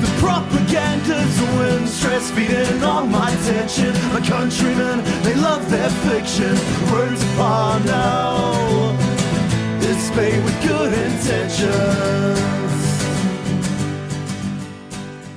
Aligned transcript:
The 0.00 0.14
propaganda's 0.18 1.40
win, 1.58 1.86
stress 1.86 2.30
feeding 2.30 2.82
on 2.82 3.10
my. 3.10 3.28
My 4.12 4.20
countrymen, 4.26 5.04
they 5.22 5.34
love 5.34 5.68
their 5.70 5.90
fiction. 5.90 6.56
Upon 7.34 7.84
now, 7.84 8.96
with 10.16 10.62
good 10.62 10.92
intentions. 10.92 12.40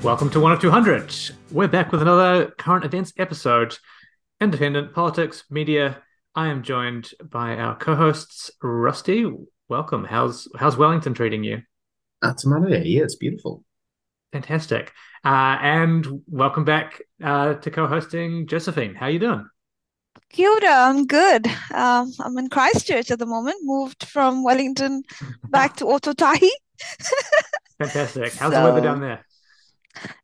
Welcome 0.04 0.30
to 0.32 0.40
One 0.40 0.52
of 0.52 0.60
200. 0.60 1.14
We're 1.52 1.68
back 1.68 1.92
with 1.92 2.02
another 2.02 2.52
current 2.58 2.86
events 2.86 3.14
episode. 3.18 3.78
Independent 4.40 4.94
politics, 4.94 5.44
media. 5.50 6.02
I 6.34 6.48
am 6.48 6.64
joined 6.64 7.12
by 7.24 7.58
our 7.58 7.76
co-hosts, 7.76 8.50
Rustie. 8.64 9.32
Welcome. 9.70 10.06
How's 10.06 10.48
how's 10.58 10.78
Wellington 10.78 11.14
treating 11.14 11.44
you? 11.44 11.62
That's 12.22 12.46
Maria. 12.46 12.82
Yeah, 12.84 13.04
it's 13.04 13.16
beautiful. 13.16 13.64
Fantastic. 14.32 14.92
Uh, 15.26 15.58
and 15.62 16.22
welcome 16.28 16.64
back 16.66 17.02
uh, 17.24 17.56
to 17.56 17.72
co-hosting 17.72 18.48
Josephine. 18.48 18.96
How 18.96 19.08
you 19.08 19.20
doing? 19.20 19.48
Kia 20.30 20.50
I'm 20.64 21.06
good. 21.08 21.48
Um, 21.74 22.12
I'm 22.20 22.38
in 22.38 22.50
Christchurch 22.50 23.12
at 23.12 23.20
the 23.20 23.26
moment, 23.26 23.58
moved 23.64 24.06
from 24.06 24.44
Wellington 24.44 25.04
back 25.50 25.76
to 25.78 25.86
Ōtautahi. 25.86 26.48
Fantastic. 27.80 28.34
How's 28.34 28.54
the 28.54 28.62
weather 28.62 28.82
down 28.82 29.02
there? 29.02 29.26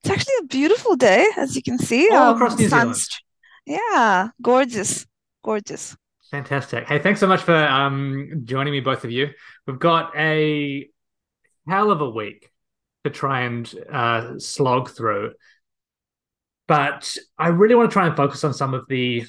It's 0.02 0.10
actually 0.10 0.34
a 0.42 0.46
beautiful 0.46 0.96
day, 0.96 1.26
as 1.36 1.56
you 1.56 1.62
can 1.62 1.78
see. 1.78 2.10
All 2.12 2.18
Um, 2.30 2.36
across 2.36 2.58
New 2.58 2.70
Zealand. 2.70 2.96
sun's- 2.96 3.22
Yeah, 3.66 4.30
gorgeous, 4.42 5.06
gorgeous. 5.44 5.98
Fantastic. 6.32 6.86
Hey, 6.88 7.00
thanks 7.00 7.20
so 7.20 7.28
much 7.28 7.42
for 7.42 7.56
um, 7.56 8.42
joining 8.46 8.72
me, 8.74 8.80
both 8.80 9.04
of 9.04 9.12
you. 9.12 9.30
We've 9.66 9.80
got 9.80 10.16
a 10.16 10.90
hell 11.68 11.92
of 11.92 12.02
a 12.02 12.10
week 12.10 12.50
to 13.04 13.10
try 13.10 13.42
and 13.42 13.72
uh, 13.92 14.40
slog 14.40 14.90
through. 14.90 15.34
But 16.68 17.16
I 17.38 17.50
really 17.50 17.76
want 17.76 17.90
to 17.90 17.94
try 17.94 18.08
and 18.08 18.18
focus 18.18 18.44
on 18.44 18.54
some 18.54 18.74
of 18.74 18.86
the 18.88 19.26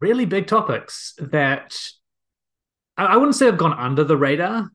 really 0.00 0.24
big 0.24 0.46
topics 0.46 1.14
that 1.18 1.76
I, 2.96 3.04
I 3.06 3.16
wouldn't 3.16 3.36
say 3.36 3.46
have 3.46 3.58
gone 3.58 3.78
under 3.78 4.04
the 4.04 4.16
radar 4.16 4.70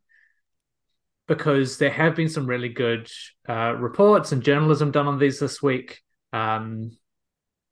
because 1.27 1.77
there 1.77 1.91
have 1.91 2.15
been 2.15 2.29
some 2.29 2.45
really 2.45 2.69
good 2.69 3.09
uh, 3.47 3.73
reports 3.77 4.31
and 4.31 4.43
journalism 4.43 4.91
done 4.91 5.07
on 5.07 5.17
these 5.17 5.39
this 5.39 5.61
week, 5.61 6.01
um, 6.33 6.97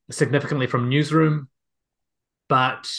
significantly 0.09 0.65
from 0.65 0.89
Newsroom. 0.89 1.49
But 2.47 2.89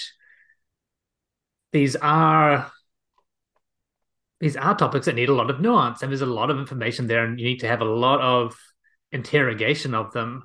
these 1.73 1.97
are 1.97 2.71
these 4.41 4.57
are 4.57 4.75
topics 4.75 5.07
that 5.07 5.15
need 5.15 5.29
a 5.29 5.35
lot 5.35 5.51
of 5.51 5.61
nuance 5.61 6.03
and 6.03 6.11
there's 6.11 6.23
a 6.23 6.27
lot 6.27 6.51
of 6.51 6.59
information 6.59 7.07
there 7.07 7.25
and 7.25 7.39
you 7.39 7.47
need 7.47 7.61
to 7.61 7.69
have 7.69 7.83
a 7.83 7.85
lot 7.85 8.21
of 8.21 8.57
interrogation 9.13 9.95
of 9.95 10.13
them. 10.13 10.45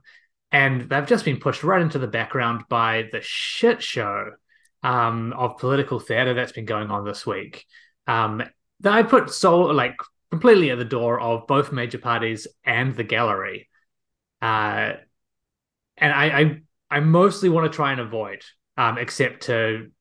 And 0.52 0.90
they've 0.90 1.08
just 1.08 1.26
been 1.26 1.40
pushed 1.40 1.64
right 1.64 1.82
into 1.82 2.00
the 2.00 2.08
background 2.08 2.64
by 2.70 3.10
the 3.12 3.22
shit 3.22 3.82
show 3.82 4.32
um, 4.84 5.34
of 5.34 5.58
political 5.58 6.00
theater 6.00 6.34
that's 6.34 6.52
been 6.52 6.66
going 6.66 6.92
on 6.92 7.06
this 7.06 7.26
week. 7.26 7.66
Um, 8.08 8.44
that 8.82 8.94
i 8.94 9.04
put 9.04 9.32
so 9.32 9.62
like 9.62 9.96
completely 10.30 10.70
at 10.70 10.78
the 10.78 10.86
door 10.86 11.20
of 11.20 11.48
both 11.48 11.72
major 11.72 11.98
parties 11.98 12.48
and 12.66 12.96
the 12.96 13.04
gallery. 13.04 13.70
Uh, 14.42 14.94
and 15.98 16.14
I, 16.14 16.40
I 16.40 16.62
i 16.92 17.00
mostly 17.00 17.50
want 17.50 17.72
to 17.72 17.76
try 17.76 17.94
and 17.94 18.02
avoid 18.02 18.44
um, 18.78 18.98
except 18.98 19.44
to 19.44 19.92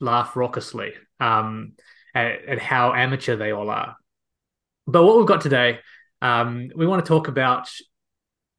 laugh 0.00 0.34
raucously. 0.34 0.92
Um, 1.20 1.74
at, 2.14 2.44
at 2.46 2.58
how 2.58 2.92
amateur 2.92 3.36
they 3.36 3.52
all 3.52 3.70
are. 3.70 3.96
But 4.86 5.04
what 5.04 5.16
we've 5.16 5.26
got 5.26 5.40
today, 5.40 5.80
um, 6.22 6.70
we 6.74 6.86
want 6.86 7.04
to 7.04 7.08
talk 7.08 7.28
about 7.28 7.68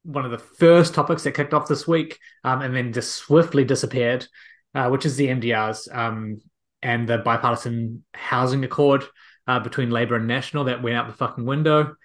one 0.04 0.26
of 0.26 0.32
the 0.32 0.38
first 0.38 0.94
topics 0.94 1.24
that 1.24 1.34
kicked 1.34 1.54
off 1.54 1.68
this 1.68 1.88
week 1.88 2.20
um, 2.44 2.62
and 2.62 2.76
then 2.76 2.94
just 2.94 3.16
swiftly 3.16 3.64
disappeared, 3.64 4.28
uh, 4.76 4.90
which 4.90 5.06
is 5.06 5.16
the 5.16 5.28
MDRS 5.28 5.94
um, 5.96 6.42
and 6.82 7.08
the 7.08 7.18
bipartisan 7.18 8.04
housing 8.14 8.64
accord 8.64 9.04
uh, 9.48 9.60
between 9.60 9.90
Labour 9.90 10.16
and 10.16 10.28
National 10.28 10.66
that 10.66 10.84
went 10.84 10.96
out 10.96 11.08
the 11.08 11.14
fucking 11.14 11.46
window. 11.46 11.96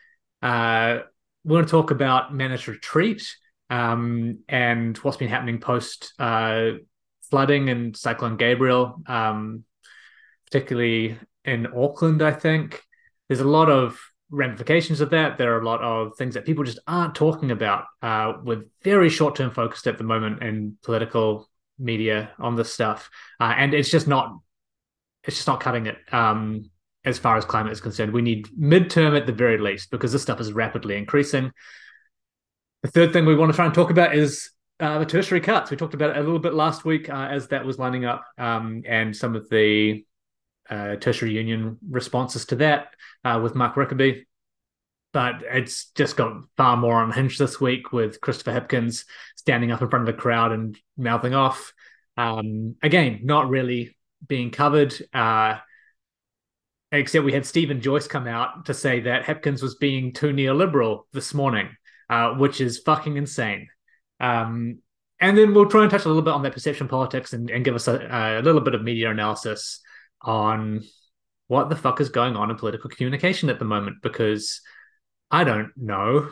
Uh, 0.43 1.01
we 1.45 1.55
want 1.55 1.67
to 1.67 1.71
talk 1.71 1.91
about 1.91 2.35
managed 2.35 2.69
retreat 2.69 3.35
um, 3.69 4.39
and 4.49 4.97
what's 4.99 5.17
been 5.17 5.29
happening 5.29 5.61
post 5.61 6.13
uh, 6.19 6.73
flooding 7.31 7.69
and 7.69 7.97
Cyclone 7.97 8.37
Gabrielle, 8.37 9.03
um, 9.07 9.65
particularly 10.47 11.19
in 11.45 11.67
Auckland, 11.67 12.23
I 12.23 12.33
think. 12.33 12.83
There's 13.29 13.41
a 13.41 13.45
lot 13.45 13.71
of 13.71 13.99
ramifications 14.31 15.01
of 15.01 15.11
that. 15.11 15.39
There 15.39 15.55
are 15.55 15.61
a 15.61 15.65
lot 15.65 15.81
of 15.83 16.17
things 16.17 16.35
that 16.35 16.45
people 16.45 16.65
just 16.65 16.79
aren't 16.87 17.15
talking 17.15 17.51
about 17.51 17.85
uh, 18.03 18.35
with 18.45 18.69
very 18.83 19.09
short 19.09 19.37
term 19.37 19.51
focused 19.51 19.87
at 19.87 19.99
the 19.99 20.05
moment 20.05 20.43
in 20.43 20.77
political 20.83 21.49
media 21.79 22.31
on 22.39 22.57
this 22.57 22.73
stuff. 22.73 23.11
Uh, 23.41 23.55
and 23.57 23.75
it's 23.75 23.91
just 23.91 24.07
not 24.07 24.37
it's 25.25 25.37
just 25.37 25.49
not 25.49 25.61
cutting 25.61 25.87
it 25.87 25.99
um, 26.13 26.71
as 27.05 27.19
far 27.19 27.37
as 27.37 27.45
climate 27.45 27.73
is 27.73 27.81
concerned. 27.81 28.13
We 28.13 28.23
need 28.23 28.49
midterm 28.59 29.17
at 29.17 29.27
the 29.27 29.33
very 29.33 29.59
least 29.59 29.91
because 29.91 30.13
this 30.13 30.23
stuff 30.23 30.41
is 30.41 30.53
rapidly 30.53 30.97
increasing. 30.97 31.53
The 32.83 32.91
third 32.91 33.13
thing 33.13 33.27
we 33.27 33.37
want 33.37 33.53
to 33.53 33.57
try 33.57 33.67
and 33.67 33.75
talk 33.75 33.91
about 33.91 34.15
is 34.15 34.51
uh, 34.79 34.99
the 34.99 35.07
tertiary 35.07 35.41
cuts. 35.41 35.71
We 35.71 35.77
talked 35.77 35.93
about 35.93 36.11
it 36.11 36.17
a 36.17 36.23
little 36.23 36.39
bit 36.39 36.55
last 36.55 36.87
week 36.87 37.11
uh, 37.11 37.29
as 37.31 37.49
that 37.49 37.67
was 37.67 37.79
lining 37.79 38.07
up, 38.07 38.25
um, 38.39 38.83
and 38.87 39.15
some 39.15 39.37
of 39.37 39.49
the 39.51 40.05
uh, 40.71 40.97
tertiary 40.97 41.33
union 41.33 41.79
responses 41.89 42.47
to 42.47 42.57
that 42.57 42.95
uh, 43.25 43.41
with 43.43 43.55
Mark 43.55 43.77
Rickaby. 43.77 44.27
But 45.13 45.43
it's 45.43 45.91
just 45.97 46.17
got 46.17 46.45
far 46.57 46.77
more 46.77 47.03
unhinged 47.03 47.39
this 47.39 47.61
week 47.61 47.93
with 47.93 48.21
Christopher 48.21 48.53
Hipkins 48.53 49.05
standing 49.35 49.73
up 49.73 49.83
in 49.83 49.91
front 49.91 50.09
of 50.09 50.15
the 50.15 50.21
crowd 50.21 50.53
and 50.53 50.79
mouthing 50.97 51.35
off. 51.35 51.73
Um, 52.17 52.77
again, 52.81 53.21
not 53.25 53.49
really 53.49 53.97
being 54.27 54.51
covered. 54.53 54.95
Uh, 55.13 55.57
except 56.93 57.25
we 57.25 57.33
had 57.33 57.47
Steven 57.47 57.81
Joyce 57.81 58.07
come 58.07 58.29
out 58.29 58.67
to 58.67 58.75
say 58.75 59.01
that 59.01 59.25
Hipkins 59.25 59.63
was 59.63 59.77
being 59.77 60.13
too 60.13 60.29
neoliberal 60.29 61.03
this 61.13 61.35
morning, 61.35 61.69
uh, 62.09 62.35
which 62.35 62.61
is 62.61 62.79
fucking 62.79 63.17
insane. 63.17 63.69
Um, 64.21 64.79
and 65.21 65.37
then 65.37 65.55
we'll 65.55 65.69
try 65.69 65.83
and 65.83 65.91
touch 65.91 66.05
a 66.05 66.09
little 66.09 66.23
bit 66.23 66.35
on 66.35 66.43
that 66.43 66.55
perception 66.55 66.89
politics 66.89 67.33
and, 67.33 67.51
and 67.51 67.65
give 67.65 67.75
us 67.75 67.89
a, 67.89 68.39
a 68.41 68.43
little 68.43 68.61
bit 68.61 68.75
of 68.75 68.83
media 68.83 69.11
analysis 69.11 69.81
on 70.23 70.85
what 71.49 71.69
the 71.69 71.77
fuck 71.77 72.01
is 72.01 72.11
going 72.11 72.37
on 72.37 72.51
in 72.51 72.57
political 72.57 72.89
communication 72.91 73.51
at 73.51 73.59
the 73.59 73.65
moment 73.65 73.97
because 74.03 74.61
I 75.31 75.45
don't 75.45 75.73
know. 75.77 76.31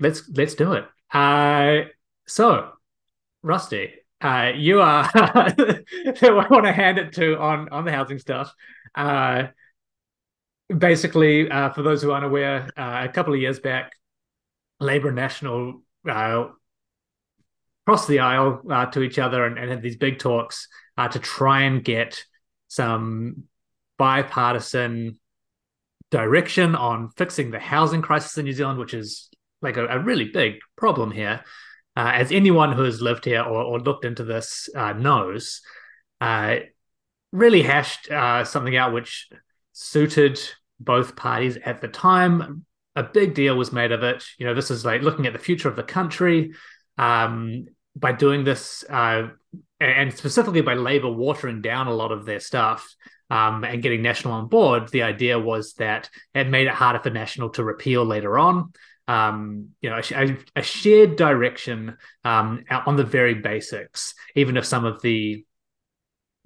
Let's 0.00 0.28
let's 0.34 0.54
do 0.54 0.72
it. 0.72 0.84
Uh, 1.12 1.88
so, 2.26 2.72
Rustie, 3.42 3.92
uh, 4.20 4.52
you 4.56 4.80
are 4.80 5.08
I 5.14 6.46
want 6.50 6.64
to 6.64 6.72
hand 6.72 6.98
it 6.98 7.12
to 7.14 7.38
on 7.38 7.68
on 7.68 7.84
the 7.84 7.92
housing 7.92 8.18
stuff. 8.18 8.52
Uh, 8.94 9.44
basically, 10.76 11.50
uh, 11.50 11.70
for 11.70 11.82
those 11.82 12.02
who 12.02 12.10
aren't 12.10 12.24
aware, 12.24 12.68
uh, 12.76 13.06
a 13.08 13.12
couple 13.12 13.34
of 13.34 13.40
years 13.40 13.60
back, 13.60 13.92
Labour 14.80 15.12
National 15.12 15.82
uh, 16.08 16.46
crossed 17.86 18.08
the 18.08 18.20
aisle 18.20 18.62
to 18.92 19.02
each 19.02 19.18
other 19.18 19.44
and, 19.44 19.58
and 19.58 19.70
had 19.70 19.82
these 19.82 19.96
big 19.96 20.18
talks 20.18 20.68
uh, 20.96 21.08
to 21.08 21.18
try 21.18 21.62
and 21.62 21.84
get 21.84 22.24
some 22.68 23.44
bipartisan 23.98 25.18
direction 26.10 26.74
on 26.74 27.08
fixing 27.16 27.50
the 27.50 27.58
housing 27.58 28.02
crisis 28.02 28.36
in 28.38 28.44
New 28.44 28.52
Zealand, 28.52 28.78
which 28.78 28.94
is 28.94 29.28
like 29.62 29.76
a, 29.76 29.86
a 29.86 29.98
really 29.98 30.28
big 30.30 30.54
problem 30.76 31.10
here. 31.10 31.42
Uh, 31.96 32.10
as 32.14 32.32
anyone 32.32 32.72
who 32.72 32.84
has 32.84 33.02
lived 33.02 33.24
here 33.24 33.42
or, 33.42 33.62
or 33.62 33.80
looked 33.80 34.04
into 34.04 34.24
this 34.24 34.68
uh, 34.74 34.92
knows, 34.92 35.60
uh, 36.20 36.56
really 37.32 37.62
hashed 37.62 38.10
uh, 38.10 38.44
something 38.44 38.76
out 38.76 38.92
which 38.92 39.28
suited 39.72 40.40
both 40.80 41.16
parties 41.16 41.58
at 41.64 41.80
the 41.80 41.88
time. 41.88 42.64
A 42.96 43.02
big 43.02 43.34
deal 43.34 43.56
was 43.56 43.72
made 43.72 43.92
of 43.92 44.02
it. 44.02 44.24
You 44.38 44.46
know, 44.46 44.54
this 44.54 44.70
is 44.70 44.84
like 44.84 45.02
looking 45.02 45.26
at 45.26 45.32
the 45.32 45.38
future 45.38 45.68
of 45.68 45.76
the 45.76 45.82
country. 45.82 46.52
Um, 46.98 47.66
by 47.96 48.12
doing 48.12 48.44
this, 48.44 48.84
uh, 48.88 49.28
and 49.80 50.12
specifically 50.12 50.60
by 50.60 50.74
Labour 50.74 51.10
watering 51.10 51.60
down 51.60 51.86
a 51.86 51.94
lot 51.94 52.12
of 52.12 52.24
their 52.24 52.40
stuff 52.40 52.94
um, 53.30 53.64
and 53.64 53.82
getting 53.82 54.02
National 54.02 54.34
on 54.34 54.48
board, 54.48 54.88
the 54.88 55.02
idea 55.02 55.38
was 55.38 55.74
that 55.74 56.10
it 56.34 56.48
made 56.48 56.66
it 56.66 56.74
harder 56.74 57.00
for 57.00 57.10
National 57.10 57.50
to 57.50 57.64
repeal 57.64 58.04
later 58.04 58.38
on. 58.38 58.72
Um, 59.08 59.70
you 59.80 59.90
know, 59.90 60.00
a, 60.14 60.36
a 60.54 60.62
shared 60.62 61.16
direction 61.16 61.96
um, 62.24 62.64
on 62.70 62.96
the 62.96 63.04
very 63.04 63.34
basics, 63.34 64.14
even 64.36 64.56
if 64.56 64.64
some 64.64 64.84
of 64.84 65.02
the 65.02 65.44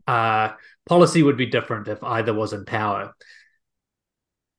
uh, 0.06 0.52
policy 0.88 1.22
would 1.22 1.36
be 1.36 1.46
different 1.46 1.88
if 1.88 2.02
either 2.02 2.32
was 2.32 2.52
in 2.52 2.64
power. 2.64 3.14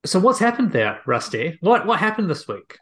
So, 0.05 0.19
what's 0.19 0.39
happened 0.39 0.71
there, 0.71 1.01
Rustie? 1.05 1.57
What 1.61 1.85
what 1.85 1.99
happened 1.99 2.29
this 2.29 2.47
week? 2.47 2.77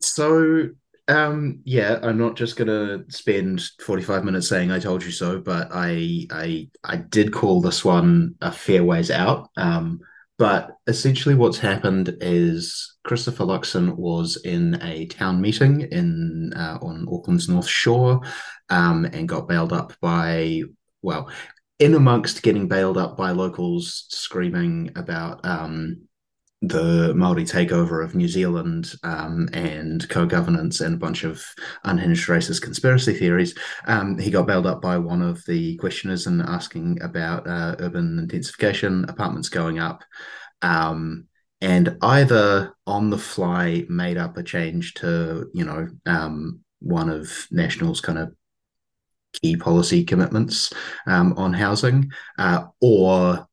So, 0.00 0.70
um, 1.08 1.60
yeah, 1.64 1.98
I'm 2.02 2.18
not 2.18 2.36
just 2.36 2.56
gonna 2.56 3.04
spend 3.08 3.62
45 3.84 4.24
minutes 4.24 4.48
saying 4.48 4.70
I 4.70 4.78
told 4.78 5.04
you 5.04 5.10
so, 5.10 5.40
but 5.40 5.68
I 5.72 6.26
I 6.30 6.68
I 6.82 6.96
did 6.96 7.32
call 7.32 7.60
this 7.60 7.84
one 7.84 8.34
a 8.40 8.50
fair 8.50 8.84
ways 8.84 9.10
out. 9.10 9.50
Um, 9.56 10.00
but 10.38 10.70
essentially, 10.86 11.34
what's 11.34 11.58
happened 11.58 12.16
is 12.20 12.96
Christopher 13.04 13.44
Luxon 13.44 13.96
was 13.96 14.36
in 14.44 14.80
a 14.82 15.06
town 15.06 15.40
meeting 15.40 15.82
in 15.82 16.52
uh, 16.56 16.78
on 16.80 17.06
Auckland's 17.06 17.48
North 17.48 17.68
Shore, 17.68 18.22
um, 18.70 19.04
and 19.04 19.28
got 19.28 19.46
bailed 19.46 19.72
up 19.72 19.92
by 20.00 20.62
well, 21.02 21.30
in 21.78 21.94
amongst 21.94 22.42
getting 22.42 22.66
bailed 22.66 22.96
up 22.96 23.16
by 23.16 23.30
locals 23.30 24.06
screaming 24.08 24.90
about 24.96 25.44
um, 25.44 26.08
the 26.68 27.12
Maori 27.14 27.44
takeover 27.44 28.04
of 28.04 28.14
New 28.14 28.28
Zealand 28.28 28.94
um, 29.02 29.48
and 29.52 30.08
co-governance 30.08 30.80
and 30.80 30.94
a 30.94 30.98
bunch 30.98 31.24
of 31.24 31.44
unhinged 31.84 32.28
racist 32.28 32.62
conspiracy 32.62 33.14
theories. 33.14 33.54
Um, 33.86 34.18
he 34.18 34.30
got 34.30 34.46
bailed 34.46 34.66
up 34.66 34.80
by 34.80 34.98
one 34.98 35.22
of 35.22 35.44
the 35.46 35.76
questioners 35.76 36.26
and 36.26 36.42
asking 36.42 37.00
about 37.02 37.46
uh, 37.46 37.76
urban 37.78 38.18
intensification, 38.18 39.04
apartments 39.08 39.48
going 39.48 39.78
up, 39.78 40.02
um, 40.62 41.26
and 41.60 41.96
either 42.02 42.74
on 42.86 43.10
the 43.10 43.18
fly 43.18 43.84
made 43.88 44.16
up 44.18 44.36
a 44.36 44.42
change 44.42 44.94
to 44.94 45.48
you 45.54 45.64
know 45.64 45.88
um, 46.06 46.60
one 46.80 47.08
of 47.08 47.46
National's 47.50 48.00
kind 48.00 48.18
of 48.18 48.34
key 49.42 49.56
policy 49.56 50.04
commitments 50.04 50.72
um, 51.06 51.34
on 51.36 51.52
housing, 51.52 52.10
uh, 52.38 52.64
or 52.80 53.46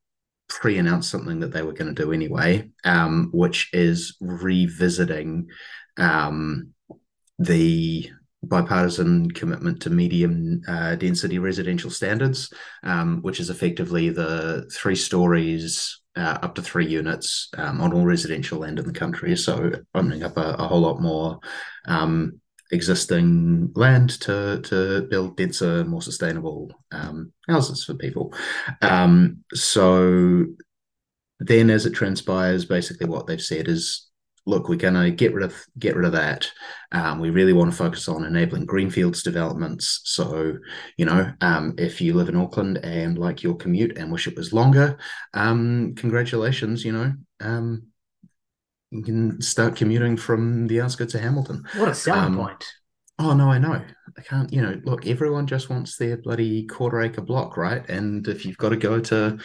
pre-announced 0.60 1.10
something 1.10 1.40
that 1.40 1.52
they 1.52 1.62
were 1.62 1.74
going 1.74 1.94
to 1.94 2.04
do 2.04 2.12
anyway, 2.12 2.70
um, 2.84 3.30
which 3.34 3.70
is 3.74 4.18
revisiting 4.20 5.48
um, 5.98 6.74
the 7.40 8.10
bipartisan 8.44 9.30
commitment 9.32 9.82
to 9.82 9.90
medium 9.90 10.62
uh, 10.68 10.96
density 10.96 11.40
residential 11.40 11.90
standards, 11.90 12.52
um, 12.84 13.22
which 13.22 13.40
is 13.40 13.50
effectively 13.50 14.10
the 14.10 14.70
three 14.74 14.96
stories 14.96 16.02
uh, 16.16 16.38
up 16.42 16.56
to 16.56 16.62
three 16.62 16.88
units 16.88 17.50
um, 17.58 17.80
on 17.80 17.94
all 17.94 18.04
residential 18.04 18.60
land 18.60 18.80
in 18.80 18.86
the 18.86 18.94
country. 18.94 19.36
So 19.38 19.72
opening 19.94 20.24
up 20.24 20.38
a, 20.38 20.56
a 20.58 20.68
whole 20.68 20.82
lot 20.82 21.02
more 21.02 21.40
um, 21.86 22.41
existing 22.72 23.72
land 23.76 24.12
to 24.22 24.62
to 24.62 25.08
build 25.10 25.38
denser, 25.38 25.84
more 25.84 26.02
sustainable 26.02 26.72
um, 26.92 27.32
houses 27.48 27.84
for 27.84 27.94
people. 27.94 28.34
Um, 28.82 29.44
so 29.54 30.46
then, 31.40 31.70
as 31.70 31.86
it 31.86 31.94
transpires, 31.94 32.66
basically 32.66 33.08
what 33.08 33.28
they've 33.28 33.42
said 33.42 33.68
is, 33.68 34.10
look, 34.46 34.70
we're 34.70 34.76
going 34.76 34.94
to 34.94 35.12
get 35.12 35.34
rid 35.34 35.44
of 35.44 35.56
get 35.80 35.96
rid 35.96 36.06
of 36.06 36.12
that. 36.14 36.52
Um, 36.92 37.20
we 37.20 37.30
really 37.30 37.54
want 37.54 37.72
to 37.72 37.78
focus 37.78 38.08
on 38.08 38.26
enabling 38.26 38.66
greenfields 38.66 39.24
developments. 39.24 40.02
So, 40.04 40.58
you 40.98 41.06
know, 41.06 41.34
um, 41.42 41.76
if 41.78 42.02
you 42.02 42.14
live 42.14 42.30
in 42.30 42.36
Auckland 42.36 42.78
and 42.84 43.18
like 43.18 43.44
your 43.44 43.56
commute 43.56 43.98
and 43.98 44.12
wish 44.12 44.28
it 44.28 44.38
was 44.38 44.54
longer, 44.54 44.98
um, 45.34 45.94
congratulations. 45.96 46.86
You 46.86 46.92
know, 46.92 47.14
um, 47.40 47.91
you 48.92 49.04
can 49.04 49.42
start 49.42 49.76
commuting 49.76 50.18
from 50.18 50.68
the 50.68 50.82
outskirts 50.82 51.16
of 51.16 51.22
Hamilton. 51.22 51.64
What 51.78 51.90
a 51.90 51.96
selling 51.96 52.24
Um, 52.34 52.38
point. 52.38 52.66
Oh 53.20 53.34
no, 53.34 53.50
I 53.50 53.58
know. 53.58 53.82
I 54.18 54.22
can't. 54.22 54.52
You 54.52 54.62
know, 54.62 54.82
look, 54.84 55.08
everyone 55.08 55.48
just 55.48 55.70
wants 55.70 55.98
their 55.98 56.18
bloody 56.18 56.66
quarter 56.66 57.02
acre 57.02 57.22
block, 57.22 57.56
right? 57.56 57.88
And 57.90 58.28
if 58.28 58.46
you've 58.46 58.58
got 58.58 58.70
to 58.70 58.78
go 58.78 59.00
to 59.00 59.40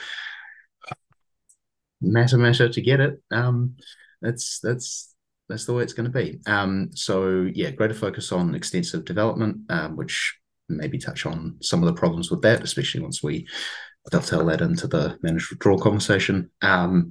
Matamata 2.03 2.73
to 2.73 2.81
get 2.81 3.01
it, 3.01 3.23
um, 3.31 3.77
that's 4.21 4.61
that's 4.61 5.15
that's 5.49 5.65
the 5.65 5.73
way 5.75 5.83
it's 5.83 5.93
going 5.93 6.11
to 6.11 6.19
be. 6.19 6.41
Um, 6.47 6.91
so 6.95 7.49
yeah, 7.55 7.71
greater 7.71 7.95
focus 7.95 8.33
on 8.33 8.55
extensive 8.55 9.05
development, 9.05 9.59
um, 9.71 9.97
which 9.97 10.37
maybe 10.69 10.99
touch 10.99 11.27
on 11.27 11.57
some 11.63 11.83
of 11.83 11.87
the 11.87 11.99
problems 11.99 12.31
with 12.31 12.43
that, 12.43 12.63
especially 12.63 13.01
once 13.01 13.23
we 13.23 13.47
dovetail 14.11 14.45
that 14.47 14.61
into 14.61 14.87
the 14.87 15.19
managed 15.23 15.51
withdrawal 15.51 15.79
conversation. 15.79 16.51
Um, 16.63 17.11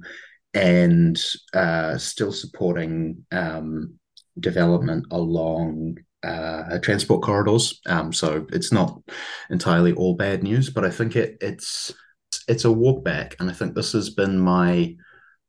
and 0.56 1.22
uh, 1.52 1.98
still 1.98 2.32
supporting 2.32 3.24
um, 3.30 3.98
development 4.40 5.06
along 5.10 5.98
uh, 6.22 6.78
transport 6.78 7.22
corridors. 7.22 7.78
Um, 7.86 8.12
so 8.12 8.46
it's 8.50 8.72
not 8.72 8.98
entirely 9.50 9.92
all 9.92 10.14
bad 10.14 10.42
news, 10.42 10.70
but 10.70 10.84
I 10.84 10.90
think 10.90 11.14
it, 11.14 11.36
it's 11.40 11.92
it's 12.48 12.64
a 12.64 12.72
walk 12.72 13.04
back, 13.04 13.36
and 13.38 13.50
I 13.50 13.52
think 13.52 13.74
this 13.74 13.92
has 13.92 14.10
been 14.10 14.38
my 14.38 14.96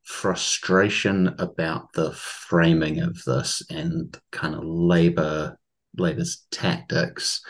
frustration 0.03 1.33
about 1.39 1.91
the 1.93 2.11
framing 2.13 2.99
of 2.99 3.21
this 3.25 3.61
and 3.69 4.17
kind 4.31 4.55
of 4.55 4.63
labor 4.63 5.57
labor's 5.97 6.45
tactics 6.51 7.41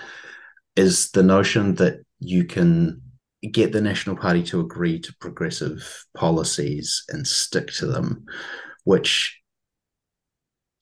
is 0.75 1.11
the 1.11 1.23
notion 1.23 1.75
that 1.75 1.97
you 2.19 2.45
can 2.45 3.01
get 3.51 3.71
the 3.71 3.81
National 3.81 4.15
Party 4.15 4.43
to 4.43 4.59
agree 4.59 4.99
to 4.99 5.15
progressive 5.19 6.05
policies 6.15 7.03
and 7.09 7.25
stick 7.27 7.71
to 7.73 7.85
them, 7.85 8.25
which 8.83 9.39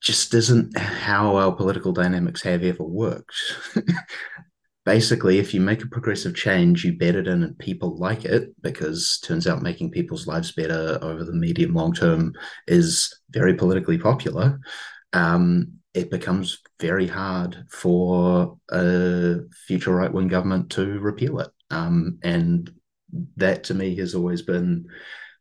just 0.01 0.33
isn't 0.33 0.77
how 0.77 1.35
our 1.35 1.51
political 1.51 1.91
dynamics 1.91 2.41
have 2.43 2.63
ever 2.63 2.83
worked. 2.83 3.35
Basically, 4.85 5.39
if 5.39 5.51
you 5.51 5.61
make 5.61 5.81
a 5.81 5.87
progressive 5.87 6.35
change, 6.35 6.85
you 6.85 6.95
bet 6.95 7.15
it 7.15 7.27
in 7.27 7.41
and 7.41 7.57
people 7.57 7.97
like 7.97 8.23
it 8.23 8.49
because 8.61 9.19
turns 9.23 9.47
out 9.47 9.63
making 9.63 9.89
people's 9.89 10.27
lives 10.27 10.51
better 10.51 10.99
over 11.01 11.23
the 11.23 11.33
medium 11.33 11.73
long 11.73 11.91
term 11.91 12.33
is 12.67 13.11
very 13.31 13.55
politically 13.55 13.97
popular. 13.97 14.59
Um, 15.11 15.79
it 15.95 16.11
becomes 16.11 16.59
very 16.79 17.07
hard 17.07 17.65
for 17.71 18.57
a 18.69 19.37
future 19.65 19.95
right 19.95 20.13
wing 20.13 20.27
government 20.27 20.69
to 20.71 20.99
repeal 20.99 21.39
it. 21.39 21.47
Um, 21.69 22.19
and 22.23 22.71
that 23.37 23.65
to 23.65 23.73
me 23.73 23.95
has 23.95 24.15
always 24.15 24.41
been 24.41 24.87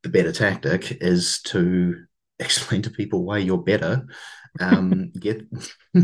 the 0.03 0.09
better 0.09 0.33
tactic 0.33 0.99
is 1.03 1.41
to 1.43 2.05
explain 2.39 2.83
to 2.83 2.91
people 2.91 3.25
why 3.25 3.39
you're 3.39 3.59
better. 3.59 4.07
Um, 4.61 5.11
get 5.19 5.43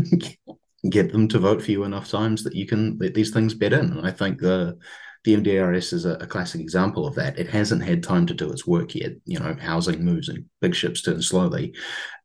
get 0.89 1.11
them 1.11 1.27
to 1.27 1.39
vote 1.39 1.61
for 1.61 1.71
you 1.71 1.83
enough 1.83 2.09
times 2.09 2.43
that 2.43 2.55
you 2.55 2.65
can 2.65 2.97
let 2.99 3.13
these 3.13 3.31
things 3.31 3.53
bed 3.53 3.73
in. 3.73 3.91
And 3.91 4.05
I 4.05 4.11
think 4.11 4.39
the 4.39 4.77
the 5.23 5.35
MDRS 5.35 5.93
is 5.93 6.05
a, 6.05 6.13
a, 6.15 6.25
classic 6.25 6.61
example 6.61 7.05
of 7.05 7.13
that. 7.13 7.37
It 7.37 7.47
hasn't 7.47 7.83
had 7.83 8.01
time 8.01 8.25
to 8.25 8.33
do 8.33 8.51
its 8.51 8.65
work 8.65 8.95
yet. 8.95 9.11
You 9.25 9.39
know, 9.39 9.55
housing 9.59 10.03
moves 10.03 10.29
and 10.29 10.45
big 10.61 10.73
ships 10.73 11.03
turn 11.03 11.21
slowly. 11.21 11.75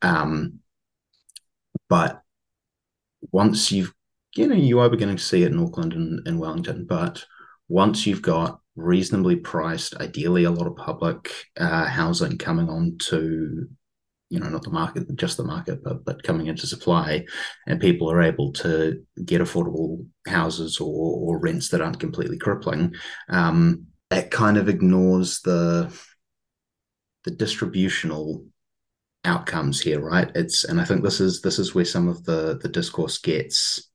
Um, 0.01 0.61
but 1.91 2.23
once 3.33 3.71
you've, 3.71 3.93
you 4.35 4.47
know, 4.47 4.55
you 4.55 4.81
are 4.81 4.89
beginning 4.89 5.19
to 5.19 5.23
see 5.23 5.43
it 5.43 5.53
in 5.53 5.59
Auckland 5.59 5.93
and, 5.93 6.27
and 6.27 6.41
Wellington, 6.41 6.87
but 6.87 7.23
once 7.69 8.07
you've 8.07 8.23
got 8.23 8.61
reasonably 8.77 9.37
priced, 9.37 9.97
ideally 9.97 10.45
a 10.45 10.51
lot 10.51 10.67
of 10.67 10.77
public 10.77 11.33
uh, 11.57 11.87
housing 11.87 12.39
coming 12.39 12.69
on 12.69 12.97
to, 12.99 13.67
you 14.29 14.41
know, 14.41 14.49
not 14.49 14.63
the 14.63 14.71
market, 14.71 15.15
just 15.17 15.37
the 15.37 15.45
market, 15.45 15.83
but 15.83 16.05
but 16.05 16.23
coming 16.23 16.47
into 16.47 16.67
supply, 16.67 17.25
and 17.67 17.81
people 17.81 18.11
are 18.11 18.23
able 18.23 18.53
to 18.53 19.03
get 19.25 19.41
affordable 19.41 20.07
houses 20.27 20.79
or, 20.79 21.35
or 21.37 21.39
rents 21.39 21.69
that 21.71 21.81
aren't 21.81 22.01
completely 22.01 22.39
crippling. 22.39 22.95
Um, 23.29 23.87
that 24.11 24.31
kind 24.31 24.57
of 24.57 24.69
ignores 24.69 25.41
the 25.41 25.93
the 27.25 27.31
distributional 27.33 28.45
outcomes 29.25 29.81
here, 29.81 30.01
right? 30.01 30.31
It's 30.35 30.65
and 30.65 30.81
I 30.81 30.85
think 30.85 31.03
this 31.03 31.21
is 31.21 31.43
this 31.43 31.59
is 31.59 31.75
where 31.75 31.85
some 31.85 32.09
of 32.09 32.25
the 32.25 32.59
the 32.63 32.69
discourse 32.69 33.19
gets 33.19 33.91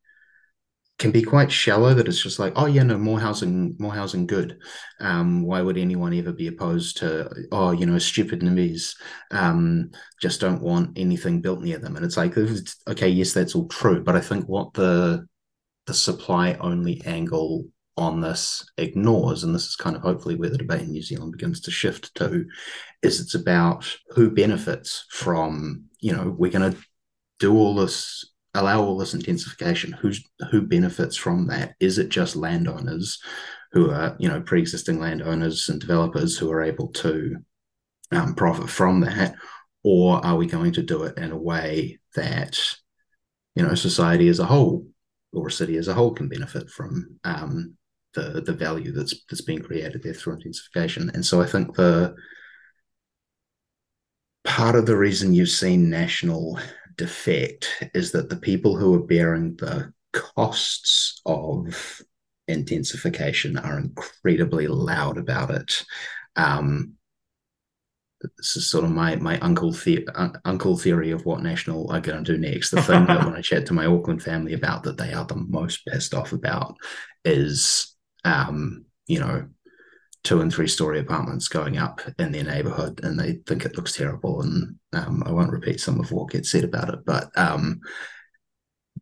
can 1.01 1.11
be 1.11 1.23
quite 1.23 1.51
shallow 1.51 1.95
that 1.95 2.07
it's 2.07 2.21
just 2.21 2.37
like 2.37 2.53
oh 2.55 2.67
yeah 2.67 2.83
no 2.83 2.95
more 2.95 3.19
housing 3.19 3.75
more 3.79 3.93
housing 3.93 4.27
good. 4.27 4.59
Um, 4.99 5.41
why 5.41 5.59
would 5.61 5.77
anyone 5.77 6.13
ever 6.13 6.31
be 6.31 6.47
opposed 6.47 6.97
to 6.97 7.27
oh 7.51 7.71
you 7.71 7.87
know 7.87 7.97
stupid 7.97 8.41
nimbys 8.41 8.95
um, 9.31 9.89
just 10.21 10.39
don't 10.39 10.61
want 10.61 10.97
anything 10.97 11.41
built 11.41 11.61
near 11.61 11.79
them? 11.79 11.95
And 11.95 12.05
it's 12.05 12.17
like 12.17 12.37
okay 12.87 13.09
yes 13.09 13.33
that's 13.33 13.55
all 13.55 13.67
true 13.67 14.03
but 14.03 14.15
i 14.15 14.21
think 14.21 14.45
what 14.45 14.73
the 14.73 15.27
the 15.87 15.93
supply 15.93 16.53
only 16.59 17.01
angle 17.05 17.65
on 17.97 18.21
this 18.21 18.63
ignores 18.77 19.43
and 19.43 19.53
this 19.53 19.65
is 19.65 19.75
kind 19.75 19.95
of 19.95 20.01
hopefully 20.01 20.35
where 20.35 20.49
the 20.49 20.57
debate 20.57 20.81
in 20.81 20.91
new 20.91 21.01
zealand 21.01 21.31
begins 21.31 21.59
to 21.59 21.71
shift 21.71 22.13
to 22.15 22.45
is 23.01 23.19
it's 23.19 23.35
about 23.35 23.97
who 24.11 24.31
benefits 24.31 25.05
from 25.09 25.83
you 25.99 26.13
know 26.15 26.33
we're 26.37 26.51
going 26.51 26.71
to 26.71 26.77
do 27.39 27.53
all 27.53 27.75
this 27.75 28.30
allow 28.53 28.83
all 28.83 28.97
this 28.97 29.13
intensification 29.13 29.93
who's 29.93 30.23
who 30.51 30.61
benefits 30.61 31.15
from 31.15 31.47
that? 31.47 31.75
Is 31.79 31.97
it 31.97 32.09
just 32.09 32.35
landowners 32.35 33.19
who 33.71 33.89
are 33.91 34.15
you 34.19 34.27
know 34.27 34.41
pre-existing 34.41 34.99
landowners 34.99 35.69
and 35.69 35.79
developers 35.79 36.37
who 36.37 36.51
are 36.51 36.61
able 36.61 36.89
to 36.89 37.37
um, 38.11 38.35
profit 38.35 38.69
from 38.69 39.01
that? 39.01 39.35
Or 39.83 40.23
are 40.23 40.35
we 40.35 40.45
going 40.45 40.73
to 40.73 40.83
do 40.83 41.03
it 41.03 41.17
in 41.17 41.31
a 41.31 41.37
way 41.37 41.99
that 42.15 42.59
you 43.55 43.63
know 43.63 43.75
society 43.75 44.27
as 44.27 44.39
a 44.39 44.45
whole 44.45 44.87
or 45.33 45.47
a 45.47 45.51
city 45.51 45.77
as 45.77 45.87
a 45.87 45.93
whole 45.93 46.13
can 46.13 46.27
benefit 46.27 46.69
from 46.69 47.19
um, 47.23 47.75
the 48.13 48.41
the 48.45 48.53
value 48.53 48.91
that's 48.91 49.23
that's 49.29 49.41
being 49.41 49.61
created 49.61 50.03
there 50.03 50.13
through 50.13 50.33
intensification? 50.33 51.09
And 51.13 51.25
so 51.25 51.41
i 51.41 51.45
think 51.45 51.75
the 51.75 52.13
part 54.43 54.75
of 54.75 54.85
the 54.85 54.97
reason 54.97 55.33
you've 55.33 55.49
seen 55.49 55.89
national 55.89 56.59
defect 56.95 57.89
is 57.93 58.11
that 58.11 58.29
the 58.29 58.37
people 58.37 58.75
who 58.75 58.93
are 58.95 59.05
bearing 59.05 59.55
the 59.55 59.93
costs 60.13 61.21
of 61.25 62.01
intensification 62.47 63.57
are 63.57 63.79
incredibly 63.79 64.67
loud 64.67 65.17
about 65.17 65.51
it. 65.51 65.83
Um, 66.35 66.93
this 68.37 68.55
is 68.55 68.67
sort 68.67 68.83
of 68.83 68.91
my 68.91 69.15
my 69.15 69.39
uncle 69.39 69.71
the- 69.71 70.07
uh, 70.15 70.29
uncle 70.45 70.77
theory 70.77 71.11
of 71.11 71.25
what 71.25 71.41
national 71.41 71.89
are 71.91 71.99
going 71.99 72.23
to 72.23 72.33
do 72.33 72.37
next. 72.37 72.69
The 72.69 72.81
thing 72.81 73.05
that 73.07 73.25
when 73.25 73.35
I 73.35 73.41
chat 73.49 73.65
to 73.67 73.73
my 73.73 73.85
Auckland 73.85 74.21
family 74.21 74.53
about 74.53 74.83
that 74.83 74.97
they 74.97 75.13
are 75.13 75.25
the 75.25 75.35
most 75.35 75.85
pissed 75.85 76.13
off 76.13 76.31
about 76.31 76.75
is, 77.25 77.95
um, 78.23 78.85
you 79.07 79.19
know, 79.19 79.47
two 80.23 80.41
and 80.41 80.53
three 80.53 80.67
story 80.67 80.99
apartments 80.99 81.47
going 81.47 81.77
up 81.77 82.01
in 82.19 82.31
their 82.31 82.43
neighborhood, 82.43 82.99
and 83.03 83.19
they 83.19 83.39
think 83.47 83.65
it 83.65 83.75
looks 83.75 83.93
terrible. 83.93 84.41
And 84.41 84.77
um, 84.93 85.23
I 85.25 85.31
won't 85.31 85.51
repeat 85.51 85.79
some 85.79 85.99
of 85.99 86.11
what 86.11 86.31
gets 86.31 86.51
said 86.51 86.63
about 86.63 86.93
it, 86.93 87.05
but 87.05 87.31
um, 87.37 87.81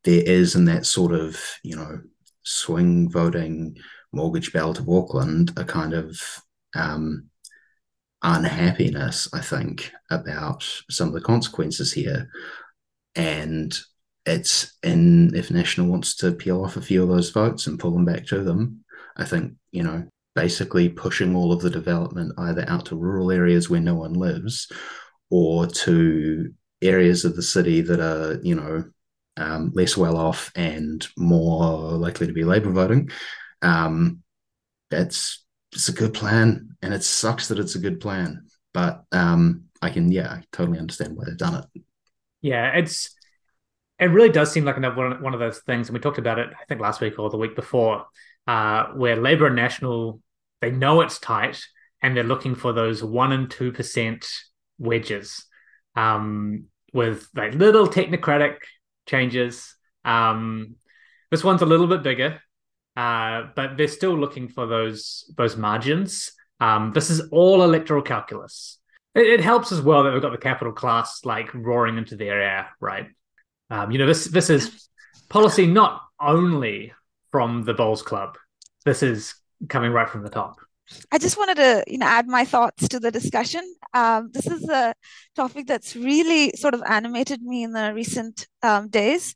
there 0.03 0.23
is 0.25 0.55
in 0.55 0.65
that 0.65 0.85
sort 0.85 1.13
of 1.13 1.39
you 1.63 1.75
know 1.75 2.01
swing 2.43 3.09
voting 3.09 3.77
mortgage 4.11 4.51
belt 4.53 4.79
of 4.79 4.89
Auckland 4.89 5.51
a 5.57 5.63
kind 5.63 5.93
of 5.93 6.19
um, 6.75 7.29
unhappiness, 8.21 9.29
I 9.33 9.39
think, 9.39 9.91
about 10.09 10.63
some 10.89 11.07
of 11.09 11.13
the 11.13 11.21
consequences 11.21 11.93
here. 11.93 12.29
And 13.15 13.77
it's 14.25 14.77
in 14.83 15.33
if 15.35 15.51
National 15.51 15.87
wants 15.87 16.15
to 16.17 16.33
peel 16.33 16.63
off 16.63 16.77
a 16.77 16.81
few 16.81 17.03
of 17.03 17.09
those 17.09 17.29
votes 17.29 17.67
and 17.67 17.79
pull 17.79 17.91
them 17.91 18.05
back 18.05 18.25
to 18.27 18.43
them, 18.43 18.83
I 19.17 19.25
think, 19.25 19.53
you 19.71 19.83
know, 19.83 20.07
basically 20.35 20.89
pushing 20.89 21.35
all 21.35 21.51
of 21.51 21.61
the 21.61 21.69
development 21.69 22.33
either 22.37 22.65
out 22.67 22.85
to 22.85 22.95
rural 22.95 23.31
areas 23.31 23.69
where 23.69 23.81
no 23.81 23.95
one 23.95 24.13
lives 24.13 24.71
or 25.29 25.67
to 25.67 26.53
areas 26.81 27.25
of 27.25 27.35
the 27.35 27.43
city 27.43 27.81
that 27.81 27.99
are, 27.99 28.39
you 28.41 28.55
know, 28.55 28.83
um, 29.37 29.71
less 29.73 29.95
well 29.95 30.17
off 30.17 30.51
and 30.55 31.07
more 31.17 31.93
likely 31.93 32.27
to 32.27 32.33
be 32.33 32.43
Labour 32.43 32.71
voting. 32.71 33.09
Um, 33.61 34.21
it's 34.91 35.45
it's 35.71 35.89
a 35.89 35.93
good 35.93 36.13
plan, 36.13 36.75
and 36.81 36.93
it 36.93 37.03
sucks 37.03 37.47
that 37.47 37.59
it's 37.59 37.75
a 37.75 37.79
good 37.79 37.99
plan. 37.99 38.47
But 38.73 39.03
um, 39.11 39.65
I 39.81 39.89
can, 39.89 40.11
yeah, 40.11 40.31
I 40.31 40.43
totally 40.51 40.79
understand 40.79 41.15
why 41.15 41.25
they've 41.25 41.37
done 41.37 41.63
it. 41.63 41.83
Yeah, 42.41 42.71
it's 42.71 43.15
it 43.99 44.05
really 44.05 44.29
does 44.29 44.51
seem 44.51 44.65
like 44.65 44.77
another 44.77 45.19
one 45.19 45.33
of 45.33 45.39
those 45.39 45.59
things, 45.59 45.87
and 45.87 45.93
we 45.93 45.99
talked 45.99 46.17
about 46.17 46.39
it, 46.39 46.49
I 46.49 46.65
think, 46.65 46.81
last 46.81 47.01
week 47.01 47.19
or 47.19 47.29
the 47.29 47.37
week 47.37 47.55
before, 47.55 48.05
uh, 48.47 48.85
where 48.87 49.15
Labour 49.15 49.47
and 49.47 49.55
National 49.55 50.21
they 50.61 50.71
know 50.71 51.01
it's 51.01 51.19
tight, 51.19 51.61
and 52.01 52.15
they're 52.15 52.23
looking 52.23 52.55
for 52.55 52.73
those 52.73 53.03
one 53.03 53.31
and 53.31 53.49
two 53.49 53.71
percent 53.71 54.27
wedges, 54.79 55.45
um, 55.95 56.65
with 56.93 57.27
like 57.35 57.53
little 57.53 57.87
technocratic 57.87 58.57
changes. 59.07 59.75
Um, 60.05 60.75
this 61.31 61.43
one's 61.43 61.61
a 61.61 61.65
little 61.65 61.87
bit 61.87 62.01
bigger, 62.01 62.41
uh, 62.95 63.43
but 63.55 63.77
they're 63.77 63.87
still 63.87 64.17
looking 64.17 64.47
for 64.47 64.65
those 64.65 65.31
those 65.37 65.55
margins. 65.55 66.31
Um, 66.59 66.91
this 66.93 67.09
is 67.09 67.29
all 67.31 67.63
electoral 67.63 68.01
calculus. 68.01 68.77
It, 69.15 69.27
it, 69.27 69.41
helps 69.41 69.71
as 69.71 69.81
well 69.81 70.03
that 70.03 70.13
we've 70.13 70.21
got 70.21 70.31
the 70.31 70.37
capital 70.37 70.73
class 70.73 71.21
like 71.23 71.53
roaring 71.53 71.97
into 71.97 72.15
their 72.15 72.41
air, 72.41 72.69
right? 72.79 73.07
Um, 73.69 73.91
you 73.91 73.97
know, 73.97 74.05
this 74.07 74.25
this 74.25 74.49
is 74.49 74.89
policy 75.29 75.67
not 75.67 76.01
only 76.19 76.93
from 77.31 77.63
the 77.63 77.73
Bowls 77.73 78.01
Club. 78.01 78.37
This 78.85 79.03
is 79.03 79.35
coming 79.67 79.91
right 79.91 80.09
from 80.09 80.23
the 80.23 80.29
top. 80.29 80.57
I 81.11 81.17
just 81.17 81.37
wanted 81.37 81.55
to, 81.57 81.83
you 81.87 81.97
know, 81.97 82.05
add 82.05 82.27
my 82.27 82.45
thoughts 82.45 82.87
to 82.87 82.99
the 82.99 83.11
discussion. 83.11 83.61
Um, 83.93 84.29
this 84.33 84.47
is 84.47 84.67
a 84.69 84.93
topic 85.35 85.67
that's 85.67 85.95
really 85.95 86.51
sort 86.51 86.73
of 86.73 86.83
animated 86.87 87.41
me 87.41 87.63
in 87.63 87.73
the 87.73 87.93
recent 87.93 88.47
um, 88.63 88.89
days, 88.89 89.35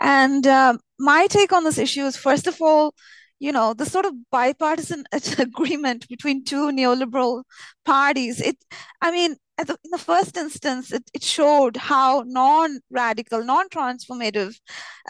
and 0.00 0.46
um, 0.46 0.80
my 0.98 1.26
take 1.26 1.52
on 1.52 1.64
this 1.64 1.78
issue 1.78 2.04
is, 2.04 2.16
first 2.16 2.46
of 2.46 2.60
all, 2.60 2.94
you 3.40 3.52
know, 3.52 3.72
the 3.74 3.86
sort 3.86 4.04
of 4.04 4.14
bipartisan 4.30 5.04
agreement 5.38 6.06
between 6.08 6.44
two 6.44 6.70
neoliberal 6.70 7.42
parties. 7.84 8.40
It, 8.40 8.56
I 9.00 9.10
mean, 9.10 9.36
the, 9.56 9.76
in 9.84 9.90
the 9.90 9.98
first 9.98 10.36
instance, 10.36 10.92
it, 10.92 11.10
it 11.14 11.22
showed 11.22 11.76
how 11.76 12.22
non-radical, 12.26 13.44
non-transformative 13.44 14.54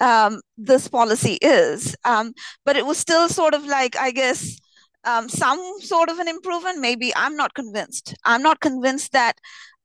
um, 0.01 0.41
this 0.57 0.89
policy 0.89 1.39
is. 1.43 1.97
Um, 2.05 2.33
but 2.65 2.77
it 2.77 2.87
was 2.87 2.99
still 2.99 3.29
sort 3.29 3.55
of 3.55 3.65
like, 3.65 3.97
I 3.97 4.13
guess, 4.13 4.59
um, 5.05 5.29
some 5.29 5.61
sort 5.81 6.09
of 6.09 6.19
an 6.19 6.29
improvement. 6.29 6.79
Maybe 6.79 7.13
I'm 7.17 7.37
not 7.37 7.55
convinced. 7.55 8.15
I'm 8.25 8.43
not 8.43 8.61
convinced 8.61 9.13
that 9.13 9.39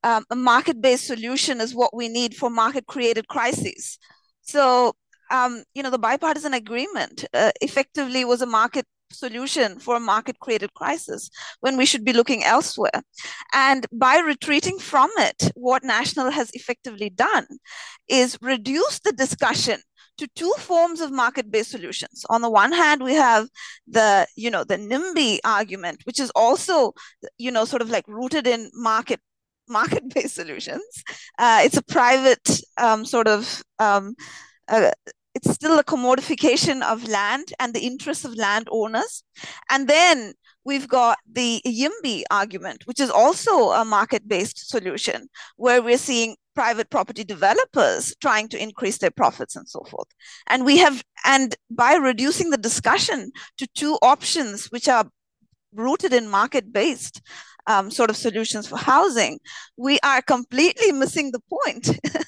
um, 0.03 0.25
a 0.29 0.36
market-based 0.36 1.05
solution 1.05 1.62
is 1.62 1.74
what 1.74 1.95
we 1.95 2.07
need 2.10 2.36
for 2.36 2.50
market-created 2.50 3.27
crises. 3.27 3.98
So 4.41 4.93
um, 5.31 5.63
you 5.74 5.84
know, 5.84 5.89
the 5.89 5.98
bipartisan 5.98 6.53
agreement 6.53 7.25
uh, 7.34 7.51
effectively 7.62 8.25
was 8.25 8.41
a 8.41 8.45
market 8.45 8.86
solution 9.12 9.79
for 9.79 9.95
a 9.95 10.00
market 10.00 10.39
created 10.39 10.74
crisis 10.74 11.29
when 11.62 11.77
we 11.77 11.86
should 11.86 12.03
be 12.03 12.13
looking 12.13 12.43
elsewhere. 12.43 13.01
And 13.53 13.86
by 13.91 14.17
retreating 14.17 14.79
from 14.79 15.10
it, 15.17 15.51
what 15.55 15.84
National 15.84 16.31
has 16.31 16.50
effectively 16.53 17.10
done 17.10 17.48
is 18.07 18.38
reduce 18.41 19.00
the 19.00 19.13
discussion 19.13 19.79
to 20.17 20.27
two 20.36 20.53
forms 20.60 21.01
of 21.01 21.12
market-based 21.12 21.72
solutions. 21.72 22.25
On 22.29 22.41
the 22.41 22.50
one 22.50 22.72
hand, 22.72 23.03
we 23.03 23.13
have 23.13 23.48
the, 23.88 24.27
you 24.36 24.50
know, 24.50 24.63
the 24.63 24.77
NIMBY 24.77 25.39
argument, 25.43 26.01
which 26.05 26.19
is 26.19 26.31
also, 26.36 26.93
you 27.38 27.51
know, 27.51 27.65
sort 27.65 27.81
of 27.81 27.89
like 27.89 28.07
rooted 28.07 28.48
in 28.48 28.72
market 28.74 29.19
market-based 29.67 30.36
solutions. 30.36 31.03
Uh, 31.39 31.62
it's 31.63 31.77
a 31.77 31.84
private 31.84 32.62
um, 32.77 33.03
sort 33.03 33.27
of 33.27 33.63
um, 33.79 34.15
uh, 34.67 34.91
it's 35.36 35.51
still 35.51 35.77
a 35.77 35.84
commodification 35.84 36.81
of 36.81 37.07
land 37.07 37.51
and 37.60 37.74
the 37.74 37.81
interests 37.81 38.24
of 38.24 38.36
landowners. 38.36 39.24
And 39.69 39.88
then 39.88 40.34
we've 40.65 40.88
got 40.88 41.17
the 41.31 41.62
YIMBY 41.65 42.24
argument, 42.31 42.86
which 42.86 43.00
is 43.00 43.10
also 43.10 43.72
a 43.72 43.86
market-based 43.86 44.67
solution, 44.67 45.29
where 45.55 45.81
we're 45.81 45.98
seeing 45.98 46.36
private 46.55 46.89
property 46.89 47.24
developers 47.24 48.15
trying 48.22 48.48
to 48.50 48.62
increase 48.62 48.98
their 48.98 49.12
profits 49.12 49.55
and 49.55 49.69
so 49.69 49.84
forth. 49.84 50.07
And 50.48 50.65
we 50.65 50.77
have, 50.77 51.03
and 51.25 51.55
by 51.69 51.95
reducing 51.95 52.50
the 52.50 52.57
discussion 52.57 53.31
to 53.57 53.67
two 53.75 53.98
options, 54.01 54.65
which 54.67 54.88
are 54.88 55.05
rooted 55.74 56.13
in 56.13 56.27
market-based 56.29 57.22
um, 57.67 57.91
sort 57.91 58.10
of 58.10 58.17
solutions 58.17 58.67
for 58.67 58.77
housing, 58.77 59.39
we 59.77 60.00
are 60.03 60.22
completely 60.22 60.91
missing 60.91 61.31
the 61.31 61.41
point. 61.50 62.00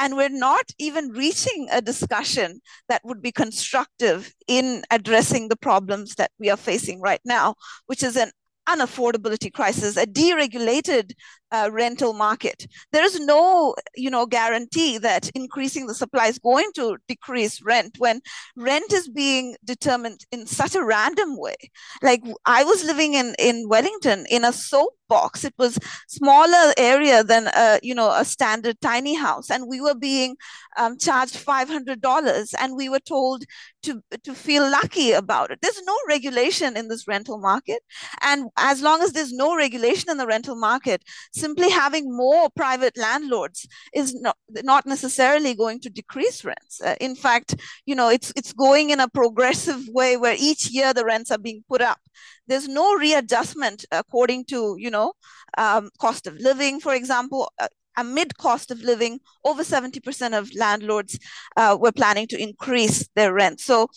and 0.00 0.16
we're 0.16 0.30
not 0.30 0.64
even 0.78 1.10
reaching 1.10 1.68
a 1.70 1.82
discussion 1.82 2.60
that 2.88 3.02
would 3.04 3.20
be 3.20 3.30
constructive 3.30 4.34
in 4.48 4.82
addressing 4.90 5.48
the 5.48 5.56
problems 5.56 6.14
that 6.14 6.30
we 6.38 6.48
are 6.50 6.56
facing 6.56 7.00
right 7.02 7.20
now, 7.24 7.54
which 7.86 8.02
is 8.02 8.16
an 8.16 8.30
unaffordability 8.66 9.52
crisis, 9.52 9.96
a 9.96 10.06
deregulated 10.06 11.12
uh, 11.52 11.68
rental 11.72 12.14
market. 12.14 12.66
There 12.92 13.04
is 13.04 13.20
no, 13.20 13.74
you 13.94 14.10
know, 14.10 14.24
guarantee 14.24 14.96
that 14.98 15.30
increasing 15.34 15.86
the 15.86 15.94
supply 15.94 16.26
is 16.26 16.38
going 16.38 16.70
to 16.76 16.96
decrease 17.06 17.60
rent 17.62 17.96
when 17.98 18.20
rent 18.56 18.92
is 18.92 19.08
being 19.08 19.56
determined 19.64 20.24
in 20.32 20.46
such 20.46 20.74
a 20.74 20.84
random 20.84 21.36
way. 21.36 21.56
Like 22.02 22.22
I 22.46 22.64
was 22.64 22.84
living 22.84 23.14
in 23.14 23.34
in 23.38 23.68
Wellington 23.68 24.26
in 24.30 24.44
a 24.44 24.52
soap 24.52 24.94
box. 25.16 25.44
It 25.44 25.54
was 25.58 25.78
smaller 26.08 26.64
area 26.78 27.18
than 27.32 27.48
a, 27.48 27.78
you 27.82 27.94
know 27.94 28.10
a 28.22 28.24
standard 28.24 28.80
tiny 28.80 29.14
house, 29.26 29.50
and 29.50 29.68
we 29.68 29.80
were 29.86 29.98
being 30.10 30.36
um, 30.78 30.96
charged 31.06 31.36
five 31.36 31.68
hundred 31.68 32.00
dollars, 32.00 32.54
and 32.60 32.76
we 32.76 32.88
were 32.88 33.04
told 33.14 33.44
to 33.86 33.92
to 34.24 34.34
feel 34.34 34.64
lucky 34.78 35.12
about 35.12 35.50
it. 35.50 35.58
There's 35.62 35.82
no 35.92 35.96
regulation 36.08 36.76
in 36.76 36.88
this 36.88 37.06
rental 37.08 37.38
market, 37.38 37.82
and 38.30 38.48
as 38.56 38.82
long 38.82 39.02
as 39.02 39.12
there's 39.12 39.32
no 39.32 39.56
regulation 39.56 40.10
in 40.10 40.18
the 40.18 40.30
rental 40.34 40.56
market, 40.56 41.02
simply 41.32 41.70
having 41.70 42.16
more 42.24 42.48
private 42.62 42.96
landlords 42.96 43.66
is 43.94 44.14
not 44.26 44.36
not 44.72 44.86
necessarily 44.86 45.54
going 45.54 45.80
to 45.80 45.90
decrease 45.90 46.44
rents. 46.44 46.80
Uh, 46.80 46.96
in 47.00 47.14
fact, 47.16 47.56
you 47.86 47.94
know 47.94 48.08
it's 48.08 48.32
it's 48.36 48.52
going 48.52 48.90
in 48.90 49.00
a 49.00 49.08
progressive 49.08 49.82
way 49.88 50.16
where 50.16 50.36
each 50.38 50.70
year 50.70 50.92
the 50.92 51.04
rents 51.04 51.30
are 51.30 51.44
being 51.48 51.62
put 51.68 51.82
up 51.92 52.00
there's 52.46 52.68
no 52.68 52.94
readjustment 52.96 53.84
according 53.90 54.44
to 54.46 54.76
you 54.78 54.90
know 54.90 55.12
um, 55.58 55.90
cost 55.98 56.26
of 56.26 56.34
living 56.38 56.80
for 56.80 56.94
example. 56.94 57.52
Uh, 57.58 57.68
amid 57.96 58.38
cost 58.38 58.70
of 58.70 58.80
living 58.82 59.18
over 59.44 59.62
70% 59.62 60.38
of 60.38 60.50
landlords 60.54 61.18
uh, 61.56 61.76
were 61.78 61.92
planning 61.92 62.26
to 62.28 62.40
increase 62.40 63.06
their 63.16 63.34
rent. 63.34 63.60
So 63.60 63.88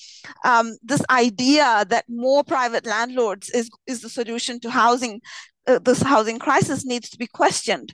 um, 0.43 0.75
this 0.83 1.03
idea 1.09 1.85
that 1.87 2.05
more 2.09 2.43
private 2.43 2.85
landlords 2.85 3.49
is, 3.51 3.69
is 3.87 4.01
the 4.01 4.09
solution 4.09 4.59
to 4.61 4.71
housing 4.71 5.21
uh, 5.65 5.79
this 5.79 6.01
housing 6.01 6.39
crisis 6.39 6.85
needs 6.85 7.09
to 7.09 7.17
be 7.17 7.27
questioned 7.27 7.93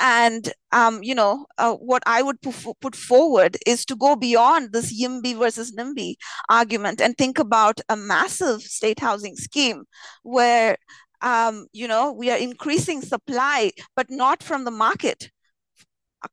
and 0.00 0.52
um, 0.72 1.02
you 1.02 1.14
know, 1.14 1.46
uh, 1.58 1.74
what 1.74 2.02
I 2.06 2.22
would 2.22 2.40
put 2.42 2.96
forward 2.96 3.56
is 3.66 3.84
to 3.86 3.96
go 3.96 4.16
beyond 4.16 4.72
this 4.72 4.92
YIMBY 5.00 5.38
versus 5.38 5.72
NIMBY 5.76 6.16
argument 6.48 7.00
and 7.00 7.16
think 7.16 7.38
about 7.38 7.80
a 7.88 7.96
massive 7.96 8.62
state 8.62 9.00
housing 9.00 9.36
scheme 9.36 9.84
where 10.22 10.76
um, 11.22 11.66
you 11.72 11.86
know 11.86 12.12
we 12.12 12.30
are 12.30 12.38
increasing 12.38 13.02
supply, 13.02 13.72
but 13.94 14.06
not 14.10 14.42
from 14.42 14.64
the 14.64 14.70
market. 14.70 15.30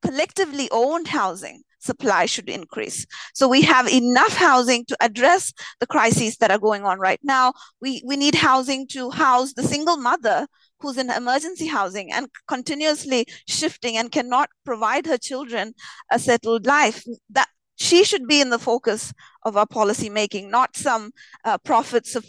Collectively 0.02 0.70
owned 0.72 1.08
housing 1.08 1.64
supply 1.90 2.26
should 2.28 2.50
increase. 2.50 3.00
So 3.34 3.48
we 3.48 3.62
have 3.64 3.88
enough 3.88 4.36
housing 4.50 4.86
to 4.86 4.96
address 5.08 5.54
the 5.82 5.88
crises 5.88 6.38
that 6.38 6.52
are 6.52 6.66
going 6.68 6.84
on 6.84 7.00
right 7.00 7.24
now. 7.24 7.46
We 7.82 7.92
we 8.10 8.16
need 8.24 8.36
housing 8.36 8.88
to 8.96 9.10
house 9.26 9.54
the 9.54 9.68
single 9.74 9.98
mother 10.10 10.48
who's 10.80 10.98
in 10.98 11.10
emergency 11.10 11.68
housing 11.68 12.08
and 12.12 12.28
continuously 12.48 13.22
shifting 13.48 13.98
and 13.98 14.12
cannot 14.12 14.50
provide 14.70 15.06
her 15.08 15.18
children 15.18 15.74
a 16.12 16.20
settled 16.20 16.66
life. 16.66 17.04
That 17.38 17.50
she 17.88 18.04
should 18.04 18.28
be 18.28 18.42
in 18.42 18.50
the 18.50 18.66
focus 18.72 19.14
of 19.44 19.58
our 19.58 19.70
policy 19.80 20.10
making, 20.10 20.52
not 20.60 20.76
some 20.76 21.12
uh, 21.46 21.58
profits 21.70 22.16
of 22.16 22.26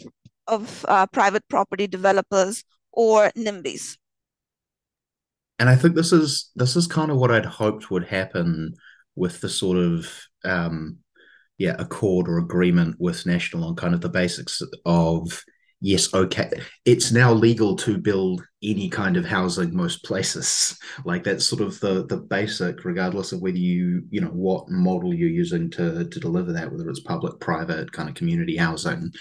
of 0.47 0.85
uh, 0.87 1.05
private 1.07 1.45
property 1.47 1.87
developers 1.87 2.63
or 2.91 3.31
NIMBYs. 3.37 3.97
And 5.59 5.69
I 5.69 5.75
think 5.75 5.95
this 5.95 6.11
is 6.11 6.51
this 6.55 6.75
is 6.75 6.87
kind 6.87 7.11
of 7.11 7.17
what 7.17 7.31
I'd 7.31 7.45
hoped 7.45 7.91
would 7.91 8.05
happen 8.05 8.73
with 9.19 9.41
the 9.41 9.49
sort 9.49 9.77
of 9.77 10.09
um, 10.45 10.97
yeah 11.57 11.75
accord 11.77 12.27
or 12.27 12.39
agreement 12.39 12.95
with 12.99 13.25
National 13.25 13.65
on 13.65 13.75
kind 13.75 13.93
of 13.93 14.01
the 14.01 14.09
basics 14.09 14.61
of 14.85 15.43
yes, 15.81 16.13
okay, 16.13 16.49
it's 16.85 17.11
now 17.11 17.31
legal 17.31 17.75
to 17.77 17.97
build 17.97 18.43
any 18.61 18.89
kind 18.89 19.17
of 19.17 19.25
housing 19.25 19.75
most 19.75 20.03
places. 20.03 20.77
Like 21.05 21.23
that's 21.23 21.45
sort 21.45 21.61
of 21.61 21.79
the 21.79 22.05
the 22.07 22.17
basic, 22.17 22.83
regardless 22.83 23.31
of 23.31 23.41
whether 23.41 23.57
you 23.57 24.03
you 24.09 24.19
know 24.21 24.27
what 24.27 24.69
model 24.69 25.13
you're 25.13 25.29
using 25.29 25.69
to 25.71 26.07
to 26.07 26.19
deliver 26.19 26.51
that, 26.53 26.71
whether 26.71 26.89
it's 26.89 26.99
public, 26.99 27.39
private, 27.39 27.91
kind 27.91 28.09
of 28.09 28.15
community 28.15 28.57
housing. 28.57 29.11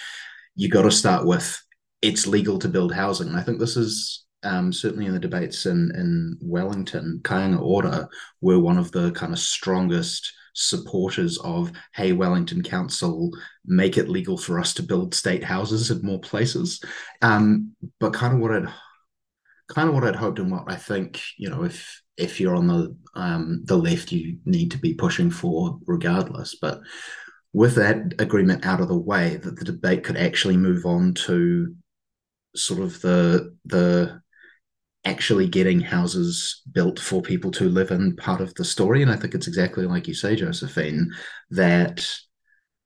You 0.56 0.68
got 0.68 0.82
to 0.82 0.90
start 0.90 1.24
with 1.24 1.62
it's 2.02 2.26
legal 2.26 2.58
to 2.60 2.68
build 2.68 2.92
housing. 2.92 3.28
And 3.28 3.36
I 3.36 3.42
think 3.42 3.58
this 3.58 3.76
is 3.76 4.24
um, 4.42 4.72
certainly 4.72 5.06
in 5.06 5.12
the 5.12 5.18
debates 5.18 5.66
in 5.66 5.90
in 5.94 6.38
Wellington, 6.40 7.20
Kāinga 7.22 7.60
Ora 7.60 8.08
were 8.40 8.58
one 8.58 8.78
of 8.78 8.92
the 8.92 9.10
kind 9.12 9.32
of 9.32 9.38
strongest 9.38 10.32
supporters 10.60 11.38
of 11.38 11.70
hey 11.94 12.10
wellington 12.10 12.64
council 12.64 13.30
make 13.64 13.96
it 13.96 14.08
legal 14.08 14.36
for 14.36 14.58
us 14.58 14.74
to 14.74 14.82
build 14.82 15.14
state 15.14 15.44
houses 15.44 15.92
in 15.92 16.02
more 16.02 16.20
places. 16.20 16.82
Um, 17.22 17.76
but 18.00 18.12
kind 18.12 18.34
of 18.34 18.40
what 18.40 18.50
i'd 18.50 18.68
kind 19.68 19.88
of 19.88 19.94
what 19.94 20.02
i'd 20.02 20.16
hoped 20.16 20.40
and 20.40 20.50
what 20.50 20.64
i 20.66 20.74
think 20.74 21.22
you 21.36 21.48
know 21.48 21.62
if 21.62 22.02
if 22.18 22.40
you're 22.40 22.56
on 22.56 22.66
the 22.66 22.94
um, 23.14 23.62
the 23.64 23.76
left 23.76 24.12
you 24.12 24.38
need 24.44 24.72
to 24.72 24.78
be 24.78 24.92
pushing 24.92 25.30
for 25.30 25.78
regardless. 25.86 26.56
But 26.60 26.80
with 27.52 27.76
that 27.76 28.14
agreement 28.18 28.66
out 28.66 28.80
of 28.80 28.88
the 28.88 28.98
way 28.98 29.36
that 29.36 29.56
the 29.56 29.64
debate 29.64 30.04
could 30.04 30.16
actually 30.16 30.56
move 30.56 30.84
on 30.84 31.14
to 31.14 31.74
sort 32.54 32.80
of 32.80 33.00
the 33.00 33.56
the 33.64 34.20
actually 35.04 35.48
getting 35.48 35.80
houses 35.80 36.62
built 36.72 36.98
for 36.98 37.22
people 37.22 37.50
to 37.52 37.68
live 37.68 37.90
in 37.90 38.16
part 38.16 38.40
of 38.40 38.52
the 38.54 38.64
story. 38.64 39.02
And 39.02 39.10
I 39.10 39.16
think 39.16 39.34
it's 39.34 39.46
exactly 39.46 39.86
like 39.86 40.08
you 40.08 40.14
say, 40.14 40.36
Josephine, 40.36 41.10
that 41.50 42.06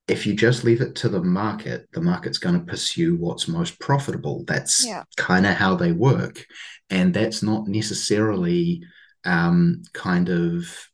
if 0.07 0.25
you 0.27 0.33
just 0.33 0.63
leave 0.63 0.81
it 0.81 0.95
to 0.95 1.09
the 1.09 1.23
market, 1.23 1.87
the 1.93 2.01
market's 2.01 2.37
going 2.37 2.59
to 2.59 2.65
pursue 2.65 3.15
what's 3.15 3.47
most 3.47 3.79
profitable. 3.79 4.43
That's 4.45 4.85
yeah. 4.85 5.03
kind 5.17 5.45
of 5.45 5.55
how 5.55 5.75
they 5.75 5.91
work. 5.91 6.45
And 6.89 7.13
that's 7.13 7.41
not 7.41 7.67
necessarily 7.67 8.83
um, 9.25 9.81
kind 9.93 10.29
of 10.29 10.87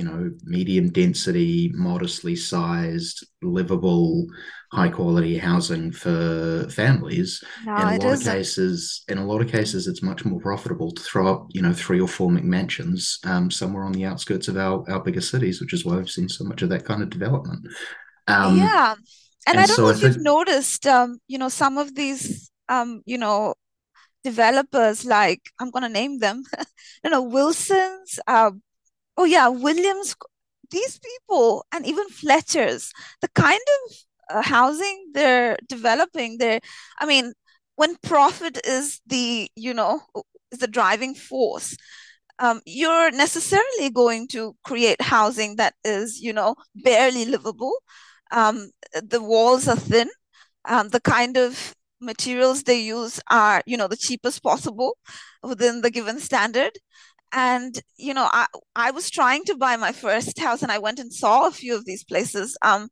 you 0.00 0.06
know, 0.06 0.30
medium 0.44 0.88
density, 0.88 1.70
modestly 1.74 2.34
sized, 2.34 3.26
livable, 3.42 4.26
high 4.72 4.88
quality 4.88 5.36
housing 5.36 5.92
for 5.92 6.66
families. 6.70 7.44
No, 7.66 7.76
in 7.76 7.82
a 7.82 7.84
lot 7.84 8.04
isn't. 8.04 8.26
of 8.26 8.34
cases, 8.34 9.04
in 9.08 9.18
a 9.18 9.26
lot 9.26 9.42
of 9.42 9.52
cases, 9.52 9.86
it's 9.86 10.02
much 10.02 10.24
more 10.24 10.40
profitable 10.40 10.90
to 10.90 11.02
throw 11.02 11.30
up, 11.30 11.48
you 11.50 11.60
know, 11.60 11.74
three 11.74 12.00
or 12.00 12.08
four 12.08 12.30
McMansions 12.30 13.22
um, 13.26 13.50
somewhere 13.50 13.84
on 13.84 13.92
the 13.92 14.06
outskirts 14.06 14.48
of 14.48 14.56
our, 14.56 14.90
our 14.90 15.00
bigger 15.00 15.20
cities, 15.20 15.60
which 15.60 15.74
is 15.74 15.84
why 15.84 15.96
we've 15.96 16.08
seen 16.08 16.30
so 16.30 16.44
much 16.44 16.62
of 16.62 16.70
that 16.70 16.86
kind 16.86 17.02
of 17.02 17.10
development. 17.10 17.66
Um, 18.26 18.56
yeah. 18.56 18.94
And, 19.46 19.58
and, 19.58 19.60
I 19.60 19.66
don't 19.66 19.76
so 19.76 19.82
know 19.82 19.90
if, 19.90 20.00
you've 20.00 20.22
noticed, 20.22 20.86
um, 20.86 21.18
you 21.28 21.36
know, 21.36 21.50
some 21.50 21.76
of 21.76 21.94
these, 21.94 22.50
um, 22.70 23.02
you 23.04 23.18
know, 23.18 23.52
developers 24.24 25.04
like 25.04 25.42
I'm 25.60 25.70
going 25.70 25.82
to 25.82 25.90
name 25.90 26.20
them, 26.20 26.42
you 27.04 27.10
know, 27.10 27.20
Wilson's, 27.20 28.18
uh, 28.26 28.52
oh 29.20 29.24
yeah, 29.24 29.48
Williams, 29.48 30.16
these 30.70 30.98
people, 30.98 31.66
and 31.72 31.84
even 31.84 32.08
Fletcher's, 32.08 32.90
the 33.20 33.28
kind 33.34 33.60
of 33.76 33.96
uh, 34.30 34.42
housing 34.42 35.10
they're 35.12 35.58
developing, 35.68 36.38
they're, 36.38 36.60
I 36.98 37.04
mean, 37.04 37.34
when 37.76 37.96
profit 38.02 38.58
is 38.66 39.00
the, 39.06 39.50
you 39.56 39.74
know, 39.74 40.00
is 40.50 40.60
the 40.60 40.66
driving 40.66 41.14
force, 41.14 41.76
um, 42.38 42.62
you're 42.64 43.10
necessarily 43.10 43.90
going 43.90 44.26
to 44.28 44.56
create 44.64 45.02
housing 45.02 45.56
that 45.56 45.74
is, 45.84 46.18
you 46.20 46.32
know, 46.32 46.54
barely 46.74 47.26
livable. 47.26 47.74
Um, 48.30 48.70
the 49.02 49.22
walls 49.22 49.68
are 49.68 49.76
thin. 49.76 50.08
Um, 50.64 50.88
the 50.88 51.00
kind 51.00 51.36
of 51.36 51.74
materials 52.00 52.62
they 52.62 52.80
use 52.80 53.20
are, 53.30 53.62
you 53.66 53.76
know, 53.76 53.88
the 53.88 53.96
cheapest 53.96 54.42
possible 54.42 54.96
within 55.42 55.82
the 55.82 55.90
given 55.90 56.18
standard 56.20 56.72
and 57.32 57.80
you 57.96 58.14
know 58.14 58.28
i 58.32 58.46
i 58.76 58.90
was 58.90 59.10
trying 59.10 59.44
to 59.44 59.56
buy 59.56 59.76
my 59.76 59.92
first 59.92 60.38
house 60.38 60.62
and 60.62 60.72
i 60.72 60.78
went 60.78 60.98
and 60.98 61.12
saw 61.12 61.46
a 61.46 61.52
few 61.52 61.74
of 61.74 61.84
these 61.84 62.04
places. 62.04 62.56
Um 62.62 62.88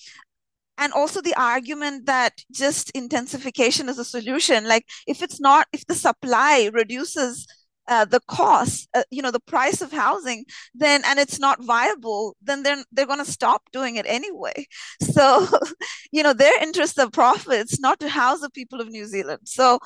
and 0.78 0.92
also 0.92 1.20
the 1.20 1.34
argument 1.34 2.06
that 2.06 2.44
just 2.50 2.90
intensification 2.90 3.88
is 3.88 3.98
a 3.98 4.04
solution. 4.04 4.66
Like 4.66 4.86
if 5.06 5.22
it's 5.22 5.40
not 5.40 5.66
if 5.72 5.86
the 5.86 5.94
supply 5.94 6.70
reduces 6.72 7.46
uh, 7.88 8.04
the 8.04 8.20
cost 8.28 8.88
uh, 8.94 9.02
you 9.10 9.20
know 9.20 9.32
the 9.32 9.40
price 9.40 9.82
of 9.82 9.90
housing 9.90 10.44
then 10.72 11.02
and 11.04 11.18
it's 11.18 11.40
not 11.40 11.62
viable 11.64 12.36
then 12.40 12.62
they're 12.62 12.84
they're 12.92 13.06
going 13.06 13.18
to 13.18 13.30
stop 13.30 13.62
doing 13.72 13.96
it 13.96 14.06
anyway. 14.08 14.66
So 15.02 15.46
you 16.12 16.22
know 16.22 16.32
their 16.32 16.62
interest 16.62 16.98
of 16.98 17.12
profits 17.12 17.80
not 17.80 18.00
to 18.00 18.08
house 18.08 18.40
the 18.40 18.50
people 18.50 18.80
of 18.80 18.88
new 18.88 19.06
zealand. 19.06 19.42
So 19.44 19.78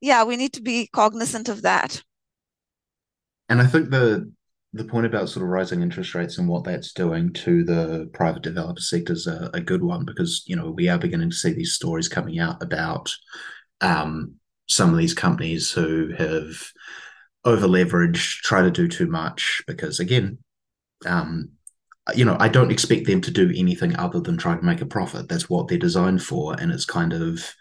yeah 0.00 0.24
we 0.24 0.36
need 0.36 0.52
to 0.54 0.62
be 0.62 0.88
cognizant 0.92 1.48
of 1.48 1.62
that. 1.62 2.02
And 3.48 3.62
i 3.62 3.66
think 3.66 3.90
the 3.90 4.30
the 4.74 4.84
point 4.84 5.06
about 5.06 5.28
sort 5.28 5.42
of 5.42 5.48
rising 5.48 5.80
interest 5.80 6.14
rates 6.14 6.38
and 6.38 6.46
what 6.46 6.64
that's 6.64 6.92
doing 6.92 7.32
to 7.32 7.64
the 7.64 8.08
private 8.12 8.42
developer 8.42 8.80
sector 8.80 9.14
is 9.14 9.26
a, 9.26 9.50
a 9.54 9.60
good 9.60 9.82
one 9.82 10.04
because 10.04 10.42
you 10.46 10.54
know 10.54 10.70
we 10.70 10.88
are 10.88 10.98
beginning 10.98 11.30
to 11.30 11.36
see 11.36 11.52
these 11.52 11.72
stories 11.72 12.08
coming 12.08 12.38
out 12.38 12.62
about 12.62 13.10
um, 13.80 14.34
some 14.66 14.90
of 14.90 14.98
these 14.98 15.14
companies 15.14 15.70
who 15.70 16.12
have 16.18 16.70
over 17.44 17.66
leveraged, 17.66 18.40
try 18.42 18.62
to 18.62 18.70
do 18.70 18.88
too 18.88 19.06
much 19.06 19.62
because 19.66 20.00
again, 20.00 20.38
um, 21.06 21.50
you 22.14 22.24
know, 22.24 22.36
I 22.38 22.48
don't 22.48 22.70
expect 22.70 23.06
them 23.06 23.20
to 23.22 23.30
do 23.30 23.52
anything 23.54 23.96
other 23.96 24.20
than 24.20 24.36
try 24.36 24.56
to 24.56 24.64
make 24.64 24.80
a 24.80 24.86
profit. 24.86 25.28
That's 25.28 25.48
what 25.48 25.68
they're 25.68 25.78
designed 25.78 26.22
for, 26.22 26.58
and 26.58 26.72
it's 26.72 26.84
kind 26.84 27.12
of 27.12 27.54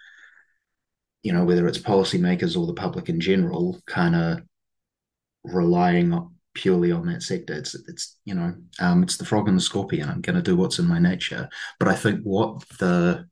you 1.24 1.34
know 1.34 1.46
whether 1.46 1.68
it's 1.68 1.78
policymakers 1.78 2.58
or 2.58 2.66
the 2.68 2.74
public 2.74 3.10
in 3.10 3.20
general, 3.20 3.80
kind 3.88 4.16
of 4.16 4.42
relying 5.44 6.30
purely 6.58 6.92
on 6.92 7.06
that 7.06 7.22
sector. 7.22 7.54
It's 7.54 7.76
it's 7.88 8.18
you 8.26 8.34
know 8.34 8.56
um, 8.80 9.04
it's 9.04 9.18
the 9.18 9.26
frog 9.26 9.48
and 9.48 9.58
the 9.58 9.62
scorpion. 9.62 10.10
I'm 10.10 10.22
going 10.22 10.36
to 10.36 10.42
do 10.42 10.58
what's 10.58 10.80
in 10.80 10.88
my 10.88 11.00
nature. 11.00 11.48
But 11.80 11.88
I 11.88 11.96
think 11.96 12.22
what 12.24 12.68
the 12.80 13.28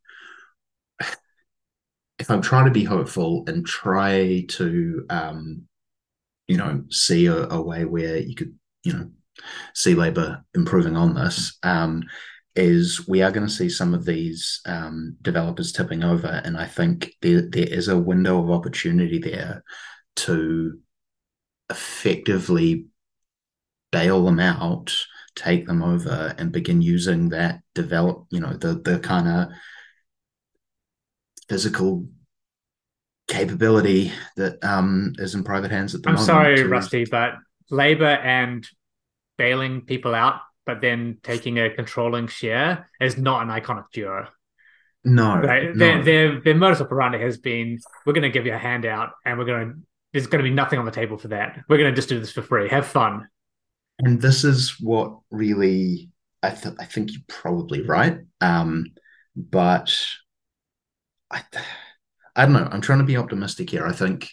if 2.19 2.29
I'm 2.29 2.41
trying 2.41 2.65
to 2.65 2.71
be 2.71 2.83
hopeful 2.83 3.43
and 3.47 3.65
try 3.65 4.45
to 4.49 5.05
um, 5.09 5.63
you 6.47 6.57
know 6.57 6.83
see 6.89 7.25
a, 7.25 7.47
a, 7.49 7.61
way 7.61 7.85
where 7.85 8.17
you 8.17 8.35
could 8.35 8.53
you 8.83 8.93
know 8.93 9.09
see 9.73 9.95
Labour 9.95 10.45
improving 10.53 10.95
on 10.95 11.15
this. 11.15 11.57
Um, 11.63 12.03
is 12.57 13.05
we 13.05 13.21
are 13.21 13.31
going 13.31 13.45
to 13.45 13.51
see 13.51 13.67
some 13.67 13.93
of 13.93 14.05
these 14.05 14.61
um, 14.65 15.17
developers 15.21 15.73
tipping 15.73 16.03
over, 16.05 16.41
and 16.45 16.57
I 16.57 16.65
think 16.65 17.11
there 17.21 17.41
there 17.41 17.67
is 17.67 17.89
a 17.89 17.97
window 17.97 18.41
of 18.41 18.51
opportunity 18.51 19.17
there 19.17 19.63
to 20.17 20.79
effectively 21.69 22.85
bail 23.95 24.25
them 24.25 24.41
out, 24.41 24.93
take 25.35 25.65
them 25.65 25.81
over, 25.81 26.35
and 26.37 26.51
begin 26.51 26.81
using 26.81 27.29
that 27.29 27.61
develop, 27.73 28.25
you 28.29 28.41
know, 28.41 28.51
the 28.53 28.73
the 28.73 28.99
kind 28.99 29.27
of 29.27 29.47
physical 31.47 32.05
capability 33.29 34.11
that 34.35 34.61
um, 34.63 35.13
is 35.17 35.33
in 35.33 35.45
private 35.45 35.71
hands 35.71 35.95
at 35.95 36.03
the 36.03 36.09
I'm 36.09 36.15
moment. 36.15 36.29
I'm 36.29 36.57
sorry. 36.57 36.63
Rustie, 36.63 37.05
but 37.09 37.35
labor 37.71 38.03
and 38.03 38.67
bailing 39.37 39.81
people 39.81 40.13
out, 40.13 40.41
but 40.65 40.81
then 40.81 41.19
taking 41.23 41.57
a 41.57 41.73
controlling 41.73 42.27
share 42.27 42.89
is 42.99 43.17
not 43.17 43.43
an 43.43 43.47
iconic 43.47 43.85
duo. 43.93 44.27
No, 45.05 45.37
right? 45.37 45.73
no. 45.73 45.77
Their, 45.77 46.03
their 46.03 46.41
their 46.41 46.55
modus 46.55 46.81
operandi 46.81 47.19
has 47.19 47.37
been: 47.37 47.79
we're 48.05 48.13
going 48.13 48.23
to 48.23 48.29
give 48.29 48.45
you 48.45 48.53
a 48.53 48.57
handout, 48.57 49.11
and 49.23 49.39
we're 49.39 49.45
going 49.45 49.69
to 49.69 49.75
there's 50.11 50.27
going 50.27 50.43
to 50.43 50.49
be 50.49 50.53
nothing 50.53 50.79
on 50.79 50.85
the 50.85 50.91
table 50.91 51.17
for 51.17 51.29
that. 51.29 51.63
We're 51.69 51.77
going 51.77 51.91
to 51.91 51.95
just 51.95 52.09
do 52.09 52.19
this 52.19 52.31
for 52.33 52.41
free. 52.41 52.67
Have 52.67 52.87
fun. 52.87 53.27
And 53.99 54.21
this 54.21 54.43
is 54.43 54.75
what 54.79 55.19
really 55.31 56.09
I, 56.43 56.51
th- 56.51 56.75
I 56.79 56.85
think 56.85 57.11
you're 57.11 57.21
probably 57.27 57.81
right. 57.81 58.19
Um, 58.41 58.87
but 59.35 59.95
I, 61.31 61.43
I 62.35 62.45
don't 62.45 62.53
know. 62.53 62.69
I'm 62.71 62.81
trying 62.81 62.99
to 62.99 63.05
be 63.05 63.17
optimistic 63.17 63.69
here. 63.69 63.85
I 63.85 63.93
think 63.93 64.29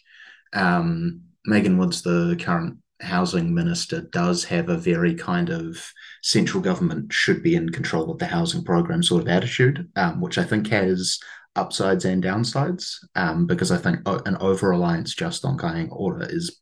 um, 0.53 1.23
Megan 1.47 1.79
Woods, 1.79 2.03
the 2.03 2.37
current 2.39 2.79
housing 3.01 3.55
minister, 3.55 4.03
does 4.13 4.45
have 4.45 4.69
a 4.69 4.77
very 4.77 5.15
kind 5.15 5.49
of 5.49 5.91
central 6.23 6.63
government 6.63 7.13
should 7.13 7.43
be 7.43 7.55
in 7.55 7.71
control 7.71 8.11
of 8.11 8.19
the 8.19 8.27
housing 8.27 8.63
program 8.65 9.03
sort 9.03 9.23
of 9.23 9.29
attitude, 9.29 9.89
um, 9.97 10.21
which 10.21 10.39
I 10.39 10.45
think 10.45 10.69
has 10.69 11.19
upsides 11.57 12.05
and 12.05 12.23
downsides. 12.23 12.97
Um, 13.15 13.47
because 13.47 13.73
I 13.73 13.79
think 13.79 14.01
an 14.07 14.37
over 14.37 14.69
reliance 14.69 15.15
just 15.15 15.45
on 15.45 15.57
Kāinga 15.57 15.93
Ora 15.93 16.27
is 16.27 16.61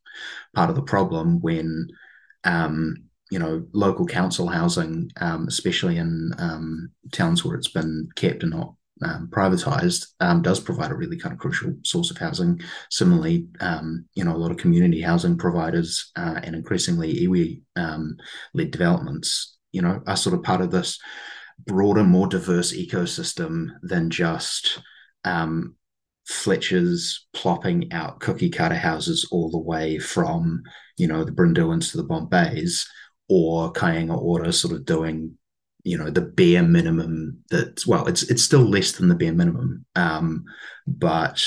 part 0.55 0.71
of 0.71 0.77
the 0.77 0.83
problem 0.83 1.41
when 1.41 1.89
um, 2.45 2.97
you 3.31 3.39
know, 3.39 3.65
local 3.73 4.07
council 4.07 4.49
housing, 4.49 5.11
um, 5.21 5.47
especially 5.47 5.97
in 5.97 6.33
um, 6.39 6.91
towns 7.13 7.45
where 7.45 7.57
it's 7.57 7.71
been 7.71 8.09
kept 8.17 8.43
and 8.43 8.53
not 8.53 8.75
um, 9.03 9.29
privatized, 9.31 10.09
um, 10.21 10.43
does 10.43 10.61
provide 10.61 10.91
a 10.91 10.95
really 10.95 11.17
kind 11.17 11.33
of 11.33 11.39
crucial 11.39 11.75
source 11.85 12.11
of 12.11 12.19
housing. 12.19 12.61
Similarly, 12.91 13.47
um, 13.61 14.05
you 14.15 14.25
know, 14.25 14.35
a 14.35 14.39
lot 14.39 14.51
of 14.51 14.57
community 14.57 15.01
housing 15.01 15.39
providers 15.39 16.11
uh, 16.17 16.41
and 16.43 16.55
increasingly 16.55 17.27
iwi 17.27 17.63
um, 17.77 18.17
led 18.53 18.71
developments, 18.73 19.57
you 19.73 19.81
know, 19.81 20.03
are 20.07 20.17
sort 20.17 20.35
of 20.35 20.43
part 20.43 20.61
of 20.61 20.71
this 20.71 20.99
broader, 21.67 22.03
more 22.03 22.27
diverse 22.27 22.73
ecosystem 22.73 23.69
than 23.83 24.11
just 24.11 24.81
Fletcher's 26.27 27.27
plopping 27.33 27.93
out 27.93 28.21
cookie 28.21 28.51
cutter 28.51 28.77
houses 28.77 29.29
all 29.31 29.51
the 29.51 29.59
way 29.59 29.99
from, 29.99 30.63
you 30.97 31.07
know, 31.07 31.25
the 31.25 31.33
Brynderwyns 31.33 31.91
to 31.91 31.97
the 31.97 32.05
Bombays 32.05 32.87
or 33.29 33.73
Kāinga 33.73 34.17
Ora 34.17 34.53
sort 34.53 34.75
of 34.75 34.85
doing, 34.85 35.37
you 35.83 35.99
know, 35.99 36.11
the 36.11 36.21
bare 36.23 36.63
minimum 36.63 37.39
that 37.51 37.85
well, 37.87 38.07
it's 38.07 38.23
it's 38.25 38.43
still 38.43 38.65
less 38.65 38.93
than 38.93 39.09
the 39.09 39.15
bare 39.15 39.33
minimum. 39.33 39.85
Um, 39.97 40.45
but 40.87 41.43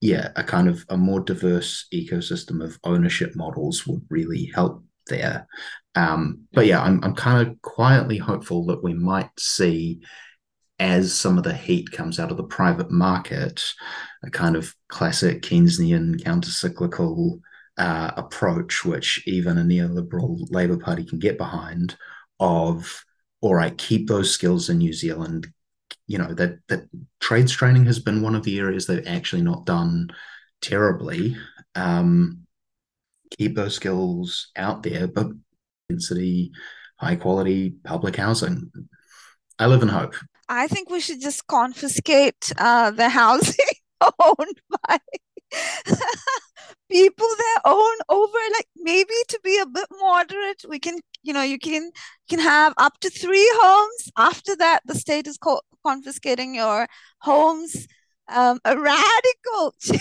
yeah, 0.00 0.30
a 0.36 0.42
kind 0.42 0.68
of 0.68 0.84
a 0.88 0.96
more 0.96 1.20
diverse 1.20 1.86
ecosystem 1.92 2.64
of 2.64 2.78
ownership 2.84 3.36
models 3.36 3.86
would 3.86 4.02
really 4.08 4.50
help 4.54 4.82
there. 5.08 5.46
Um, 5.94 6.46
but 6.52 6.66
yeah, 6.66 6.82
I'm 6.82 7.02
I'm 7.04 7.14
kind 7.14 7.46
of 7.46 7.60
quietly 7.62 8.16
hopeful 8.16 8.66
that 8.66 8.82
we 8.82 8.94
might 8.94 9.30
see 9.38 10.00
as 10.80 11.14
some 11.14 11.36
of 11.38 11.44
the 11.44 11.54
heat 11.54 11.92
comes 11.92 12.18
out 12.18 12.30
of 12.30 12.38
the 12.38 12.42
private 12.42 12.90
market, 12.90 13.62
a 14.24 14.30
kind 14.30 14.56
of 14.56 14.74
classic 14.88 15.42
Keynesian 15.42 16.24
counter-cyclical 16.24 17.38
uh, 17.76 18.10
approach, 18.16 18.84
which 18.84 19.22
even 19.26 19.58
a 19.58 19.62
neoliberal 19.62 20.50
Labour 20.50 20.78
Party 20.78 21.04
can 21.04 21.18
get 21.18 21.38
behind, 21.38 21.96
of 22.40 23.04
all 23.42 23.54
right, 23.54 23.76
keep 23.76 24.08
those 24.08 24.30
skills 24.30 24.70
in 24.70 24.78
New 24.78 24.92
Zealand. 24.92 25.52
You 26.06 26.18
know 26.18 26.34
that 26.34 26.58
that 26.68 26.88
trades 27.20 27.52
training 27.52 27.84
has 27.86 27.98
been 27.98 28.22
one 28.22 28.34
of 28.34 28.42
the 28.42 28.58
areas 28.58 28.86
they've 28.86 29.06
actually 29.06 29.42
not 29.42 29.66
done 29.66 30.10
terribly. 30.60 31.36
Um, 31.74 32.46
keep 33.38 33.54
those 33.54 33.76
skills 33.76 34.50
out 34.56 34.82
there, 34.82 35.06
but 35.06 35.28
density, 35.88 36.52
high 36.96 37.16
quality 37.16 37.74
public 37.84 38.16
housing. 38.16 38.72
I 39.58 39.66
live 39.66 39.82
in 39.82 39.88
hope. 39.88 40.14
I 40.50 40.66
think 40.66 40.90
we 40.90 41.00
should 41.00 41.20
just 41.22 41.46
confiscate 41.46 42.52
uh, 42.58 42.90
the 42.90 43.08
housing 43.08 43.54
owned 44.20 44.60
by 44.88 44.98
people 46.90 47.28
that 47.38 47.60
own 47.64 47.96
over 48.08 48.38
like 48.54 48.66
maybe 48.76 49.14
to 49.28 49.40
be 49.44 49.58
a 49.58 49.66
bit 49.66 49.86
moderate 50.00 50.62
we 50.68 50.78
can 50.78 50.98
you 51.22 51.32
know 51.32 51.42
you 51.42 51.58
can 51.58 51.90
can 52.28 52.38
have 52.40 52.74
up 52.78 52.98
to 53.00 53.10
three 53.10 53.48
homes. 53.54 54.10
After 54.16 54.56
that 54.56 54.80
the 54.86 54.94
state 54.94 55.26
is 55.26 55.38
co- 55.38 55.62
confiscating 55.86 56.54
your 56.54 56.86
homes. 57.20 57.86
Um, 58.32 58.60
a 58.64 58.78
radical 58.78 59.74
change 59.82 60.00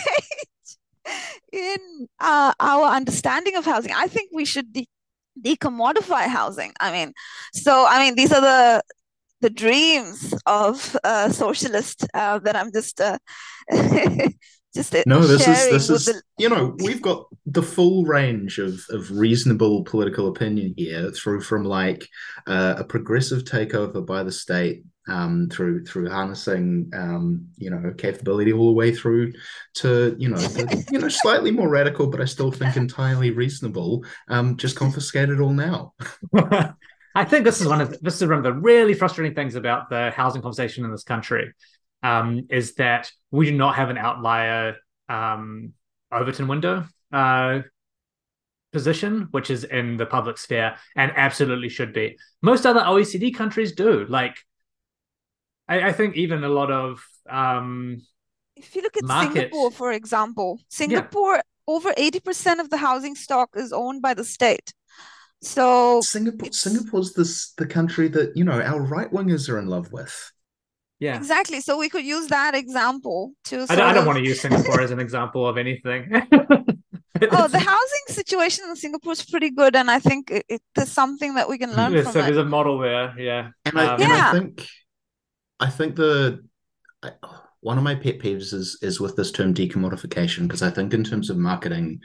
in 1.52 2.08
uh, 2.20 2.54
our 2.60 2.86
understanding 2.96 3.56
of 3.56 3.66
housing. 3.66 3.92
I 3.96 4.08
think 4.08 4.30
we 4.34 4.46
should 4.46 4.72
de- 4.74 4.88
decommodify 5.42 6.28
housing. 6.28 6.74
I 6.80 6.92
mean 6.92 7.14
so 7.54 7.86
i 7.88 8.00
mean 8.04 8.16
these 8.16 8.32
are 8.32 8.42
the 8.42 8.84
the 9.42 9.50
dreams 9.50 10.34
of 10.46 10.98
a 11.04 11.32
socialist 11.32 12.06
uh, 12.14 12.40
that 12.40 12.56
i'm 12.56 12.72
just 12.72 13.00
uh, 13.02 13.18
just 14.74 14.96
no 15.08 15.20
this 15.22 15.48
is 15.48 15.70
this 15.72 15.90
is 15.90 16.06
the... 16.06 16.22
you 16.38 16.48
know 16.48 16.76
we've 16.84 17.02
got 17.02 17.26
the 17.46 17.64
full 17.64 18.06
range 18.06 18.60
of 18.60 18.80
of 18.92 19.10
reasonable 19.12 19.84
political 19.84 20.28
opinion 20.28 20.74
here 20.78 21.12
through 21.12 21.42
from 21.42 21.64
like 21.64 22.08
uh, 22.48 22.76
a 22.78 22.84
progressive 22.84 23.44
takeover 23.44 24.06
by 24.06 24.22
the 24.22 24.32
state 24.32 24.84
um, 25.08 25.50
through 25.52 25.86
through 25.86 26.10
harnessing 26.10 26.90
um, 26.94 27.48
you 27.58 27.70
know 27.70 27.94
capability 27.98 28.54
all 28.54 28.68
the 28.68 28.74
way 28.74 28.94
through 28.94 29.34
to 29.76 30.16
you 30.20 30.30
know 30.30 30.38
the, 30.38 30.86
you 30.92 31.00
know 31.00 31.10
slightly 31.10 31.52
more 31.52 31.70
radical 31.70 32.08
but 32.08 32.22
I 32.22 32.26
still 32.26 32.52
think 32.52 32.78
entirely 32.78 33.32
reasonable 33.32 34.06
um, 34.28 34.56
just 34.56 34.76
confiscate 34.76 35.30
it 35.30 35.40
all 35.40 35.54
now 35.54 35.94
I 37.16 37.26
think 37.26 37.44
this 37.44 37.60
is 37.60 37.68
one 37.68 37.82
of 37.82 37.90
the, 37.90 37.98
this 38.02 38.22
is 38.22 38.28
one 38.28 38.38
of 38.38 38.44
the 38.44 38.54
really 38.54 38.94
frustrating 38.94 39.36
things 39.36 39.56
about 39.56 39.90
the 39.90 40.12
housing 40.12 40.42
conversation 40.42 40.86
in 40.86 40.92
this 40.92 41.04
country 41.04 41.54
um, 42.04 42.48
is 42.50 42.76
that 42.76 43.12
we 43.32 43.46
do 43.48 43.58
not 43.58 43.76
have 43.76 43.90
an 43.90 43.98
outlier 43.98 44.76
um, 45.08 45.74
Overton 46.12 46.48
window 46.48 46.86
uh, 47.12 47.62
position, 48.72 49.28
which 49.32 49.50
is 49.50 49.64
in 49.64 49.98
the 49.98 50.06
public 50.06 50.38
sphere 50.38 50.76
and 50.96 51.12
absolutely 51.16 51.70
should 51.70 51.94
be. 51.94 52.18
Most 52.42 52.66
other 52.66 52.82
OECD 52.82 53.34
countries 53.34 53.74
do. 53.74 54.06
Like, 54.08 54.38
I, 55.68 55.90
I 55.90 55.92
think 55.92 56.16
even 56.16 56.44
a 56.44 56.50
lot 56.50 56.72
of. 56.72 57.04
Um, 57.30 58.02
if 58.56 58.76
you 58.76 58.82
look 58.82 58.98
at. 58.98 59.06
Singapore, 59.08 59.72
for 59.72 59.92
example, 59.92 60.60
Singapore, 60.70 61.36
yeah. 61.36 61.42
over 61.68 61.92
80% 61.94 62.60
of 62.60 62.70
the 62.70 62.78
housing 62.78 63.16
stock 63.16 63.52
is 63.56 63.74
owned 63.74 64.02
by 64.02 64.14
the 64.14 64.26
state. 64.26 64.74
So 65.42 66.02
Singapore, 66.02 66.52
Singapore's 66.52 67.14
this 67.14 67.54
the 67.58 67.66
country 67.66 68.08
that 68.10 68.36
you 68.36 68.44
know 68.44 68.62
our 68.62 68.82
right 68.82 69.12
wingers 69.12 69.50
are 69.50 69.58
in 69.58 69.68
love 69.68 69.92
with. 69.92 70.32
Yeah, 71.00 71.16
exactly. 71.16 71.62
So 71.62 71.78
we 71.78 71.88
could 71.88 72.04
use 72.04 72.28
that 72.28 72.56
example 72.56 73.32
to. 73.46 73.66
I 73.70 73.76
don't, 73.76 73.88
I 73.88 73.94
don't 73.94 74.06
want 74.06 74.20
to 74.20 74.24
use 74.24 74.42
Singapore 74.42 74.82
as 74.82 74.92
an 74.92 75.00
example 75.00 75.48
of 75.48 75.58
anything. 75.58 76.12
oh, 77.32 77.48
the 77.48 77.60
housing 77.66 78.06
situation 78.08 78.66
in 78.68 78.76
Singapore 78.76 79.14
is 79.14 79.26
pretty 79.26 79.50
good, 79.50 79.78
and 79.78 79.90
I 79.90 80.00
think 80.00 80.30
it, 80.30 80.46
it, 80.50 80.62
there's 80.76 80.92
something 80.92 81.36
that 81.36 81.48
we 81.48 81.58
can 81.58 81.74
learn 81.74 81.94
yeah, 81.94 82.04
from 82.04 82.12
so 82.12 82.20
it. 82.20 82.24
there's 82.24 82.38
a 82.38 82.44
model 82.44 82.80
there, 82.80 83.18
yeah. 83.18 83.50
And 83.64 83.80
I, 83.80 83.86
um, 83.86 84.02
and 84.02 84.10
yeah. 84.10 84.30
I 84.30 84.34
think, 84.34 84.68
I 85.62 85.70
think 85.70 85.96
the 85.96 86.46
I, 87.02 87.12
one 87.62 87.78
of 87.78 87.84
my 87.84 87.96
pet 87.96 88.20
peeves 88.20 88.54
is 88.54 88.78
is 88.82 89.00
with 89.00 89.16
this 89.16 89.32
term 89.32 89.54
decommodification 89.54 90.44
because 90.44 90.64
I 90.64 90.70
think 90.70 90.94
in 90.94 91.06
terms 91.06 91.30
of 91.30 91.38
marketing, 91.38 92.02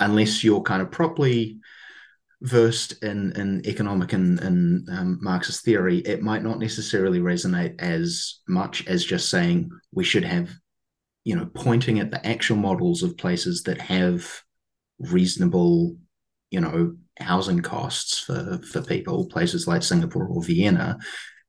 unless 0.00 0.44
you're 0.44 0.62
kind 0.62 0.82
of 0.82 0.90
properly 0.90 1.60
versed 2.44 3.02
in 3.02 3.32
in 3.32 3.66
economic 3.66 4.12
and, 4.12 4.38
and 4.40 4.88
um, 4.90 5.18
Marxist 5.22 5.64
theory, 5.64 5.98
it 5.98 6.22
might 6.22 6.42
not 6.42 6.58
necessarily 6.58 7.18
resonate 7.18 7.80
as 7.80 8.40
much 8.46 8.86
as 8.86 9.04
just 9.04 9.30
saying 9.30 9.70
we 9.92 10.04
should 10.04 10.24
have, 10.24 10.50
you 11.24 11.34
know, 11.34 11.46
pointing 11.54 11.98
at 12.00 12.10
the 12.10 12.24
actual 12.26 12.56
models 12.56 13.02
of 13.02 13.16
places 13.16 13.62
that 13.62 13.80
have 13.80 14.42
reasonable, 14.98 15.96
you 16.50 16.60
know, 16.60 16.94
housing 17.18 17.60
costs 17.60 18.18
for 18.18 18.60
for 18.70 18.82
people, 18.82 19.26
places 19.26 19.66
like 19.66 19.82
Singapore 19.82 20.26
or 20.26 20.42
Vienna. 20.42 20.98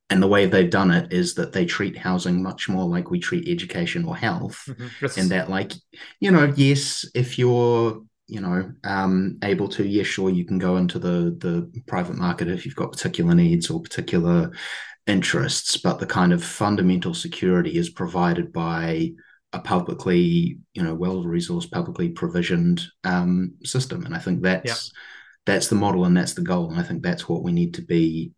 And 0.09 0.21
the 0.21 0.27
way 0.27 0.45
they've 0.45 0.69
done 0.69 0.91
it 0.91 1.11
is 1.11 1.33
that 1.33 1.51
they 1.51 1.65
treat 1.65 1.97
housing 1.97 2.41
much 2.41 2.69
more 2.69 2.85
like 2.85 3.09
we 3.09 3.19
treat 3.19 3.49
education 3.49 4.05
or 4.05 4.15
health. 4.15 4.63
Mm-hmm. 4.67 5.19
And 5.19 5.31
that, 5.31 5.49
like, 5.49 5.73
you 6.19 6.29
know, 6.29 6.53
yes, 6.55 7.05
if 7.15 7.39
you're 7.39 8.03
you 8.27 8.41
know 8.41 8.71
um, 8.83 9.37
able 9.43 9.67
to 9.67 9.85
yeah 9.85 10.03
sure 10.03 10.29
you 10.29 10.45
can 10.45 10.57
go 10.57 10.77
into 10.77 10.99
the 10.99 11.35
the 11.39 11.69
private 11.87 12.15
market 12.15 12.47
if 12.47 12.65
you've 12.65 12.75
got 12.75 12.91
particular 12.91 13.35
needs 13.35 13.69
or 13.69 13.81
particular 13.81 14.51
interests 15.07 15.77
but 15.77 15.99
the 15.99 16.05
kind 16.05 16.33
of 16.33 16.43
fundamental 16.43 17.13
security 17.13 17.77
is 17.77 17.89
provided 17.91 18.51
by 18.51 19.11
a 19.53 19.59
publicly 19.59 20.59
you 20.73 20.83
know 20.83 20.93
well 20.93 21.23
resourced 21.23 21.71
publicly 21.71 22.09
provisioned 22.09 22.83
um, 23.03 23.53
system. 23.63 24.05
And 24.05 24.13
i 24.13 24.19
think 24.19 24.41
that's 24.41 24.91
that's 25.45 25.67
the 25.67 25.75
model 25.75 26.05
and 26.05 26.17
that's 26.17 26.33
the 26.33 26.41
goal. 26.41 26.69
And 26.69 26.79
i 26.79 26.83
think 26.83 27.01
that's 27.01 27.29
what 27.29 27.43
we 27.43 27.51
need 27.51 27.73
to 27.75 27.81
be 27.81 28.31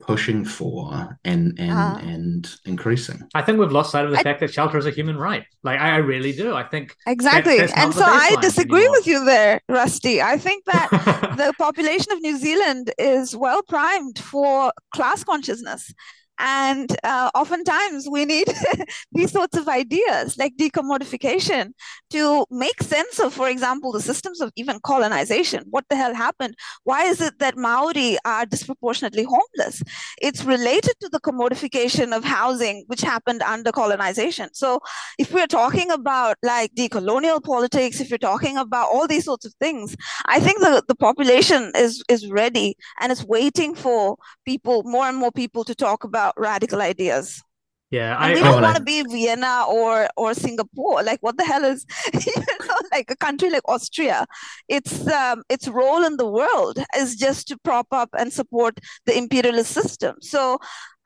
pushing 0.00 0.44
for 0.44 1.18
and 1.24 1.58
and 1.58 1.70
uh, 1.70 1.98
and 2.02 2.48
increasing. 2.64 3.22
I 3.34 3.42
think 3.42 3.58
we've 3.58 3.70
lost 3.70 3.92
sight 3.92 4.04
of 4.04 4.10
the 4.10 4.18
I, 4.18 4.22
fact 4.22 4.40
that 4.40 4.52
shelter 4.52 4.78
is 4.78 4.86
a 4.86 4.90
human 4.90 5.16
right. 5.16 5.44
Like 5.62 5.78
I, 5.78 5.92
I 5.92 5.96
really 5.96 6.32
do. 6.32 6.54
I 6.54 6.64
think 6.64 6.96
exactly. 7.06 7.58
That, 7.58 7.76
and 7.76 7.94
so 7.94 8.04
I 8.04 8.36
disagree 8.40 8.80
anymore. 8.80 8.96
with 8.98 9.06
you 9.06 9.24
there, 9.24 9.60
Rustie. 9.68 10.20
I 10.22 10.38
think 10.38 10.64
that 10.64 10.88
the 11.36 11.52
population 11.58 12.12
of 12.12 12.20
New 12.20 12.36
Zealand 12.38 12.92
is 12.98 13.36
well 13.36 13.62
primed 13.62 14.18
for 14.18 14.72
class 14.94 15.22
consciousness. 15.22 15.92
And 16.40 16.96
uh, 17.04 17.30
oftentimes 17.34 18.08
we 18.10 18.24
need 18.24 18.48
these 19.12 19.30
sorts 19.30 19.58
of 19.58 19.68
ideas 19.68 20.38
like 20.38 20.56
decommodification 20.56 21.72
to 22.10 22.46
make 22.50 22.82
sense 22.82 23.18
of, 23.18 23.34
for 23.34 23.48
example, 23.48 23.92
the 23.92 24.00
systems 24.00 24.40
of 24.40 24.50
even 24.56 24.80
colonization. 24.82 25.64
What 25.68 25.84
the 25.90 25.96
hell 25.96 26.14
happened? 26.14 26.54
Why 26.84 27.04
is 27.04 27.20
it 27.20 27.38
that 27.40 27.58
Maori 27.58 28.16
are 28.24 28.46
disproportionately 28.46 29.24
homeless? 29.24 29.82
It's 30.20 30.44
related 30.44 30.94
to 31.00 31.10
the 31.10 31.20
commodification 31.20 32.16
of 32.16 32.24
housing, 32.24 32.84
which 32.86 33.02
happened 33.02 33.42
under 33.42 33.70
colonization. 33.70 34.48
So 34.54 34.80
if 35.18 35.32
we're 35.34 35.46
talking 35.46 35.90
about 35.90 36.36
like 36.42 36.74
decolonial 36.74 37.42
politics, 37.44 38.00
if 38.00 38.08
you're 38.08 38.18
talking 38.18 38.56
about 38.56 38.88
all 38.90 39.06
these 39.06 39.26
sorts 39.26 39.44
of 39.44 39.52
things, 39.60 39.94
I 40.26 40.40
think 40.40 40.60
the, 40.60 40.82
the 40.88 40.94
population 40.94 41.70
is, 41.76 42.02
is 42.08 42.30
ready 42.30 42.76
and 42.98 43.12
is 43.12 43.24
waiting 43.26 43.74
for 43.74 44.16
people, 44.46 44.82
more 44.84 45.04
and 45.04 45.18
more 45.18 45.32
people 45.32 45.64
to 45.64 45.74
talk 45.74 46.04
about 46.04 46.29
radical 46.36 46.80
ideas. 46.80 47.42
Yeah, 47.90 48.14
And 48.14 48.24
I, 48.24 48.34
we 48.34 48.40
I 48.40 48.42
don't 48.44 48.62
wanna- 48.62 48.80
be 48.84 49.02
Vienna 49.02 49.64
or 49.68 50.08
or 50.16 50.32
Singapore. 50.32 51.02
Like, 51.02 51.18
what 51.22 51.36
the 51.36 51.44
hell 51.44 51.64
is 51.64 51.84
you 52.14 52.32
know, 52.36 52.76
like 52.92 53.10
a 53.10 53.16
country 53.16 53.50
like 53.50 53.62
Austria? 53.66 54.26
Its 54.68 55.06
um, 55.08 55.42
its 55.48 55.66
role 55.66 56.04
in 56.04 56.16
the 56.16 56.28
world 56.28 56.78
is 56.96 57.16
just 57.16 57.48
to 57.48 57.58
prop 57.64 57.88
up 57.90 58.10
and 58.16 58.32
support 58.32 58.78
the 59.06 59.18
imperialist 59.18 59.72
system. 59.72 60.14
So, 60.20 60.58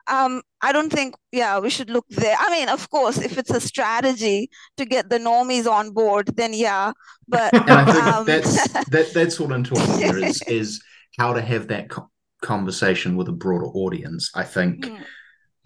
um, 0.07 0.43
I 0.61 0.71
don't 0.71 0.91
think, 0.91 1.15
yeah, 1.31 1.57
we 1.57 1.71
should 1.71 1.89
look 1.89 2.05
there. 2.09 2.35
I 2.39 2.51
mean, 2.51 2.69
of 2.69 2.87
course, 2.91 3.17
if 3.17 3.39
it's 3.39 3.49
a 3.49 3.59
strategy 3.59 4.49
to 4.77 4.85
get 4.85 5.09
the 5.09 5.17
normies 5.17 5.65
on 5.67 5.89
board, 5.91 6.35
then 6.37 6.53
yeah. 6.53 6.91
But 7.27 7.51
and 7.55 7.67
I 7.71 7.85
think 7.91 8.03
um, 8.03 8.25
that's 8.27 8.67
that 8.91 9.11
that's 9.11 9.39
all 9.39 9.51
into 9.53 9.73
it 9.75 9.99
here 10.03 10.17
is 10.19 10.39
is 10.43 10.83
how 11.17 11.33
to 11.33 11.41
have 11.41 11.69
that 11.69 11.89
co- 11.89 12.11
conversation 12.53 13.15
with 13.17 13.27
a 13.29 13.39
broader 13.43 13.69
audience. 13.83 14.31
I 14.35 14.43
think 14.55 14.75
Mm. 14.85 15.03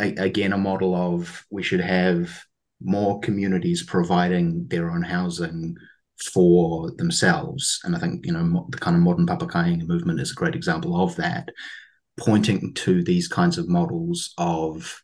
a, 0.05 0.07
again 0.29 0.53
a 0.53 0.57
model 0.69 0.91
of 0.95 1.45
we 1.49 1.63
should 1.63 1.81
have 1.81 2.21
more 2.79 3.19
communities 3.27 3.83
providing 3.83 4.67
their 4.71 4.89
own 4.93 5.03
housing 5.03 5.75
for 6.33 6.91
themselves, 7.01 7.79
and 7.83 7.95
I 7.95 7.99
think 7.99 8.25
you 8.25 8.33
know 8.33 8.67
the 8.73 8.77
kind 8.85 8.95
of 8.97 9.03
modern 9.03 9.27
Papakainga 9.27 9.85
movement 9.93 10.19
is 10.19 10.31
a 10.31 10.39
great 10.41 10.55
example 10.55 10.93
of 11.03 11.15
that, 11.15 11.45
pointing 12.17 12.73
to 12.85 13.03
these 13.03 13.27
kinds 13.39 13.57
of 13.57 13.67
models 13.79 14.33
of 14.37 15.03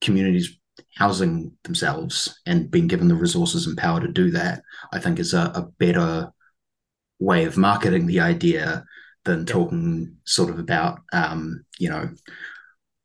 communities 0.00 0.58
housing 0.96 1.52
themselves 1.64 2.40
and 2.46 2.70
being 2.70 2.88
given 2.88 3.08
the 3.08 3.14
resources 3.14 3.66
and 3.66 3.76
power 3.76 4.00
to 4.00 4.08
do 4.08 4.30
that. 4.30 4.62
I 4.92 4.98
think 4.98 5.18
is 5.18 5.34
a, 5.34 5.44
a 5.54 5.68
better 5.78 6.32
way 7.18 7.44
of 7.44 7.56
marketing 7.56 8.06
the 8.06 8.20
idea 8.20 8.84
than 9.24 9.46
talking 9.46 10.16
sort 10.24 10.50
of 10.50 10.58
about 10.58 11.00
um, 11.12 11.64
you 11.78 11.88
know 11.88 12.10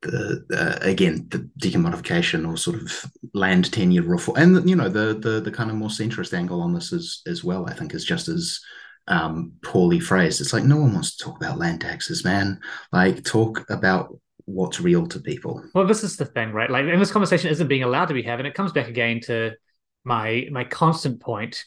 the, 0.02 0.44
the 0.48 0.78
again 0.82 1.26
the 1.30 1.48
decommodification 1.60 2.48
or 2.48 2.56
sort 2.56 2.80
of 2.80 3.04
land 3.34 3.72
tenure 3.72 4.02
reform 4.02 4.38
and 4.38 4.68
you 4.68 4.76
know 4.76 4.88
the 4.88 5.14
the 5.14 5.40
the 5.40 5.50
kind 5.50 5.70
of 5.70 5.76
more 5.76 5.88
centrist 5.88 6.32
angle 6.32 6.60
on 6.60 6.72
this 6.72 6.92
as 6.92 7.22
as 7.26 7.42
well 7.42 7.66
I 7.66 7.74
think 7.74 7.94
is 7.94 8.04
just 8.04 8.28
as 8.28 8.60
um, 9.08 9.52
poorly 9.62 10.00
phrased. 10.00 10.40
It's 10.40 10.52
like 10.52 10.64
no 10.64 10.76
one 10.76 10.92
wants 10.92 11.16
to 11.16 11.24
talk 11.24 11.36
about 11.36 11.58
land 11.58 11.80
taxes, 11.80 12.24
man. 12.24 12.60
Like 12.92 13.24
talk 13.24 13.68
about 13.70 14.16
what's 14.44 14.80
real 14.80 15.06
to 15.08 15.20
people. 15.20 15.62
Well, 15.74 15.86
this 15.86 16.04
is 16.04 16.16
the 16.16 16.24
thing, 16.24 16.52
right? 16.52 16.70
Like, 16.70 16.84
and 16.84 17.00
this 17.00 17.10
conversation 17.10 17.50
isn't 17.50 17.68
being 17.68 17.82
allowed 17.82 18.06
to 18.06 18.14
be 18.14 18.22
had, 18.22 18.38
and 18.38 18.46
it 18.46 18.54
comes 18.54 18.72
back 18.72 18.88
again 18.88 19.20
to 19.22 19.52
my 20.04 20.46
my 20.50 20.64
constant 20.64 21.20
point: 21.20 21.64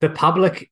the 0.00 0.10
public 0.10 0.70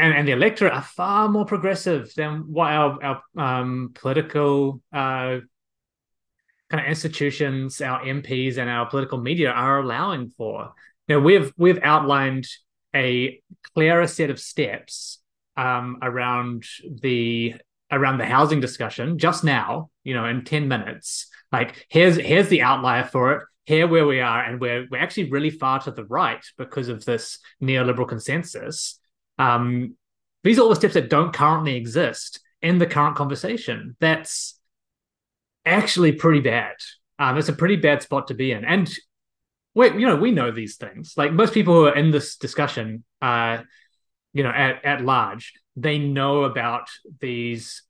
and, 0.00 0.14
and 0.14 0.28
the 0.28 0.32
electorate 0.32 0.72
are 0.72 0.82
far 0.82 1.28
more 1.28 1.44
progressive 1.44 2.12
than 2.14 2.52
what 2.52 2.70
our 2.70 3.04
our 3.04 3.22
um, 3.36 3.92
political 3.94 4.80
uh, 4.92 5.38
kind 6.70 6.84
of 6.84 6.86
institutions, 6.86 7.80
our 7.80 8.00
MPs, 8.02 8.58
and 8.58 8.70
our 8.70 8.86
political 8.86 9.18
media 9.18 9.50
are 9.50 9.80
allowing 9.80 10.30
for. 10.30 10.72
You 11.08 11.16
know, 11.16 11.20
we've 11.20 11.52
we've 11.56 11.80
outlined 11.82 12.46
a 12.94 13.40
clearer 13.74 14.06
set 14.06 14.30
of 14.30 14.40
steps 14.40 15.18
um, 15.56 15.98
around 16.02 16.64
the 17.02 17.54
around 17.90 18.18
the 18.18 18.26
housing 18.26 18.60
discussion 18.60 19.18
just 19.18 19.42
now, 19.42 19.90
you 20.04 20.14
know, 20.14 20.24
in 20.26 20.44
10 20.44 20.68
minutes. 20.68 21.26
Like 21.52 21.86
here's 21.88 22.16
here's 22.16 22.48
the 22.48 22.62
outlier 22.62 23.04
for 23.04 23.32
it. 23.32 23.42
Here 23.66 23.86
where 23.86 24.06
we 24.06 24.20
are, 24.20 24.42
and 24.42 24.60
we're 24.60 24.86
we're 24.90 25.00
actually 25.00 25.30
really 25.30 25.50
far 25.50 25.80
to 25.80 25.90
the 25.90 26.04
right 26.04 26.44
because 26.56 26.88
of 26.88 27.04
this 27.04 27.38
neoliberal 27.62 28.08
consensus. 28.08 28.99
Um, 29.40 29.96
these 30.44 30.58
are 30.58 30.62
all 30.62 30.68
the 30.68 30.76
steps 30.76 30.94
that 30.94 31.08
don't 31.08 31.32
currently 31.32 31.76
exist 31.76 32.40
in 32.60 32.78
the 32.78 32.86
current 32.86 33.16
conversation. 33.16 33.96
That's 34.00 34.60
actually 35.64 36.12
pretty 36.12 36.40
bad. 36.40 36.76
Um, 37.18 37.38
it's 37.38 37.48
a 37.48 37.54
pretty 37.54 37.76
bad 37.76 38.02
spot 38.02 38.28
to 38.28 38.34
be 38.34 38.52
in. 38.52 38.64
And 38.64 38.90
wait, 39.74 39.94
you 39.94 40.06
know, 40.06 40.16
we 40.16 40.30
know 40.30 40.50
these 40.50 40.76
things. 40.76 41.14
Like 41.16 41.32
most 41.32 41.54
people 41.54 41.74
who 41.74 41.86
are 41.86 41.94
in 41.94 42.10
this 42.10 42.36
discussion, 42.36 43.04
uh, 43.22 43.58
you 44.32 44.42
know, 44.42 44.50
at, 44.50 44.84
at 44.84 45.04
large, 45.04 45.54
they 45.76 45.98
know 45.98 46.44
about 46.44 46.88
these 47.20 47.82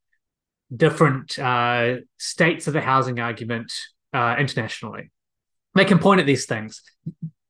different 0.75 1.37
uh, 1.39 1.97
states 2.19 2.69
of 2.69 2.75
the 2.75 2.81
housing 2.81 3.19
argument 3.19 3.73
uh, 4.13 4.37
internationally. 4.39 5.11
They 5.75 5.85
can 5.85 5.99
point 5.99 6.21
at 6.21 6.27
these 6.27 6.47
things, 6.47 6.83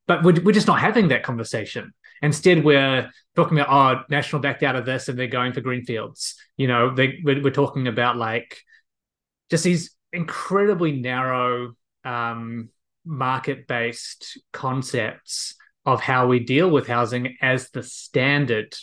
but 0.06 0.22
we're, 0.22 0.40
we're 0.42 0.52
just 0.52 0.66
not 0.66 0.80
having 0.80 1.08
that 1.08 1.22
conversation. 1.22 1.92
Instead, 2.22 2.64
we're 2.64 3.10
talking 3.36 3.58
about, 3.58 4.00
oh, 4.00 4.04
National 4.10 4.42
backed 4.42 4.62
out 4.62 4.76
of 4.76 4.84
this 4.84 5.08
and 5.08 5.18
they're 5.18 5.26
going 5.26 5.52
for 5.52 5.60
greenfields. 5.60 6.36
You 6.56 6.68
know, 6.68 6.94
they, 6.94 7.20
we're, 7.24 7.42
we're 7.42 7.50
talking 7.50 7.88
about 7.88 8.16
like 8.16 8.58
just 9.50 9.64
these 9.64 9.96
incredibly 10.12 10.92
narrow 10.92 11.72
um, 12.04 12.68
market 13.04 13.66
based 13.66 14.38
concepts 14.52 15.54
of 15.86 16.00
how 16.00 16.26
we 16.26 16.40
deal 16.40 16.70
with 16.70 16.86
housing 16.86 17.36
as 17.40 17.70
the 17.70 17.82
standard 17.82 18.74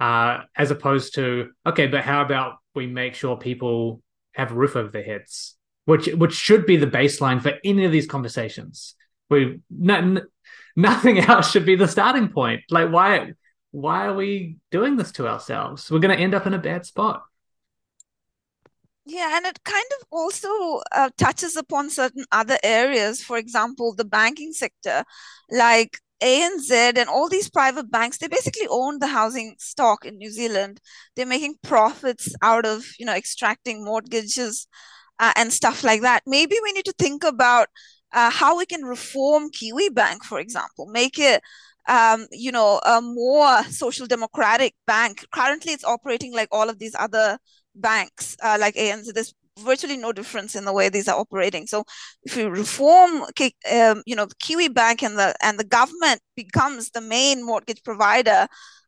uh, 0.00 0.40
as 0.56 0.70
opposed 0.70 1.14
to 1.14 1.50
okay, 1.66 1.86
but 1.86 2.02
how 2.02 2.22
about 2.22 2.56
we 2.74 2.86
make 2.86 3.14
sure 3.14 3.36
people 3.36 4.02
have 4.34 4.50
a 4.50 4.54
roof 4.54 4.76
over 4.76 4.88
their 4.88 5.04
heads, 5.04 5.56
which 5.84 6.06
which 6.08 6.34
should 6.34 6.66
be 6.66 6.76
the 6.76 6.86
baseline 6.86 7.40
for 7.40 7.52
any 7.64 7.84
of 7.84 7.92
these 7.92 8.06
conversations. 8.06 8.94
We 9.30 9.60
no, 9.70 9.96
n- 9.96 10.26
nothing 10.76 11.18
else 11.18 11.50
should 11.50 11.66
be 11.66 11.76
the 11.76 11.88
starting 11.88 12.28
point. 12.28 12.62
Like 12.70 12.90
why 12.90 13.32
why 13.70 14.06
are 14.06 14.14
we 14.14 14.58
doing 14.70 14.96
this 14.96 15.10
to 15.12 15.26
ourselves? 15.26 15.90
We're 15.90 15.98
going 15.98 16.16
to 16.16 16.22
end 16.22 16.34
up 16.34 16.46
in 16.46 16.54
a 16.54 16.58
bad 16.58 16.86
spot. 16.86 17.24
Yeah, 19.04 19.36
and 19.36 19.44
it 19.44 19.62
kind 19.64 19.84
of 20.00 20.06
also 20.12 20.48
uh, 20.92 21.10
touches 21.18 21.56
upon 21.56 21.90
certain 21.90 22.24
other 22.32 22.56
areas. 22.62 23.22
For 23.22 23.36
example, 23.36 23.94
the 23.94 24.04
banking 24.04 24.52
sector, 24.52 25.04
like 25.50 25.98
ANZ 26.22 26.70
and 26.70 27.08
all 27.08 27.28
these 27.28 27.50
private 27.50 27.90
banks, 27.90 28.18
they 28.18 28.28
basically 28.28 28.66
own 28.70 29.00
the 29.00 29.08
housing 29.08 29.56
stock 29.58 30.06
in 30.06 30.16
New 30.16 30.30
Zealand. 30.30 30.80
They're 31.16 31.26
making 31.26 31.56
profits 31.62 32.32
out 32.40 32.64
of, 32.64 32.86
you 32.98 33.04
know, 33.04 33.14
extracting 33.14 33.84
mortgages 33.84 34.66
uh, 35.18 35.32
and 35.36 35.52
stuff 35.52 35.84
like 35.84 36.00
that. 36.02 36.22
Maybe 36.26 36.56
we 36.62 36.72
need 36.72 36.86
to 36.86 36.94
think 36.98 37.24
about 37.24 37.68
uh, 38.12 38.30
how 38.30 38.56
we 38.56 38.66
can 38.66 38.82
reform 38.84 39.50
Kiwi 39.50 39.88
Bank, 39.90 40.24
for 40.24 40.38
example, 40.38 40.86
make 40.86 41.18
it 41.18 41.42
um, 41.86 42.26
you 42.30 42.52
know, 42.52 42.80
a 42.86 43.00
more 43.00 43.62
social 43.64 44.06
democratic 44.06 44.74
bank. 44.86 45.24
Currently, 45.32 45.72
it's 45.72 45.84
operating 45.84 46.32
like 46.32 46.48
all 46.50 46.68
of 46.68 46.78
these 46.78 46.94
other 46.98 47.38
banks, 47.74 48.36
uh, 48.42 48.56
like 48.60 48.74
ANZ. 48.74 49.12
There's 49.12 49.34
virtually 49.58 49.96
no 49.96 50.12
difference 50.12 50.54
in 50.54 50.64
the 50.64 50.72
way 50.72 50.88
these 50.88 51.08
are 51.08 51.18
operating. 51.18 51.66
So, 51.66 51.84
if 52.22 52.36
we 52.36 52.44
reform, 52.44 53.24
um, 53.70 54.02
you 54.06 54.16
know, 54.16 54.26
Kiwi 54.40 54.68
Bank 54.68 55.02
and 55.02 55.18
the 55.18 55.34
and 55.42 55.58
the 55.58 55.64
government 55.64 56.20
becomes 56.36 56.90
the 56.90 57.00
main 57.00 57.44
mortgage 57.44 57.82
provider 57.82 58.46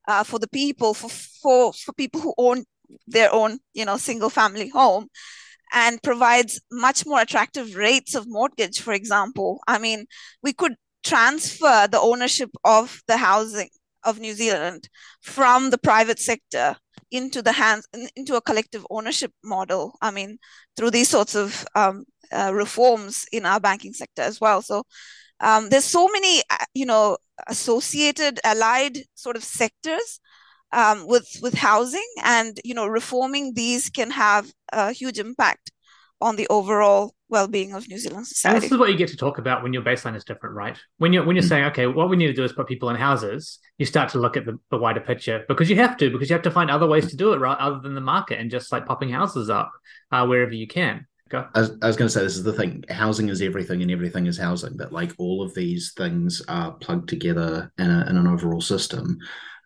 uh, 0.09 0.25
for 0.25 0.39
the 0.39 0.49
people, 0.49 0.95
for 0.95 1.11
for 1.11 1.73
for 1.73 1.93
people 1.93 2.21
who 2.21 2.35
own 2.39 2.65
their 3.07 3.33
own, 3.33 3.59
you 3.75 3.85
know, 3.85 3.97
single 3.97 4.31
family 4.31 4.69
home 4.69 5.09
and 5.73 6.03
provides 6.03 6.61
much 6.71 7.07
more 7.07 7.21
attractive 7.21 7.77
rates 7.77 8.15
of 8.15 8.29
mortgage 8.29 8.81
for 8.81 8.93
example. 8.93 9.61
I 9.67 9.79
mean 9.79 10.07
we 10.43 10.53
could 10.53 10.77
transfer 11.05 11.87
the 11.91 12.01
ownership 12.01 12.51
of 12.65 13.01
the 13.07 13.17
housing 13.17 13.69
of 14.05 14.21
new 14.21 14.35
zealand 14.35 14.89
from 15.21 15.71
the 15.71 15.79
private 15.79 16.19
sector 16.19 16.77
into 17.11 17.43
the 17.43 17.53
hands 17.53 17.87
into 18.17 18.35
a 18.37 18.41
collective 18.41 18.85
ownership 18.91 19.33
model 19.45 19.97
i 20.03 20.11
mean 20.11 20.39
through 20.77 20.91
these 20.91 21.09
sorts 21.09 21.37
of 21.37 21.65
um, 21.77 22.05
uh, 22.33 22.53
reforms 22.53 23.27
in 23.33 23.47
our 23.47 23.61
banking 23.61 23.93
sector 23.93 24.23
as 24.23 24.41
well. 24.41 24.63
So 24.63 24.85
um, 25.41 25.69
there's 25.69 25.85
so 25.85 26.09
many 26.09 26.43
uh, 26.51 26.65
you 26.75 26.87
know 26.87 27.19
associated 27.47 28.41
allied 28.45 28.99
sort 29.15 29.37
of 29.37 29.45
sectors 29.45 30.21
um, 30.73 31.07
with 31.07 31.29
with 31.43 31.55
housing 31.55 32.07
and 32.25 32.61
you 32.65 32.75
know 32.75 32.87
reforming 32.87 33.55
these 33.55 33.91
can 33.91 34.11
have 34.11 34.53
a 34.73 34.93
huge 34.93 35.19
impact 35.19 35.71
on 36.21 36.37
the 36.37 36.47
overall 36.49 37.15
well-being 37.29 37.75
of 37.75 37.89
New 37.89 37.99
Zealand 37.99 38.19
And 38.21 38.27
society. 38.27 38.61
this 38.61 38.73
is 38.73 38.79
what 38.79 38.89
you 38.91 38.97
get 38.97 39.09
to 39.09 39.17
talk 39.17 39.39
about 39.39 39.63
when 39.63 39.73
your 39.73 39.83
baseline 39.83 40.17
is 40.17 40.25
different, 40.25 40.55
right? 40.55 40.79
When 40.99 41.13
you're 41.13 41.25
when 41.25 41.37
you're 41.37 41.45
Mm. 41.45 41.49
saying, 41.49 41.65
okay, 41.67 41.87
what 41.87 42.09
we 42.09 42.17
need 42.17 42.29
to 42.29 42.33
do 42.33 42.45
is 42.45 42.53
put 42.53 42.67
people 42.69 42.89
in 42.89 42.97
houses, 42.97 43.59
you 43.79 43.85
start 43.87 44.11
to 44.11 44.19
look 44.19 44.37
at 44.37 44.47
the, 44.47 44.59
the 44.71 44.79
wider 44.79 45.01
picture 45.01 45.45
because 45.49 45.69
you 45.69 45.77
have 45.77 45.97
to, 45.99 46.11
because 46.11 46.31
you 46.31 46.35
have 46.35 46.43
to 46.43 46.51
find 46.51 46.71
other 46.71 46.87
ways 46.87 47.11
to 47.11 47.17
do 47.17 47.33
it, 47.33 47.39
right? 47.39 47.59
Other 47.59 47.81
than 47.81 47.95
the 47.95 48.01
market 48.01 48.39
and 48.39 48.51
just 48.51 48.73
like 48.73 48.87
popping 48.87 49.11
houses 49.11 49.51
up 49.51 49.73
uh, 50.11 50.25
wherever 50.27 50.53
you 50.55 50.67
can. 50.67 51.07
Go. 51.29 51.45
I 51.55 51.61
was, 51.61 51.71
was 51.83 51.97
going 51.97 52.07
to 52.07 52.11
say 52.11 52.23
this 52.23 52.37
is 52.37 52.45
the 52.45 52.53
thing: 52.53 52.85
housing 52.89 53.29
is 53.29 53.43
everything, 53.43 53.83
and 53.83 53.91
everything 53.91 54.27
is 54.27 54.39
housing. 54.39 54.77
But 54.77 54.93
like 54.93 55.13
all 55.19 55.43
of 55.43 55.53
these 55.55 55.93
things 55.97 56.41
are 56.47 56.73
plugged 56.73 57.09
together 57.09 57.73
in, 57.79 57.91
a, 57.91 58.07
in 58.09 58.17
an 58.17 58.27
overall 58.29 58.61
system. 58.61 59.19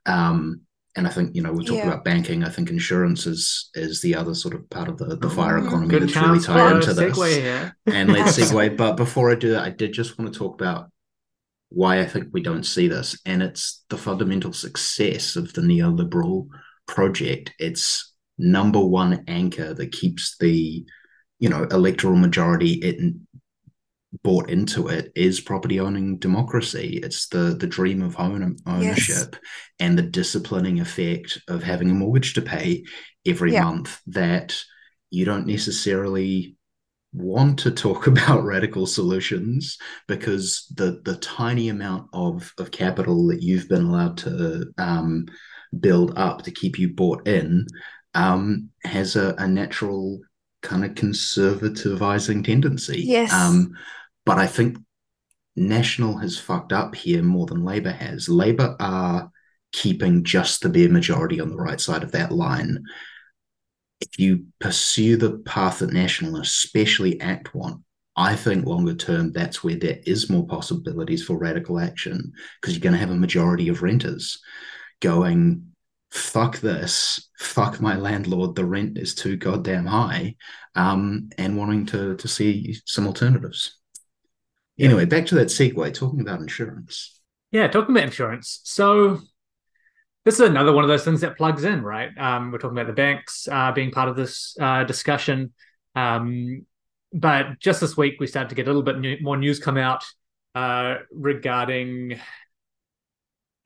Um, 0.07 0.63
and 0.96 1.07
I 1.07 1.11
think 1.11 1.35
you 1.35 1.42
know 1.42 1.53
we 1.53 1.64
talked 1.64 1.79
Yeah. 1.79 1.88
about 1.88 2.05
banking. 2.05 2.42
I 2.44 2.48
think 2.48 2.70
insurance 2.70 3.26
is 3.26 3.70
is 3.74 4.00
the 4.00 4.14
other 4.14 4.35
sort 4.35 4.55
of 4.55 4.68
part 4.70 4.88
of 4.88 4.98
the, 4.98 5.16
the 5.16 5.31
fire 5.31 5.59
Mhm. 5.59 5.66
economy 5.66 5.88
Good 5.88 6.03
that's 6.03 6.16
really 6.16 6.40
tied 6.40 6.76
into 6.76 6.94
this. 6.94 7.16
segue 7.18 7.40
here. 7.40 7.76
And 7.87 8.12
let's 8.12 8.38
segue. 8.38 8.76
But 8.76 8.96
before 8.96 9.31
I 9.31 9.35
do 9.37 9.50
that, 9.53 9.64
I 9.64 9.70
did 9.70 9.92
just 9.92 10.18
want 10.18 10.33
to 10.33 10.38
talk 10.38 10.61
about 10.61 10.90
why 11.68 12.00
I 12.00 12.07
think 12.07 12.29
we 12.33 12.42
don't 12.42 12.66
see 12.66 12.88
this, 12.88 13.16
and 13.24 13.42
it's 13.42 13.85
the 13.90 13.96
fundamental 13.98 14.53
success 14.53 15.37
of 15.37 15.53
the 15.53 15.61
neoliberal 15.62 16.48
project. 16.88 17.53
It's 17.61 18.12
number 18.38 18.81
one 18.85 19.22
anchor 19.29 19.72
that 19.74 19.92
keeps 19.92 20.37
the 20.38 20.85
you 21.38 21.48
know 21.48 21.64
electoral 21.70 22.16
majority 22.16 22.72
in 22.72 23.26
bought 24.25 24.51
into 24.51 24.88
it 24.88 25.12
is 25.14 25.40
property 25.40 25.79
owning 25.81 26.18
democracy. 26.18 27.01
It's 27.03 27.29
the 27.29 27.57
the 27.59 27.66
dream 27.66 28.03
of 28.03 28.14
home 28.14 28.57
ownership 28.66 29.37
and 29.79 29.96
the 29.96 30.03
disciplining 30.03 30.81
effect 30.81 31.38
of 31.49 31.62
having 31.62 31.90
a 31.90 31.94
mortgage 31.94 32.35
to 32.35 32.42
pay 32.42 32.85
every 33.27 33.53
Yeah. 33.53 33.64
month 33.64 34.01
that 34.09 34.59
you 35.11 35.25
don't 35.25 35.46
necessarily 35.46 36.57
want 37.12 37.59
to 37.61 37.70
talk 37.70 38.07
about 38.12 38.44
radical 38.44 38.87
solutions 38.87 39.79
because 40.09 40.66
the 40.77 41.01
the 41.05 41.16
tiny 41.16 41.68
amount 41.68 42.09
of 42.12 42.53
of 42.59 42.70
capital 42.70 43.29
that 43.29 43.42
you've 43.42 43.68
been 43.68 43.85
allowed 43.85 44.16
to 44.18 44.66
um, 44.79 45.27
build 45.79 46.12
up 46.16 46.42
to 46.42 46.51
keep 46.51 46.79
you 46.79 46.88
bought 46.94 47.27
in 47.29 47.64
um, 48.14 48.68
has 48.85 49.14
a, 49.16 49.35
a 49.38 49.46
natural 49.46 50.20
kind 50.62 50.85
of 50.85 50.92
conservativizing 50.92 52.44
tendency. 52.44 53.03
Yes. 53.07 53.33
Um, 53.33 53.73
but 54.25 54.39
I 54.39 54.47
think 54.47 54.79
National 55.57 56.19
has 56.19 56.39
fucked 56.39 56.73
up 56.73 56.95
here 56.95 57.23
more 57.23 57.47
than 57.47 57.65
Labour 57.65 57.91
has. 57.91 58.29
Labour 58.29 58.77
are 58.81 59.31
keeping 59.73 60.25
just 60.25 60.63
the 60.63 60.69
bare 60.69 60.89
majority 60.89 61.41
on 61.41 61.51
the 61.51 61.57
right 61.57 61.81
side 61.81 62.03
of 62.03 62.13
that 62.13 62.33
line. 62.33 62.83
If 64.01 64.19
you 64.19 64.47
pursue 64.59 65.17
the 65.17 65.39
path 65.39 65.81
that 65.81 65.93
National, 65.93 66.41
especially 66.41 67.21
Act 67.21 67.55
want, 67.55 67.83
I 68.17 68.37
think 68.37 68.67
longer 68.67 68.95
term 68.95 69.33
that's 69.33 69.63
where 69.63 69.77
there 69.77 70.01
is 70.05 70.31
more 70.31 70.47
possibilities 70.47 71.25
for 71.25 71.39
radical 71.39 71.79
action 71.79 72.33
because 72.61 72.75
you're 72.75 72.83
going 72.83 72.95
to 72.95 72.99
have 72.99 73.11
a 73.11 73.15
majority 73.15 73.69
of 73.69 73.83
renters 73.83 74.41
going, 75.01 75.67
fuck 76.11 76.59
this, 76.59 77.31
fuck 77.39 77.81
my 77.81 77.97
landlord, 77.97 78.57
the 78.57 78.65
rent 78.65 78.99
is 78.99 79.15
too 79.15 79.37
goddamn 79.37 79.87
high, 79.87 80.37
um, 80.75 81.31
and 81.39 81.57
wanting 81.57 81.87
to 81.87 82.17
to 82.17 82.29
see 82.29 82.77
some 82.85 83.07
alternatives. 83.07 83.80
Yeah. 84.81 84.87
Anyway, 84.87 85.05
back 85.05 85.27
to 85.27 85.35
that 85.35 85.49
segue, 85.49 85.93
talking 85.93 86.21
about 86.21 86.40
insurance. 86.40 87.21
Yeah, 87.53 87.69
talking 87.69 87.95
about 87.95 88.05
insurance. 88.05 88.61
So 88.64 89.21
this 90.25 90.35
is 90.35 90.40
another 90.40 90.73
one 90.73 90.85
of 90.85 90.88
those 90.88 91.05
things 91.05 91.21
that 91.21 91.37
plugs 91.37 91.64
in, 91.64 91.83
right? 91.83 92.16
Um, 92.16 92.51
we're 92.51 92.57
talking 92.57 92.79
about 92.79 92.87
the 92.87 92.95
banks 92.95 93.47
uh, 93.47 93.73
being 93.73 93.90
part 93.90 94.09
of 94.09 94.16
this 94.16 94.57
uh, 94.59 94.85
discussion. 94.85 95.53
Um, 95.95 96.64
but 97.12 97.59
just 97.59 97.83
this 97.83 97.95
week, 97.95 98.14
we 98.21 98.27
started 98.27 98.49
to 98.49 98.55
get 98.55 98.69
a 98.69 98.71
little 98.71 98.83
bit 98.83 98.99
new, 98.99 99.19
more 99.21 99.37
news 99.37 99.59
come 99.59 99.77
out 99.77 100.03
uh, 100.55 100.95
regarding, 101.12 102.19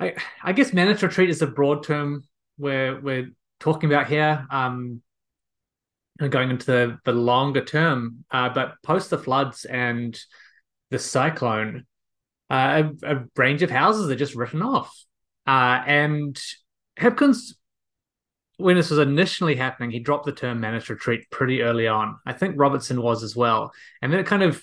I, 0.01 0.15
I 0.43 0.53
guess, 0.53 0.73
managed 0.73 1.05
retreat 1.05 1.31
is 1.31 1.43
a 1.43 1.47
broad 1.47 1.85
term 1.85 2.25
we're 2.59 3.01
we're 3.01 3.31
talking 3.61 3.89
about 3.89 4.09
here. 4.09 4.45
Um, 4.51 5.01
and 6.19 6.33
going 6.33 6.51
into 6.51 6.67
the 6.67 6.99
the 7.05 7.13
longer 7.13 7.65
term, 7.65 8.25
uh, 8.33 8.49
but 8.49 8.75
post 8.83 9.11
the 9.11 9.19
floods 9.19 9.65
and 9.65 10.19
the 10.95 10.99
cyclone, 11.01 11.85
uh, 12.49 12.85
a, 13.03 13.17
a 13.17 13.25
range 13.37 13.63
of 13.63 13.71
houses 13.71 14.09
are 14.09 14.17
just 14.17 14.37
written 14.37 14.63
off. 14.63 15.05
Uh, 15.45 15.83
and 15.87 16.41
Hipkins, 16.97 17.55
when 18.59 18.77
this 18.77 18.91
was 18.91 19.01
initially 19.01 19.57
happening, 19.57 19.91
he 19.91 19.99
dropped 19.99 20.25
the 20.25 20.33
term 20.33 20.61
managed 20.61 20.89
retreat 20.89 21.29
pretty 21.31 21.63
early 21.63 21.89
on. 21.89 22.17
I 22.25 22.33
think 22.33 22.55
Robertson 22.57 23.03
was 23.03 23.25
as 23.25 23.35
well. 23.35 23.73
And 24.01 24.13
then 24.13 24.21
it 24.21 24.27
kind 24.27 24.45
of 24.45 24.63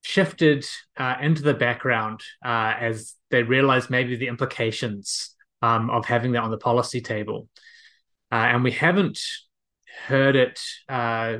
shifted 0.00 0.64
uh, 0.96 1.16
into 1.20 1.42
the 1.42 1.52
background 1.52 2.20
uh, 2.42 2.72
as 2.80 3.14
they 3.30 3.42
realized 3.42 3.90
maybe 3.90 4.16
the 4.16 4.28
implications 4.28 5.34
um, 5.60 5.90
of 5.90 6.06
having 6.06 6.32
that 6.32 6.42
on 6.42 6.50
the 6.50 6.56
policy 6.56 7.02
table. 7.02 7.48
Uh, 8.32 8.36
and 8.36 8.64
we 8.64 8.72
haven't 8.72 9.20
heard 10.06 10.36
it 10.36 10.58
uh, 10.88 11.36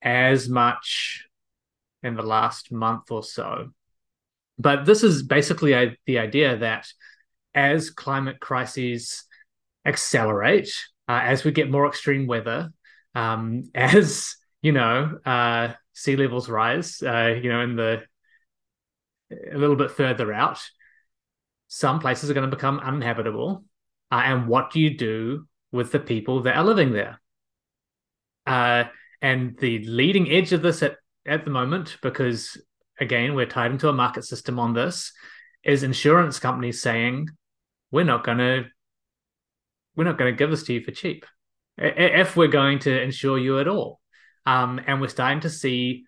as 0.00 0.48
much 0.48 1.26
in 2.02 2.14
the 2.14 2.22
last 2.22 2.72
month 2.72 3.10
or 3.10 3.22
so. 3.22 3.70
But 4.58 4.84
this 4.84 5.02
is 5.02 5.22
basically 5.22 5.72
a, 5.72 5.96
the 6.06 6.18
idea 6.18 6.56
that 6.58 6.86
as 7.54 7.90
climate 7.90 8.40
crises 8.40 9.24
accelerate, 9.84 10.72
uh, 11.08 11.20
as 11.22 11.44
we 11.44 11.50
get 11.50 11.70
more 11.70 11.86
extreme 11.86 12.26
weather, 12.26 12.72
um, 13.14 13.64
as 13.74 14.36
you 14.62 14.72
know, 14.72 15.18
uh, 15.24 15.72
sea 15.92 16.16
levels 16.16 16.48
rise, 16.48 17.02
uh, 17.02 17.38
you 17.42 17.50
know, 17.50 17.60
in 17.60 17.76
the 17.76 18.02
a 19.30 19.56
little 19.56 19.76
bit 19.76 19.90
further 19.90 20.32
out, 20.32 20.60
some 21.68 22.00
places 22.00 22.30
are 22.30 22.34
going 22.34 22.48
to 22.48 22.54
become 22.54 22.78
uninhabitable. 22.78 23.64
Uh, 24.10 24.22
and 24.24 24.46
what 24.46 24.70
do 24.70 24.80
you 24.80 24.96
do 24.96 25.46
with 25.72 25.90
the 25.90 25.98
people 25.98 26.42
that 26.42 26.56
are 26.56 26.64
living 26.64 26.92
there? 26.92 27.20
Uh, 28.46 28.84
and 29.22 29.56
the 29.58 29.78
leading 29.84 30.30
edge 30.30 30.52
of 30.52 30.60
this 30.60 30.82
at, 30.82 30.96
at 31.26 31.44
the 31.44 31.50
moment, 31.50 31.96
because 32.02 32.60
again, 33.00 33.34
we're 33.34 33.46
tied 33.46 33.70
into 33.70 33.88
a 33.88 33.92
market 33.92 34.24
system 34.24 34.58
on 34.58 34.74
this, 34.74 35.12
is 35.64 35.82
insurance 35.82 36.38
companies 36.38 36.80
saying, 36.82 37.28
we're 37.90 38.04
not 38.04 38.24
going 38.24 38.38
to 38.38 38.64
we're 39.94 40.04
not 40.04 40.16
going 40.16 40.32
to 40.32 40.36
give 40.36 40.50
this 40.50 40.62
to 40.64 40.72
you 40.72 40.82
for 40.82 40.90
cheap 40.90 41.26
if 41.76 42.34
we're 42.34 42.48
going 42.48 42.78
to 42.80 43.02
insure 43.02 43.38
you 43.38 43.60
at 43.60 43.68
all. 43.68 44.00
Um, 44.46 44.80
and 44.86 45.00
we're 45.00 45.08
starting 45.08 45.40
to 45.40 45.50
see 45.50 46.04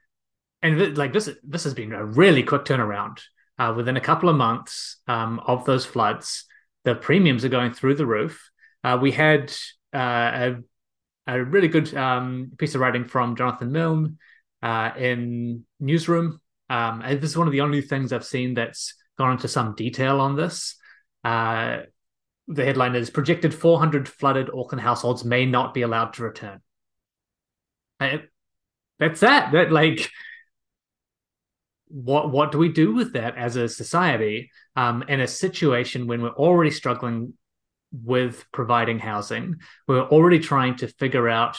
and 0.62 0.78
th- 0.78 0.96
like 0.96 1.12
this 1.12 1.28
this 1.44 1.64
has 1.64 1.74
been 1.74 1.92
a 1.92 2.04
really 2.04 2.42
quick 2.42 2.64
turnaround. 2.64 3.20
Uh, 3.56 3.72
within 3.76 3.96
a 3.96 4.00
couple 4.00 4.28
of 4.28 4.34
months 4.34 4.96
um, 5.06 5.40
of 5.46 5.64
those 5.64 5.86
floods 5.86 6.46
the 6.82 6.94
premiums 6.94 7.44
are 7.44 7.50
going 7.50 7.72
through 7.72 7.94
the 7.94 8.04
roof. 8.06 8.50
Uh, 8.82 8.98
we 9.00 9.12
had 9.12 9.52
uh, 9.94 9.98
a, 9.98 10.56
a 11.26 11.44
really 11.44 11.68
good 11.68 11.94
um, 11.94 12.50
piece 12.58 12.74
of 12.74 12.80
writing 12.80 13.04
from 13.04 13.36
jonathan 13.36 13.70
milne 13.70 14.18
uh, 14.64 14.90
in 14.98 15.64
newsroom 15.78 16.40
um, 16.70 17.02
and 17.04 17.20
this 17.20 17.30
is 17.30 17.36
one 17.36 17.46
of 17.46 17.52
the 17.52 17.60
only 17.60 17.80
things 17.80 18.12
i've 18.12 18.24
seen 18.24 18.54
that's 18.54 18.94
gone 19.16 19.32
into 19.32 19.46
some 19.46 19.74
detail 19.76 20.20
on 20.20 20.34
this 20.34 20.76
uh, 21.24 21.78
the 22.48 22.64
headline 22.64 22.94
is 22.94 23.10
projected 23.10 23.54
400 23.54 24.08
flooded 24.08 24.50
Auckland 24.54 24.82
households 24.82 25.24
may 25.24 25.46
not 25.46 25.72
be 25.72 25.82
allowed 25.82 26.14
to 26.14 26.24
return. 26.24 26.60
And 28.00 28.22
that's 28.98 29.20
that. 29.20 29.52
That 29.52 29.72
like, 29.72 30.10
what 31.88 32.30
what 32.30 32.52
do 32.52 32.58
we 32.58 32.70
do 32.70 32.94
with 32.94 33.14
that 33.14 33.36
as 33.36 33.56
a 33.56 33.68
society 33.68 34.50
um, 34.76 35.04
in 35.08 35.20
a 35.20 35.26
situation 35.26 36.06
when 36.06 36.22
we're 36.22 36.30
already 36.30 36.70
struggling 36.70 37.34
with 37.92 38.44
providing 38.52 38.98
housing? 38.98 39.56
We're 39.88 40.02
already 40.02 40.40
trying 40.40 40.76
to 40.76 40.88
figure 40.88 41.28
out 41.28 41.56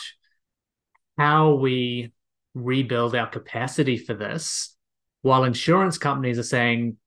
how 1.18 1.56
we 1.56 2.12
rebuild 2.56 3.13
our 3.13 3.28
capacity 3.28 3.98
for 3.98 4.15
this, 4.15 4.76
while 5.22 5.44
insurance 5.44 6.00
companies 6.00 6.39
are 6.39 6.44
saying 6.44 6.98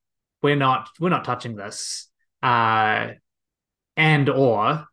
we're 0.42 0.56
not 0.56 0.90
we're 1.00 1.08
not 1.08 1.24
touching 1.24 1.56
this. 1.56 2.08
Uh, 2.42 3.08
and 3.96 4.28
or 4.28 4.87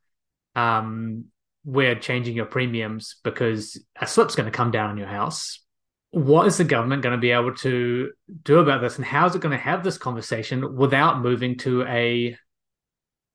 um, 0.56 1.26
we're 1.64 1.96
changing 1.96 2.36
your 2.36 2.46
premiums 2.48 3.18
because 3.24 3.80
a 4.00 4.08
slip's 4.08 4.36
going 4.36 4.52
to 4.52 4.58
come 4.58 4.72
down 4.72 4.90
on 4.90 4.98
your 4.98 5.08
house. 5.08 5.62
What 6.10 6.48
is 6.48 6.58
the 6.58 6.64
government 6.64 7.04
going 7.04 7.16
to 7.16 7.22
be 7.22 7.32
able 7.32 7.54
to 7.58 8.12
do 8.44 8.60
about 8.60 8.82
this, 8.82 8.96
and 8.96 9.06
how 9.06 9.28
is 9.28 9.36
it 9.36 9.42
going 9.42 9.52
to 9.52 9.64
have 9.64 9.84
this 9.84 9.98
conversation 9.98 10.76
without 10.76 11.20
moving 11.20 11.58
to 11.60 11.84
a 11.84 12.38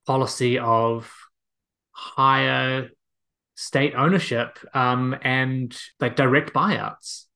policy 0.07 0.59
of 0.59 1.13
higher 1.93 2.89
state 3.61 3.95
ownership 3.95 4.59
um, 4.75 5.17
and 5.23 5.77
like 6.01 6.17
direct 6.17 6.53
buyouts? 6.53 7.27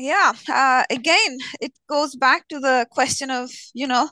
yeah 0.00 0.32
uh, 0.48 0.84
again 0.90 1.38
it 1.60 1.72
goes 1.88 2.14
back 2.14 2.46
to 2.46 2.60
the 2.60 2.86
question 2.92 3.32
of 3.32 3.50
you 3.74 3.84
know 3.84 4.08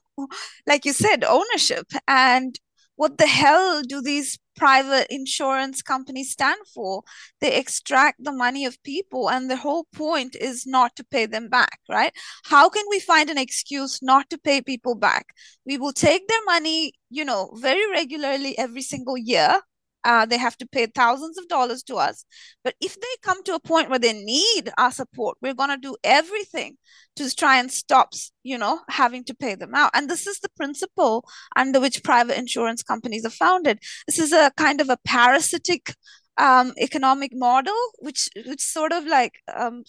like 0.66 0.84
you 0.84 0.92
said 0.92 1.24
ownership. 1.24 1.86
And 2.08 2.58
what 2.96 3.18
the 3.18 3.26
hell 3.26 3.82
do 3.82 4.00
these 4.00 4.38
private 4.56 5.06
insurance 5.10 5.82
companies 5.82 6.30
stand 6.30 6.58
for? 6.74 7.02
They 7.42 7.54
extract 7.54 8.24
the 8.24 8.32
money 8.32 8.64
of 8.64 8.82
people 8.82 9.28
and 9.28 9.50
the 9.50 9.56
whole 9.56 9.84
point 9.92 10.34
is 10.34 10.66
not 10.66 10.96
to 10.96 11.04
pay 11.04 11.26
them 11.26 11.48
back 11.48 11.80
right? 11.90 12.12
How 12.44 12.68
can 12.68 12.84
we 12.88 13.00
find 13.00 13.28
an 13.28 13.38
excuse 13.38 14.02
not 14.02 14.30
to 14.30 14.38
pay 14.38 14.62
people 14.62 14.94
back? 14.94 15.26
We 15.66 15.76
will 15.76 15.92
take 15.92 16.26
their 16.26 16.44
money 16.46 16.92
you 17.10 17.24
know 17.24 17.50
very 17.56 17.90
regularly 17.90 18.58
every 18.58 18.82
single 18.82 19.18
year 19.18 19.60
Uh, 20.06 20.24
they 20.24 20.38
have 20.38 20.56
to 20.56 20.68
pay 20.68 20.86
thousands 20.86 21.36
of 21.36 21.48
dollars 21.48 21.82
to 21.82 21.96
us. 21.96 22.24
But 22.62 22.74
if 22.80 22.94
they 22.94 23.14
come 23.22 23.42
to 23.42 23.56
a 23.56 23.60
point 23.60 23.90
where 23.90 23.98
they 23.98 24.12
need 24.12 24.70
our 24.78 24.92
support, 24.92 25.36
we're 25.42 25.60
going 25.60 25.70
to 25.70 25.88
do 25.88 25.96
everything 26.04 26.76
to 27.16 27.34
try 27.34 27.58
and 27.58 27.72
stop, 27.72 28.12
you 28.44 28.56
know, 28.56 28.80
having 28.88 29.24
to 29.24 29.34
pay 29.34 29.56
them 29.56 29.74
out. 29.74 29.90
And 29.94 30.08
this 30.08 30.28
is 30.28 30.38
the 30.38 30.48
principle 30.56 31.24
under 31.56 31.80
which 31.80 32.04
private 32.04 32.38
insurance 32.38 32.84
companies 32.84 33.24
are 33.24 33.30
founded. 33.30 33.80
This 34.06 34.20
is 34.20 34.32
a 34.32 34.52
kind 34.56 34.80
of 34.80 34.88
a 34.90 34.98
parasitic 35.04 35.92
um, 36.38 36.72
economic 36.78 37.32
model, 37.34 37.74
which 37.98 38.28
which 38.46 38.60
sort 38.60 38.92
of 38.92 39.06
like 39.06 39.32
um, 39.52 39.82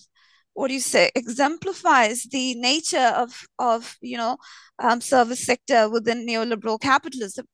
what 0.53 0.70
do 0.70 0.74
you 0.74 0.80
say 0.80 1.11
exemplifies 1.13 2.24
the 2.32 2.55
nature 2.55 3.13
of 3.15 3.45
of 3.59 3.95
you 4.01 4.18
know 4.18 4.38
um, 4.80 4.99
service 4.99 5.45
sector 5.45 5.89
within 5.89 6.26
neoliberal 6.26 6.80
capitalism 6.82 7.45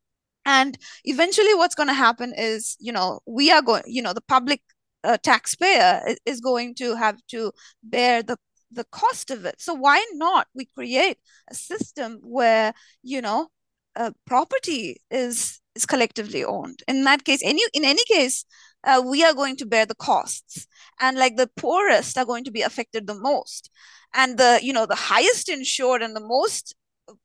and 0.45 0.77
eventually 1.05 1.53
what's 1.55 1.75
going 1.75 1.87
to 1.87 1.93
happen 1.93 2.33
is 2.37 2.75
you 2.79 2.91
know 2.91 3.19
we 3.25 3.51
are 3.51 3.61
going 3.61 3.83
you 3.85 4.01
know 4.01 4.13
the 4.13 4.21
public 4.21 4.61
uh, 5.03 5.17
taxpayer 5.21 6.01
is 6.25 6.39
going 6.39 6.73
to 6.75 6.95
have 6.95 7.17
to 7.27 7.51
bear 7.83 8.23
the 8.23 8.37
the 8.71 8.85
cost 8.85 9.29
of 9.29 9.45
it. 9.45 9.55
So 9.59 9.73
why 9.73 10.03
not 10.13 10.47
we 10.55 10.65
create 10.65 11.17
a 11.49 11.55
system 11.55 12.19
where 12.23 12.73
you 13.03 13.21
know 13.21 13.47
uh, 13.95 14.11
property 14.25 14.97
is 15.11 15.59
is 15.75 15.85
collectively 15.85 16.43
owned? 16.43 16.83
In 16.87 17.03
that 17.03 17.23
case 17.23 17.41
any 17.43 17.61
in 17.73 17.85
any 17.85 18.03
case 18.05 18.45
uh, 18.83 19.01
we 19.05 19.23
are 19.23 19.33
going 19.33 19.55
to 19.57 19.65
bear 19.65 19.85
the 19.85 19.95
costs. 19.95 20.67
And 20.99 21.17
like 21.17 21.37
the 21.37 21.49
poorest 21.55 22.17
are 22.17 22.25
going 22.25 22.43
to 22.45 22.51
be 22.51 22.61
affected 22.61 23.07
the 23.07 23.15
most. 23.15 23.69
And 24.13 24.37
the 24.37 24.59
you 24.61 24.73
know 24.73 24.85
the 24.85 24.95
highest 24.95 25.49
insured 25.49 26.01
and 26.01 26.15
the 26.15 26.27
most 26.27 26.75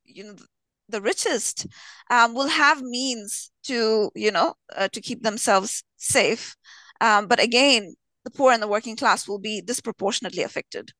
you 0.04 0.24
know 0.24 0.36
the 0.89 1.01
richest 1.01 1.66
um, 2.11 2.34
will 2.34 2.49
have 2.49 2.82
means 2.82 3.51
to 3.64 4.11
you 4.14 4.30
know 4.30 4.55
uh, 4.74 4.89
to 4.89 5.01
keep 5.01 5.22
themselves 5.22 5.84
safe. 5.97 6.57
Um, 7.01 7.26
but 7.26 7.41
again 7.41 7.95
the 8.24 8.30
poor 8.30 8.53
and 8.53 8.62
the 8.62 8.68
working 8.68 8.97
class 8.97 9.26
will 9.26 9.39
be 9.39 9.62
disproportionately 9.62 10.43
affected. 10.43 10.91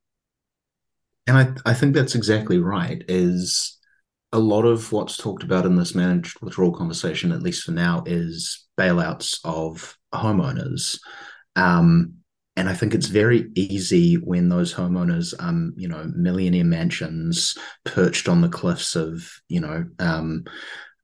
And 1.26 1.36
I, 1.36 1.70
I 1.70 1.74
think 1.74 1.95
that's 1.95 2.14
exactly 2.14 2.59
right 2.59 3.05
is 3.07 3.78
a 4.32 4.39
lot 4.39 4.64
of 4.64 4.93
what's 4.93 5.16
talked 5.16 5.43
about 5.43 5.66
in 5.66 5.76
this 5.76 5.95
managed 5.95 6.41
withdrawal 6.41 6.72
conversation 6.72 7.32
at 7.32 7.43
least 7.43 7.64
for 7.64 7.72
now 7.72 8.03
is 8.07 8.66
bailouts 8.78 9.39
of 9.45 9.97
homeowners. 10.14 10.99
Um, 11.57 12.14
and 12.59 12.68
I 12.68 12.74
think 12.74 12.92
it's 12.92 13.06
very 13.06 13.52
easy 13.54 14.16
when 14.16 14.48
those 14.48 14.74
homeowners, 14.74 15.32
um, 15.38 15.74
you 15.76 15.86
know, 15.86 16.11
millionaire 16.16 16.64
mansions 16.64 17.56
perched 17.84 18.28
on 18.28 18.40
the 18.40 18.48
cliffs 18.48 18.96
of, 18.96 19.30
you 19.48 19.61
know, 19.61 19.86
um, 20.00 20.44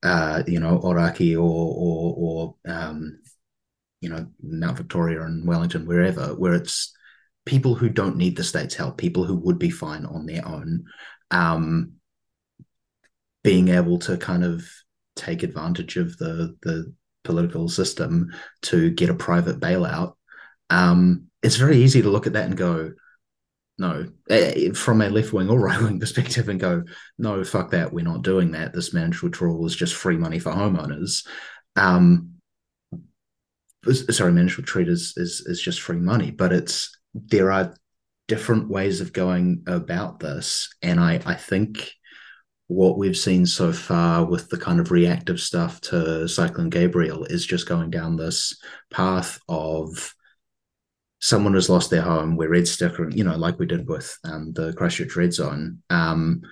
uh, 0.03 0.43
you 0.49 0.59
know, 0.59 0.81
Ōrākei 0.81 1.37
or 1.37 1.39
or, 1.39 2.15
or 2.19 2.55
um, 2.67 3.21
you 4.01 4.09
know, 4.09 4.27
Mount 4.43 4.79
Victoria 4.79 5.23
and 5.23 5.47
Wellington, 5.47 5.87
wherever, 5.87 6.35
where 6.35 6.55
it's 6.55 6.93
people 7.47 7.77
who 7.77 7.89
don't 7.89 8.17
need 8.17 8.37
the 8.37 8.43
state's 8.43 8.75
help, 8.75 8.99
people 8.99 9.25
who 9.25 9.37
would 9.37 9.61
be 9.61 9.71
fine 9.71 10.05
on 10.07 10.27
their 10.27 10.45
own, 10.45 10.85
um, 11.31 11.93
being 13.45 13.69
able 13.69 14.01
to 14.01 14.17
kind 14.17 14.45
of 14.45 14.69
take 15.15 15.45
advantage 15.45 15.97
of 15.99 16.19
the 16.19 16.57
the 16.63 16.93
political 17.23 17.69
system 17.69 18.33
to 18.63 18.91
get 18.91 19.09
a 19.09 19.15
private 19.15 19.61
bailout 19.61 20.15
um, 20.71 21.29
it's 21.45 21.57
very 21.57 21.77
easy 21.77 22.01
to 22.03 22.09
look 22.09 22.27
at 22.27 22.33
that 22.33 22.47
and 22.47 22.57
go, 22.57 22.93
no, 23.79 24.07
from 24.75 25.03
a 25.03 25.11
left 25.11 25.33
wing 25.33 25.51
or 25.51 25.61
right 25.61 25.81
wing 25.81 26.01
perspective, 26.01 26.49
and 26.49 26.59
go, 26.59 26.85
no, 27.19 27.45
fuck 27.45 27.71
that, 27.71 27.93
we're 27.93 28.05
not 28.05 28.23
doing 28.23 28.53
that. 28.53 28.73
This 28.73 28.95
managed 28.95 29.23
withdrawal 29.23 29.67
is 29.67 29.77
just 29.77 29.95
free 29.95 30.17
money 30.17 30.39
for 30.39 30.53
homeowners. 30.53 31.27
Um, 31.77 32.37
sorry, 33.93 34.33
managed 34.33 34.59
retreat 34.59 34.89
is, 34.89 35.13
is 35.17 35.43
is 35.47 35.61
just 35.61 35.83
free 35.83 35.99
money, 35.99 36.31
but 36.31 36.53
it's 36.53 36.97
there 37.13 37.53
are 37.53 37.75
different 38.27 38.71
ways 38.71 39.03
of 39.03 39.13
going 39.13 39.65
about 39.67 40.21
this, 40.21 40.75
and 40.83 40.99
I 40.99 41.21
I 41.27 41.35
think 41.35 41.93
what 42.69 42.97
we've 42.97 43.17
seen 43.17 43.45
so 43.45 43.73
far 43.73 44.25
with 44.25 44.49
the 44.49 44.57
kind 44.57 44.81
of 44.81 44.91
reactive 44.91 45.39
stuff 45.39 45.81
to 45.83 46.27
Cyclone 46.27 46.71
Gabrielle 46.71 47.25
is 47.25 47.45
just 47.45 47.69
going 47.69 47.91
down 47.91 48.17
this 48.17 48.59
path 48.91 49.39
of 49.49 50.15
someone 51.25 51.55
has 51.55 51.71
lost 51.71 51.89
their 51.89 52.03
home, 52.03 52.37
we're 52.37 52.51
red 52.51 52.69
sticker, 52.69 53.09
you 53.09 53.25
know, 53.25 53.35
like 53.35 53.59
we 53.59 53.65
did 53.65 53.89
with 53.89 54.15
um, 54.25 54.53
the 54.53 54.75
Christchurch 54.75 55.17
Red 55.17 55.33
Zone. 55.33 55.83
Um, 55.89 56.43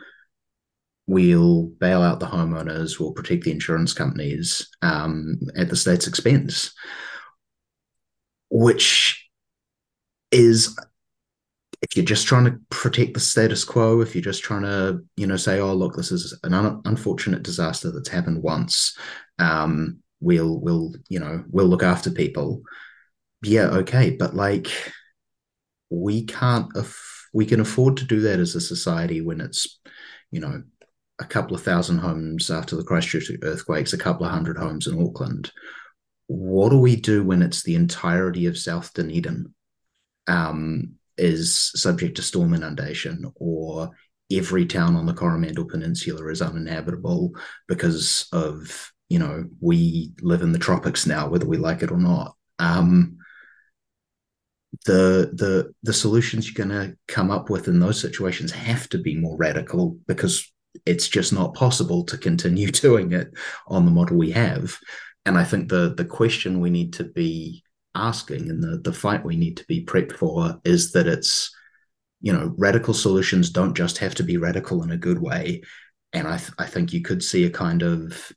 we'll 1.07 1.65
bail 1.79 2.01
out 2.01 2.21
the 2.21 2.27
homeowners, 2.27 2.99
we'll 2.99 3.13
protect 3.13 3.45
the 3.45 3.51
insurance 3.51 3.93
companies 3.93 4.67
um, 4.81 5.39
at 5.59 5.69
the 5.69 5.77
state's 5.77 6.07
expense, 6.07 6.73
which 8.49 9.29
is 10.31 10.75
if 11.83 11.95
you're 11.95 12.07
just 12.07 12.27
trying 12.27 12.47
to 12.47 12.59
protect 12.71 13.13
the 13.13 13.21
status 13.21 13.65
quo, 13.65 14.01
if 14.01 14.15
you're 14.15 14.23
just 14.23 14.43
trying 14.43 14.63
to, 14.63 15.01
you 15.19 15.27
know, 15.27 15.37
say, 15.37 15.61
oh, 15.61 15.75
look, 15.75 15.97
this 15.97 16.11
is 16.11 16.39
an 16.45 16.55
un- 16.55 16.81
unfortunate 16.87 17.43
disaster 17.43 17.93
that's 17.93 18.09
happened 18.09 18.43
once, 18.43 18.97
um, 19.39 19.99
we'll, 20.21 20.59
we'll, 20.61 20.95
you 21.11 21.21
know, 21.21 21.45
we'll 21.51 21.67
look 21.67 21.83
after 21.83 22.11
people 22.11 22.63
yeah, 23.43 23.67
okay, 23.69 24.11
but 24.11 24.35
like 24.35 24.69
we 25.91 26.25
can't 26.25 26.71
aff- 26.77 27.29
we 27.33 27.47
can 27.47 27.61
afford 27.61 27.97
to 27.99 28.05
do 28.05 28.21
that 28.21 28.39
as 28.39 28.55
a 28.55 28.61
society 28.61 29.21
when 29.21 29.41
it's 29.41 29.81
you 30.31 30.41
know 30.41 30.63
a 31.19 31.25
couple 31.25 31.55
of 31.55 31.63
thousand 31.63 31.99
homes 31.99 32.51
after 32.51 32.77
the 32.77 32.85
Christchurch 32.85 33.31
earthquakes, 33.43 33.93
a 33.93 33.99
couple 33.99 34.27
of 34.27 34.33
hundred 34.33 34.59
homes 34.59 34.87
in 34.87 35.01
Auckland. 35.01 35.53
What 36.27 36.71
do 36.71 36.79
we 36.79 36.97
do 36.97 37.23
when 37.25 37.43
it's 37.43 37.63
the 37.63 37.75
entirety 37.75 38.47
of 38.47 38.57
South 38.57 38.93
Dunedin 38.95 39.55
um, 40.27 40.95
is 41.19 41.73
subject 41.75 42.17
to 42.17 42.23
storm 42.23 42.55
inundation, 42.55 43.31
or 43.37 43.91
every 44.33 44.67
town 44.67 44.97
on 44.97 45.07
the 45.07 45.15
Coromandel 45.15 45.67
Peninsula 45.67 46.27
is 46.29 46.41
uninhabitable 46.41 47.33
because 47.69 48.29
of 48.33 48.93
you 49.09 49.19
know 49.19 49.45
we 49.61 50.13
live 50.23 50.43
in 50.43 50.53
the 50.53 50.59
tropics 50.59 51.07
now, 51.07 51.29
whether 51.29 51.47
we 51.47 51.57
like 51.57 51.83
it 51.83 51.91
or 51.91 51.99
not. 51.99 52.37
Um, 52.59 53.19
the 54.87 55.31
the 55.35 55.73
the 55.83 55.93
solutions 55.93 56.47
you're 56.47 56.67
going 56.67 56.77
to 56.77 56.97
come 57.07 57.31
up 57.31 57.51
with 57.51 57.69
in 57.69 57.79
those 57.79 58.01
situations 58.01 58.51
have 58.51 58.89
to 58.89 58.99
be 58.99 59.15
more 59.15 59.37
radical 59.37 59.99
because 60.07 60.51
it's 60.87 61.09
just 61.09 61.33
not 61.33 61.55
possible 61.55 62.05
to 62.05 62.17
continue 62.17 62.71
doing 62.71 63.13
it 63.13 63.33
on 63.69 63.85
the 63.85 63.91
model 63.91 64.17
we 64.17 64.31
have. 64.31 64.77
And 65.25 65.39
i 65.39 65.45
think 65.45 65.69
the 65.69 65.95
the 65.95 66.05
question 66.05 66.61
we 66.61 66.71
need 66.71 66.95
to 66.95 67.05
be 67.05 67.63
asking 67.95 68.49
and 68.49 68.63
the 68.63 68.79
the 68.79 68.93
fight 68.93 69.25
we 69.25 69.37
need 69.37 69.57
to 69.59 69.67
be 69.67 69.85
prepped 69.85 70.17
for 70.17 70.61
is 70.65 70.93
that 70.93 71.07
it's 71.07 71.55
you 72.21 72.33
know 72.33 72.55
radical 72.57 72.95
solutions 72.95 73.51
don't 73.51 73.77
just 73.77 73.99
have 73.99 74.15
to 74.15 74.23
be 74.23 74.37
radical 74.37 74.83
in 74.83 74.91
a 74.91 74.97
good 74.97 75.21
way. 75.21 75.63
And 76.13 76.27
i 76.27 76.39
th- 76.39 76.53
i 76.59 76.67
think 76.67 76.93
you 76.93 77.03
could 77.03 77.23
see 77.23 77.45
a 77.45 77.51
kind 77.51 77.83
of 77.83 78.33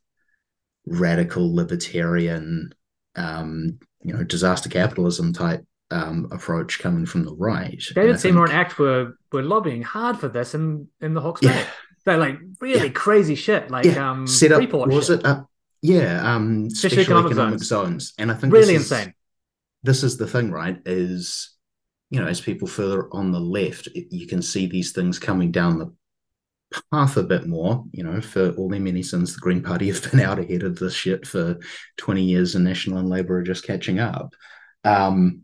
radical 0.86 1.54
libertarian 1.54 2.72
um 3.16 3.78
you 4.02 4.12
know 4.12 4.22
disaster 4.22 4.68
capitalism 4.68 5.32
type 5.32 5.64
um, 5.90 6.28
approach 6.32 6.78
coming 6.78 7.06
from 7.06 7.24
the 7.24 7.34
right. 7.34 7.82
David 7.94 8.18
Seymour 8.18 8.48
think... 8.48 8.58
and 8.58 8.66
ACT 8.66 8.78
were 8.78 9.18
were 9.32 9.42
lobbying 9.42 9.82
hard 9.82 10.18
for 10.18 10.28
this 10.28 10.54
in 10.54 10.88
in 11.00 11.14
the 11.14 11.20
Hawke's 11.20 11.40
Bay. 11.40 11.48
Yeah. 11.48 11.66
They're 12.04 12.18
like 12.18 12.38
really 12.60 12.86
yeah. 12.86 12.92
crazy 12.92 13.34
shit, 13.34 13.70
like 13.70 13.84
yeah. 13.84 14.10
um, 14.10 14.26
set 14.26 14.52
up. 14.52 14.60
Was 14.72 15.06
shit. 15.08 15.20
it? 15.20 15.26
Uh, 15.26 15.42
yeah, 15.82 16.34
um, 16.34 16.70
special, 16.70 16.96
special 16.96 17.02
economic, 17.02 17.32
economic 17.32 17.58
zones. 17.60 18.08
zones. 18.08 18.14
and 18.18 18.30
I 18.30 18.34
think 18.34 18.52
really 18.52 18.76
this 18.76 18.86
is, 18.86 18.92
insane. 18.92 19.14
This 19.82 20.02
is 20.02 20.16
the 20.16 20.26
thing, 20.26 20.50
right? 20.50 20.78
Is 20.86 21.56
you 22.10 22.20
know, 22.20 22.26
as 22.26 22.40
people 22.40 22.68
further 22.68 23.08
on 23.12 23.32
the 23.32 23.40
left, 23.40 23.88
you 23.94 24.26
can 24.26 24.40
see 24.42 24.66
these 24.66 24.92
things 24.92 25.18
coming 25.18 25.50
down 25.50 25.78
the 25.78 25.92
path 26.92 27.16
a 27.16 27.22
bit 27.22 27.46
more. 27.46 27.84
You 27.92 28.04
know, 28.04 28.20
for 28.20 28.50
all 28.52 28.68
their 28.68 28.80
many 28.80 29.02
sins, 29.02 29.34
the 29.34 29.40
Green 29.40 29.62
Party 29.62 29.88
have 29.92 30.10
been 30.10 30.20
out 30.20 30.38
ahead 30.38 30.62
of 30.62 30.78
this 30.78 30.94
shit 30.94 31.26
for 31.26 31.58
twenty 31.96 32.22
years, 32.22 32.54
and 32.54 32.64
National 32.64 32.98
and 32.98 33.08
Labour 33.08 33.38
are 33.38 33.42
just 33.42 33.66
catching 33.66 33.98
up. 33.98 34.34
Um, 34.84 35.42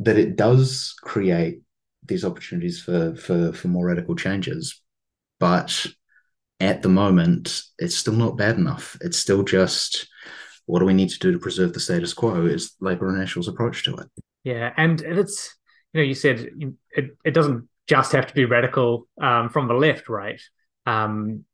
that 0.00 0.18
it 0.18 0.36
does 0.36 0.94
create 1.02 1.60
these 2.04 2.24
opportunities 2.24 2.80
for 2.80 3.14
for 3.16 3.52
for 3.52 3.68
more 3.68 3.86
radical 3.86 4.14
changes, 4.14 4.80
but 5.38 5.86
at 6.60 6.82
the 6.82 6.88
moment 6.88 7.62
it's 7.78 7.96
still 7.96 8.14
not 8.14 8.36
bad 8.36 8.56
enough. 8.56 8.96
It's 9.00 9.18
still 9.18 9.42
just 9.42 10.08
what 10.66 10.80
do 10.80 10.84
we 10.84 10.94
need 10.94 11.08
to 11.10 11.18
do 11.18 11.32
to 11.32 11.38
preserve 11.38 11.72
the 11.72 11.80
status 11.80 12.12
quo 12.12 12.46
is 12.46 12.74
Labour 12.80 13.08
and 13.08 13.18
National's 13.18 13.48
approach 13.48 13.84
to 13.84 13.94
it. 13.96 14.06
Yeah, 14.44 14.72
and 14.76 15.00
it's 15.00 15.54
you 15.92 16.00
know 16.00 16.04
you 16.04 16.14
said 16.14 16.48
it 16.90 17.16
it 17.24 17.34
doesn't 17.34 17.68
just 17.86 18.12
have 18.12 18.26
to 18.26 18.34
be 18.34 18.44
radical 18.44 19.08
um, 19.20 19.48
from 19.48 19.66
the 19.66 19.74
left, 19.74 20.08
right? 20.08 20.40
Um, 20.86 21.44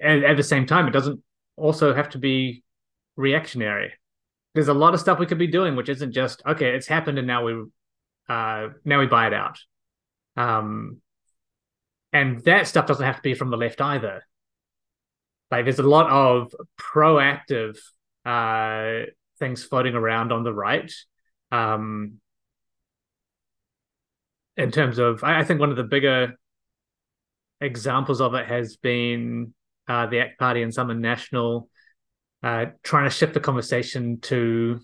and 0.00 0.24
at 0.24 0.36
the 0.36 0.42
same 0.42 0.66
time, 0.66 0.86
it 0.86 0.92
doesn't 0.92 1.20
also 1.56 1.94
have 1.94 2.10
to 2.10 2.18
be 2.18 2.62
reactionary 3.16 3.92
there's 4.58 4.66
a 4.66 4.74
lot 4.74 4.92
of 4.92 4.98
stuff 4.98 5.20
we 5.20 5.26
could 5.26 5.38
be 5.38 5.46
doing, 5.46 5.76
which 5.76 5.88
isn't 5.88 6.10
just 6.10 6.42
okay. 6.44 6.74
It's 6.74 6.88
happened, 6.88 7.16
and 7.16 7.28
now 7.28 7.44
we 7.44 7.64
uh, 8.28 8.70
now 8.84 8.98
we 8.98 9.06
buy 9.06 9.28
it 9.28 9.32
out. 9.32 9.56
Um, 10.36 11.00
and 12.12 12.42
that 12.42 12.66
stuff 12.66 12.86
doesn't 12.86 13.04
have 13.04 13.14
to 13.14 13.22
be 13.22 13.34
from 13.34 13.50
the 13.50 13.56
left 13.56 13.80
either. 13.80 14.26
Like 15.52 15.64
there's 15.64 15.78
a 15.78 15.84
lot 15.84 16.10
of 16.10 16.52
proactive 16.76 17.78
uh, 18.26 19.06
things 19.38 19.62
floating 19.62 19.94
around 19.94 20.32
on 20.32 20.42
the 20.42 20.52
right. 20.52 20.92
Um, 21.52 22.14
in 24.56 24.72
terms 24.72 24.98
of, 24.98 25.22
I, 25.22 25.38
I 25.38 25.44
think 25.44 25.60
one 25.60 25.70
of 25.70 25.76
the 25.76 25.84
bigger 25.84 26.34
examples 27.60 28.20
of 28.20 28.34
it 28.34 28.48
has 28.48 28.76
been 28.76 29.54
uh, 29.86 30.06
the 30.06 30.18
ACT 30.18 30.40
Party 30.40 30.62
and 30.62 30.74
Southern 30.74 31.00
National 31.00 31.68
uh, 32.42 32.66
trying 32.82 33.04
to 33.04 33.10
shift 33.10 33.34
the 33.34 33.40
conversation 33.40 34.20
to 34.20 34.80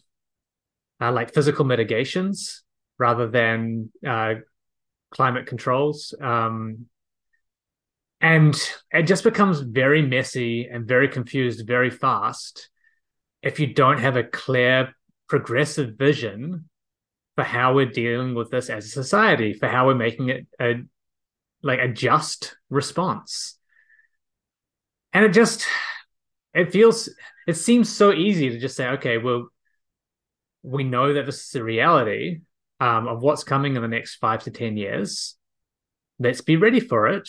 uh, 1.01 1.13
like 1.13 1.35
physical 1.35 1.65
mitigations 1.65 2.63
rather 2.99 3.29
than 3.29 3.91
uh, 4.07 4.35
climate 5.11 5.47
controls. 5.47 6.15
Um, 6.21 6.87
and 8.21 8.59
it 8.91 9.03
just 9.03 9.25
becomes 9.25 9.61
very 9.61 10.03
messy 10.03 10.67
and 10.67 10.87
very 10.87 11.09
confused 11.09 11.67
very 11.67 11.91
fast 11.91 12.71
if 13.43 13.61
you 13.61 13.75
don't 13.75 13.99
have 13.99 14.17
a 14.17 14.25
clear 14.25 14.95
progressive 15.29 15.97
vision 15.99 16.69
for 17.35 17.45
how 17.45 17.75
we're 17.75 17.87
dealing 17.87 18.35
with 18.35 18.51
this 18.51 18.71
as 18.71 18.87
a 18.87 18.89
society, 18.89 19.53
for 19.53 19.69
how 19.69 19.87
we're 19.87 19.95
making 19.95 20.31
it 20.31 20.47
a 20.61 20.75
like 21.63 21.81
a 21.81 21.89
just 21.89 22.57
response. 22.71 23.59
And 25.13 25.25
it 25.25 25.33
just 25.33 25.67
it 26.55 26.73
feels 26.73 27.09
it 27.47 27.55
seems 27.55 27.89
so 27.89 28.13
easy 28.13 28.51
to 28.51 28.59
just 28.59 28.77
say, 28.77 28.89
okay, 28.91 29.19
well, 29.19 29.49
we 30.63 30.85
know 30.85 31.13
that 31.13 31.27
this 31.27 31.45
is 31.45 31.51
the 31.51 31.63
reality 31.63 32.41
um, 32.81 33.07
of 33.07 33.23
what's 33.23 33.45
coming 33.45 33.77
in 33.77 33.83
the 33.83 33.89
next 33.89 34.17
five 34.17 34.43
to 34.45 34.51
ten 34.51 34.77
years. 34.77 35.37
Let's 36.19 36.41
be 36.41 36.57
ready 36.57 36.81
for 36.81 37.09
it, 37.09 37.29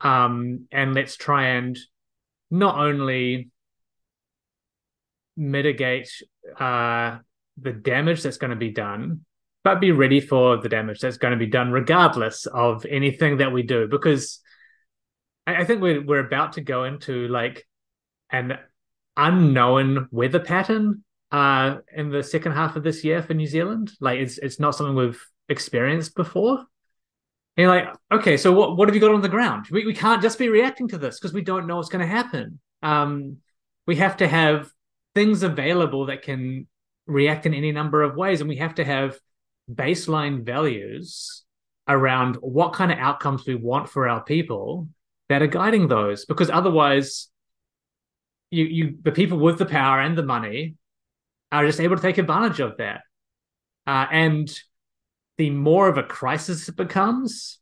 um, 0.00 0.66
and 0.72 0.94
let's 0.94 1.16
try 1.16 1.48
and 1.48 1.78
not 2.50 2.78
only 2.78 3.50
mitigate 5.36 6.10
uh, 6.58 7.18
the 7.60 7.72
damage 7.72 8.22
that's 8.22 8.36
going 8.36 8.50
to 8.50 8.56
be 8.56 8.70
done, 8.70 9.24
but 9.62 9.80
be 9.80 9.92
ready 9.92 10.20
for 10.20 10.56
the 10.58 10.68
damage 10.68 11.00
that's 11.00 11.16
going 11.16 11.32
to 11.32 11.38
be 11.38 11.46
done, 11.50 11.70
regardless 11.70 12.46
of 12.46 12.84
anything 12.86 13.38
that 13.38 13.52
we 13.52 13.62
do. 13.62 13.88
Because 13.88 14.40
I, 15.46 15.56
I 15.56 15.64
think 15.64 15.80
we're 15.80 16.04
we're 16.04 16.26
about 16.26 16.54
to 16.54 16.60
go 16.60 16.84
into 16.84 17.28
like 17.28 17.66
an 18.30 18.58
unknown 19.16 20.08
weather 20.10 20.40
pattern 20.40 21.04
uh, 21.30 21.78
in 21.94 22.10
the 22.10 22.22
second 22.22 22.52
half 22.52 22.76
of 22.76 22.82
this 22.82 23.04
year 23.04 23.22
for 23.22 23.34
New 23.34 23.46
Zealand. 23.46 23.92
Like 24.00 24.20
it's 24.20 24.38
it's 24.38 24.60
not 24.60 24.74
something 24.74 24.94
we've 24.94 25.24
experienced 25.48 26.14
before. 26.14 26.58
And 27.56 27.62
you're 27.62 27.68
like, 27.68 27.88
okay, 28.12 28.36
so 28.36 28.52
what 28.52 28.76
what 28.76 28.88
have 28.88 28.94
you 28.94 29.00
got 29.00 29.14
on 29.14 29.22
the 29.22 29.28
ground? 29.28 29.66
We 29.70 29.86
we 29.86 29.94
can't 29.94 30.22
just 30.22 30.38
be 30.38 30.48
reacting 30.48 30.88
to 30.88 30.98
this 30.98 31.18
because 31.18 31.32
we 31.32 31.42
don't 31.42 31.66
know 31.66 31.76
what's 31.76 31.88
going 31.88 32.06
to 32.06 32.12
happen. 32.12 32.60
Um, 32.82 33.38
we 33.86 33.96
have 33.96 34.16
to 34.18 34.28
have 34.28 34.70
things 35.14 35.42
available 35.42 36.06
that 36.06 36.22
can 36.22 36.66
react 37.06 37.46
in 37.46 37.54
any 37.54 37.70
number 37.72 38.02
of 38.02 38.16
ways, 38.16 38.40
and 38.40 38.48
we 38.48 38.56
have 38.56 38.76
to 38.76 38.84
have 38.84 39.18
baseline 39.72 40.44
values 40.44 41.44
around 41.88 42.36
what 42.36 42.72
kind 42.72 42.90
of 42.90 42.98
outcomes 42.98 43.46
we 43.46 43.54
want 43.54 43.88
for 43.88 44.08
our 44.08 44.22
people 44.22 44.88
that 45.28 45.42
are 45.42 45.46
guiding 45.46 45.88
those 45.88 46.24
because 46.24 46.50
otherwise 46.50 47.28
you 48.54 48.64
you 48.64 48.98
the 49.02 49.12
people 49.12 49.38
with 49.38 49.58
the 49.58 49.66
power 49.66 50.00
and 50.00 50.16
the 50.16 50.22
money 50.22 50.76
are 51.52 51.66
just 51.66 51.80
able 51.80 51.96
to 51.96 52.02
take 52.02 52.18
advantage 52.18 52.60
of 52.60 52.76
that 52.78 53.02
uh, 53.86 54.06
and 54.10 54.60
the 55.38 55.50
more 55.50 55.88
of 55.88 55.98
a 55.98 56.02
crisis 56.02 56.68
it 56.68 56.76
becomes 56.76 57.58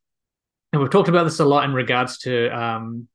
and 0.72 0.80
we've 0.80 0.90
talked 0.90 1.08
about 1.08 1.24
this 1.24 1.40
a 1.40 1.44
lot 1.44 1.64
in 1.64 1.74
regards 1.74 2.18
to 2.18 2.48
um, 2.48 3.08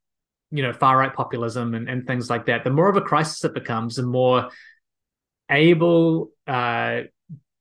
you 0.50 0.62
know 0.62 0.72
far 0.72 0.98
right 0.98 1.14
populism 1.14 1.74
and, 1.74 1.88
and 1.88 2.06
things 2.06 2.28
like 2.28 2.46
that 2.46 2.64
the 2.64 2.70
more 2.70 2.88
of 2.88 2.96
a 2.96 3.00
crisis 3.00 3.44
it 3.44 3.54
becomes 3.54 3.96
the 3.96 4.02
more 4.02 4.50
able 5.50 6.30
uh, 6.46 7.00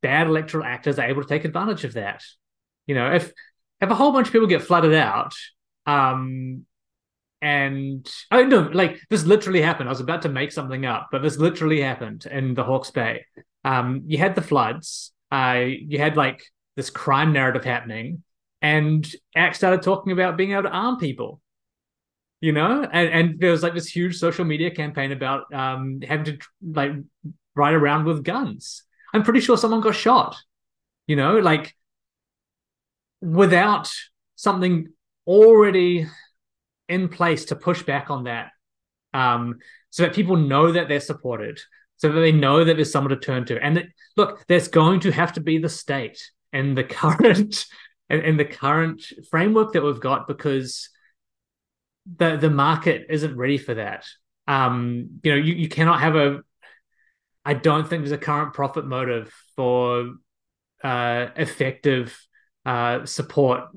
bad 0.02 0.28
electoral 0.28 0.66
actors 0.66 1.00
are 1.00 1.10
able 1.10 1.22
to 1.22 1.28
take 1.28 1.46
advantage 1.46 1.84
of 1.84 1.94
that. 1.94 2.24
You 2.86 2.96
know, 2.96 3.14
if 3.14 3.32
if 3.82 3.90
a 3.90 3.96
whole 3.96 4.12
bunch 4.12 4.28
of 4.28 4.34
people 4.34 4.48
get 4.48 4.64
flooded 4.64 4.94
out, 4.94 5.34
um, 5.86 6.66
and 7.42 8.10
I 8.32 8.40
oh, 8.40 8.46
know, 8.46 8.70
like 8.74 9.00
this 9.10 9.26
literally 9.26 9.62
happened. 9.62 9.90
I 9.90 9.92
was 9.92 10.00
about 10.00 10.24
to 10.24 10.30
make 10.30 10.52
something 10.52 10.86
up, 10.86 11.10
but 11.12 11.22
this 11.22 11.38
literally 11.38 11.82
happened 11.82 12.26
in 12.26 12.56
the 12.56 12.64
Hawke's 12.64 12.92
Bay. 12.92 13.26
Um, 13.64 14.04
you 14.08 14.18
had 14.18 14.36
the 14.36 14.42
floods. 14.42 15.12
Uh, 15.32 15.66
you 15.68 16.00
had 16.00 16.18
like 16.18 16.44
this 16.76 16.90
crime 16.90 17.34
narrative 17.34 17.64
happening, 17.64 18.24
and 18.62 19.08
ACT 19.36 19.56
started 19.56 19.82
talking 19.84 20.14
about 20.14 20.38
being 20.38 20.54
able 20.54 20.64
to 20.64 20.70
arm 20.70 20.98
people. 20.98 21.42
You 22.42 22.52
know, 22.54 22.88
and 22.92 23.10
and 23.10 23.40
there 23.40 23.52
was 23.52 23.64
like 23.64 23.74
this 23.74 23.88
huge 23.88 24.18
social 24.18 24.46
media 24.46 24.72
campaign 24.72 25.12
about 25.12 25.52
um, 25.54 26.02
having 26.02 26.26
to 26.26 26.38
like 26.62 26.92
ride 27.56 27.74
around 27.74 28.06
with 28.06 28.24
guns. 28.24 28.84
I'm 29.14 29.24
pretty 29.24 29.42
sure 29.42 29.58
someone 29.58 29.82
got 29.82 29.96
shot. 29.96 30.36
You 31.08 31.16
know, 31.16 31.38
like 31.38 31.76
without 33.22 33.92
something 34.36 34.90
already 35.26 36.08
in 36.90 37.10
place 37.10 37.46
to 37.46 37.56
push 37.56 37.84
back 37.84 38.10
on 38.10 38.26
that, 38.26 38.52
um, 39.14 39.60
so 39.90 40.04
that 40.04 40.14
people 40.14 40.36
know 40.36 40.72
that 40.72 40.88
they're 40.88 41.00
supported, 41.00 41.60
so 41.98 42.12
that 42.12 42.20
they 42.20 42.32
know 42.32 42.64
that 42.64 42.76
there's 42.76 42.92
someone 42.92 43.10
to 43.10 43.18
turn 43.18 43.46
to. 43.46 43.64
And 43.64 43.78
that, 43.78 43.86
look, 44.16 44.46
there's 44.48 44.68
going 44.68 45.02
to 45.02 45.12
have 45.12 45.34
to 45.34 45.42
be 45.42 45.58
the 45.58 45.70
state 45.70 46.20
and 46.54 46.78
the 46.78 46.84
current 47.02 47.66
and, 48.10 48.22
and 48.22 48.40
the 48.40 48.46
current 48.46 49.04
framework 49.30 49.74
that 49.74 49.84
we've 49.84 50.00
got 50.00 50.28
because 50.28 50.90
the 52.18 52.38
the 52.38 52.50
market 52.50 53.08
isn't 53.10 53.36
ready 53.36 53.58
for 53.58 53.74
that. 53.74 54.06
Um, 54.48 55.20
you 55.24 55.32
know, 55.32 55.38
you, 55.38 55.54
you 55.54 55.70
cannot 55.70 56.00
have 56.00 56.16
a 56.16 56.42
I 57.48 57.54
don't 57.54 57.88
think 57.88 58.02
there's 58.02 58.12
a 58.12 58.18
current 58.18 58.54
profit 58.54 58.86
motive 58.86 59.34
for 59.56 60.16
uh, 60.84 61.28
effective 61.38 62.18
uh, 62.66 63.06
support. 63.06 63.70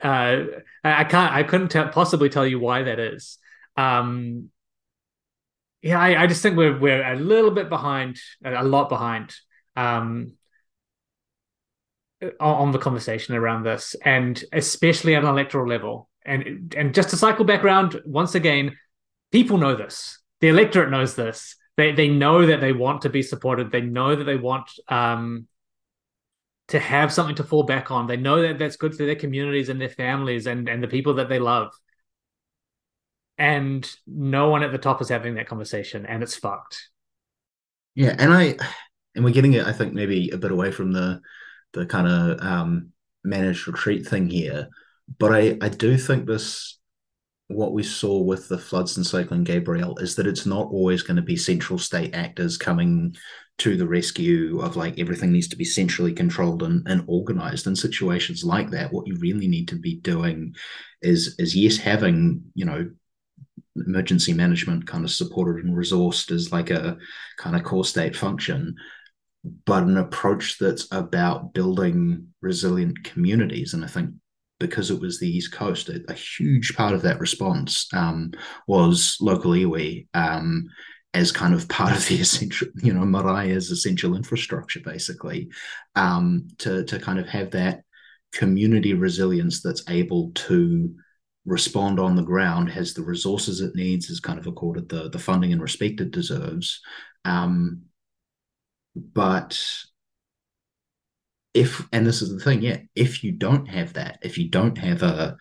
Uh, 0.00 0.44
I 0.84 1.04
can't. 1.04 1.32
I 1.32 1.42
couldn't 1.42 1.68
t- 1.68 1.82
possibly 1.92 2.28
tell 2.28 2.46
you 2.46 2.58
why 2.58 2.84
that 2.84 2.98
is. 2.98 3.38
Um, 3.76 4.50
yeah, 5.82 6.00
I, 6.00 6.22
I, 6.22 6.26
just 6.26 6.42
think 6.42 6.56
we're 6.56 6.78
we're 6.78 7.02
a 7.02 7.16
little 7.16 7.50
bit 7.50 7.68
behind, 7.68 8.18
a 8.44 8.64
lot 8.64 8.88
behind 8.88 9.34
um, 9.76 10.32
on, 12.22 12.30
on 12.40 12.72
the 12.72 12.78
conversation 12.78 13.34
around 13.34 13.64
this, 13.64 13.94
and 14.04 14.42
especially 14.52 15.14
at 15.14 15.22
an 15.22 15.28
electoral 15.28 15.68
level. 15.68 16.08
And 16.24 16.74
and 16.76 16.94
just 16.94 17.10
to 17.10 17.16
cycle 17.16 17.44
back 17.44 17.62
around 17.62 18.00
once 18.04 18.34
again, 18.34 18.76
people 19.30 19.58
know 19.58 19.76
this. 19.76 20.18
The 20.40 20.48
electorate 20.48 20.90
knows 20.90 21.14
this 21.14 21.56
they 21.76 21.92
they 21.92 22.08
know 22.08 22.46
that 22.46 22.60
they 22.60 22.72
want 22.72 23.02
to 23.02 23.10
be 23.10 23.22
supported. 23.22 23.70
They 23.70 23.82
know 23.82 24.16
that 24.16 24.24
they 24.24 24.36
want 24.36 24.70
um, 24.88 25.46
to 26.68 26.80
have 26.80 27.12
something 27.12 27.36
to 27.36 27.44
fall 27.44 27.62
back 27.62 27.90
on. 27.90 28.06
They 28.06 28.16
know 28.16 28.42
that 28.42 28.58
that's 28.58 28.76
good 28.76 28.94
for 28.94 29.04
their 29.04 29.14
communities 29.14 29.68
and 29.68 29.80
their 29.80 29.88
families 29.88 30.46
and 30.46 30.68
and 30.68 30.82
the 30.82 30.88
people 30.88 31.14
that 31.14 31.28
they 31.28 31.38
love. 31.38 31.72
And 33.38 33.88
no 34.06 34.48
one 34.48 34.62
at 34.62 34.72
the 34.72 34.78
top 34.78 35.02
is 35.02 35.08
having 35.08 35.34
that 35.34 35.48
conversation, 35.48 36.06
and 36.06 36.22
it's 36.22 36.36
fucked. 36.36 36.88
Yeah, 37.94 38.14
and 38.18 38.32
I 38.32 38.56
and 39.14 39.24
we're 39.24 39.32
getting 39.32 39.54
it. 39.54 39.66
I 39.66 39.72
think 39.72 39.92
maybe 39.92 40.30
a 40.30 40.38
bit 40.38 40.52
away 40.52 40.70
from 40.70 40.92
the 40.92 41.20
the 41.72 41.86
kind 41.86 42.06
of 42.06 42.40
um, 42.40 42.92
managed 43.24 43.66
retreat 43.66 44.06
thing 44.06 44.28
here, 44.28 44.68
but 45.18 45.34
I 45.34 45.58
I 45.60 45.68
do 45.68 45.96
think 45.98 46.26
this 46.26 46.78
what 47.48 47.72
we 47.72 47.82
saw 47.82 48.18
with 48.18 48.48
the 48.48 48.58
floods 48.58 48.96
and 48.96 49.06
Cyclone 49.06 49.44
Gabrielle 49.44 49.96
is 49.98 50.16
that 50.16 50.26
it's 50.26 50.46
not 50.46 50.66
always 50.66 51.02
going 51.02 51.16
to 51.16 51.22
be 51.22 51.36
central 51.36 51.78
state 51.78 52.14
actors 52.14 52.56
coming 52.56 53.14
to 53.58 53.76
the 53.76 53.86
rescue 53.86 54.60
of 54.60 54.76
like 54.76 54.98
everything 54.98 55.32
needs 55.32 55.48
to 55.48 55.56
be 55.56 55.64
centrally 55.64 56.12
controlled 56.12 56.62
and, 56.62 56.86
and 56.88 57.04
organized 57.06 57.66
in 57.66 57.76
situations 57.76 58.44
like 58.44 58.70
that. 58.70 58.92
What 58.92 59.06
you 59.06 59.16
really 59.16 59.46
need 59.46 59.68
to 59.68 59.76
be 59.76 59.96
doing 59.96 60.54
is 61.02 61.36
is 61.38 61.54
yes 61.54 61.76
having 61.76 62.42
you 62.54 62.64
know 62.64 62.90
emergency 63.76 64.32
management 64.32 64.86
kind 64.86 65.04
of 65.04 65.10
supported 65.10 65.64
and 65.64 65.76
resourced 65.76 66.30
as 66.30 66.52
like 66.52 66.70
a 66.70 66.96
kind 67.38 67.54
of 67.54 67.62
core 67.62 67.84
state 67.84 68.16
function 68.16 68.74
but 69.64 69.84
an 69.84 69.96
approach 69.96 70.58
that's 70.58 70.88
about 70.90 71.52
building 71.52 72.26
resilient 72.40 73.04
communities. 73.04 73.74
And 73.74 73.84
i 73.84 73.86
think 73.86 74.10
because 74.58 74.90
it 74.90 75.00
was 75.00 75.18
the 75.18 75.28
East 75.28 75.52
Coast, 75.52 75.88
a, 75.88 76.02
a 76.08 76.14
huge 76.14 76.74
part 76.76 76.94
of 76.94 77.02
that 77.02 77.20
response 77.20 77.88
um, 77.92 78.32
was 78.66 79.16
local 79.20 79.52
iwi 79.52 80.06
um, 80.14 80.66
as 81.14 81.32
kind 81.32 81.54
of 81.54 81.68
part 81.68 81.96
of 81.96 82.06
the 82.08 82.20
essential, 82.20 82.68
you 82.82 82.92
know, 82.92 83.04
marae 83.04 83.50
as 83.50 83.70
essential 83.70 84.16
infrastructure, 84.16 84.80
basically, 84.80 85.48
um, 85.94 86.48
to, 86.58 86.84
to 86.84 86.98
kind 86.98 87.18
of 87.18 87.28
have 87.28 87.50
that 87.50 87.82
community 88.32 88.94
resilience 88.94 89.62
that's 89.62 89.82
able 89.88 90.30
to 90.32 90.94
respond 91.44 92.00
on 92.00 92.16
the 92.16 92.22
ground, 92.22 92.70
has 92.70 92.92
the 92.92 93.02
resources 93.02 93.60
it 93.60 93.74
needs, 93.74 94.10
is 94.10 94.20
kind 94.20 94.38
of 94.38 94.46
accorded 94.46 94.88
the, 94.88 95.08
the 95.10 95.18
funding 95.18 95.52
and 95.52 95.62
respect 95.62 96.00
it 96.00 96.10
deserves. 96.10 96.80
Um, 97.24 97.82
but 98.94 99.58
if 101.56 101.86
and 101.92 102.06
this 102.06 102.22
is 102.22 102.32
the 102.32 102.40
thing 102.44 102.62
yeah 102.62 102.76
if 102.94 103.24
you 103.24 103.32
don't 103.32 103.66
have 103.66 103.92
that 103.94 104.18
if 104.22 104.36
you 104.38 104.48
don't 104.48 104.78
have 104.78 105.02
a 105.02 105.36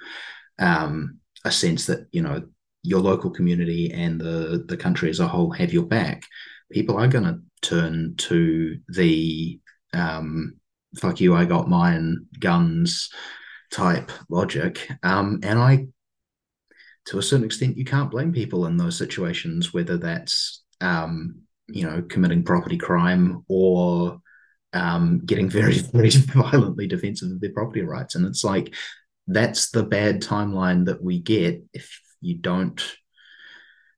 um 0.60 1.20
a 1.44 1.52
sense 1.52 1.86
that 1.86 2.08
you 2.12 2.22
know 2.22 2.42
your 2.84 3.02
local 3.02 3.30
community 3.30 3.92
and 3.92 4.22
the 4.22 4.64
the 4.68 4.78
country 4.78 5.10
as 5.10 5.20
a 5.20 5.28
whole 5.28 5.52
have 5.52 5.74
your 5.74 5.86
back 5.86 6.24
people 6.72 6.98
are 6.98 7.08
going 7.08 7.24
to 7.24 7.40
turn 7.62 8.16
to 8.18 8.78
the 8.90 9.60
um, 9.94 10.56
"fuck 10.98 11.20
you, 11.20 11.36
I 11.36 11.46
got 11.46 11.70
mine" 11.70 12.26
guns 12.40 13.10
type 13.72 14.12
logic, 14.30 14.90
um, 15.04 15.40
and 15.44 15.60
I, 15.60 15.88
to 17.08 17.18
a 17.18 17.24
certain 17.24 17.46
extent, 17.46 17.78
you 17.78 17.86
can't 17.86 18.12
blame 18.12 18.32
people 18.32 18.66
in 18.66 18.78
those 18.78 18.98
situations, 18.98 19.74
whether 19.74 19.98
that's 19.98 20.64
um, 20.82 21.42
you 21.68 21.86
know 21.86 22.02
committing 22.04 22.44
property 22.44 22.78
crime 22.78 23.44
or 23.48 24.20
um, 24.76 25.22
getting 25.26 25.50
very, 25.50 25.80
very 25.94 26.10
violently 26.10 26.88
defensive 26.88 27.32
of 27.32 27.42
their 27.42 27.54
property 27.54 27.82
rights. 27.82 28.16
And 28.16 28.26
it's 28.26 28.44
like 28.44 28.76
that's 29.28 29.72
the 29.72 29.84
bad 29.84 30.22
timeline 30.22 30.86
that 30.86 31.04
we 31.04 31.20
get 31.20 31.64
if 31.74 32.00
you 32.22 32.36
don't 32.36 32.82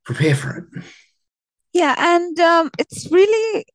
prepare 0.06 0.36
for 0.36 0.58
it. 0.58 0.84
Yeah, 1.74 1.96
and 1.98 2.40
um, 2.40 2.72
it's 2.80 3.12
really 3.12 3.66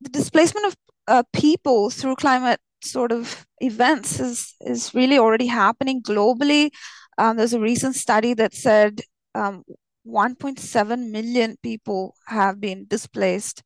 the 0.00 0.08
displacement 0.10 0.66
of 0.66 0.76
uh, 1.08 1.22
people 1.32 1.90
through 1.90 2.16
climate 2.16 2.60
sort 2.82 3.10
of 3.10 3.44
events 3.60 4.20
is 4.20 4.54
is 4.60 4.94
really 4.94 5.18
already 5.18 5.46
happening 5.46 6.00
globally. 6.02 6.70
Um, 7.18 7.36
there's 7.36 7.52
a 7.52 7.60
recent 7.60 7.96
study 7.96 8.34
that 8.34 8.54
said 8.54 9.00
um, 9.34 9.64
1.7 10.06 11.10
million 11.10 11.56
people 11.62 12.14
have 12.26 12.60
been 12.60 12.86
displaced 12.88 13.62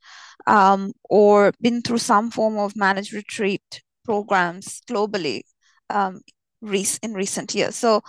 um, 0.47 0.93
or 1.09 1.53
been 1.61 1.83
through 1.83 1.99
some 1.99 2.31
form 2.31 2.59
of 2.59 2.77
managed 2.77 3.13
retreat 3.13 3.83
programs 4.05 4.81
globally 4.91 5.43
um, 5.91 6.21
in 6.63 7.13
recent 7.15 7.55
years. 7.55 7.77
So 7.77 8.03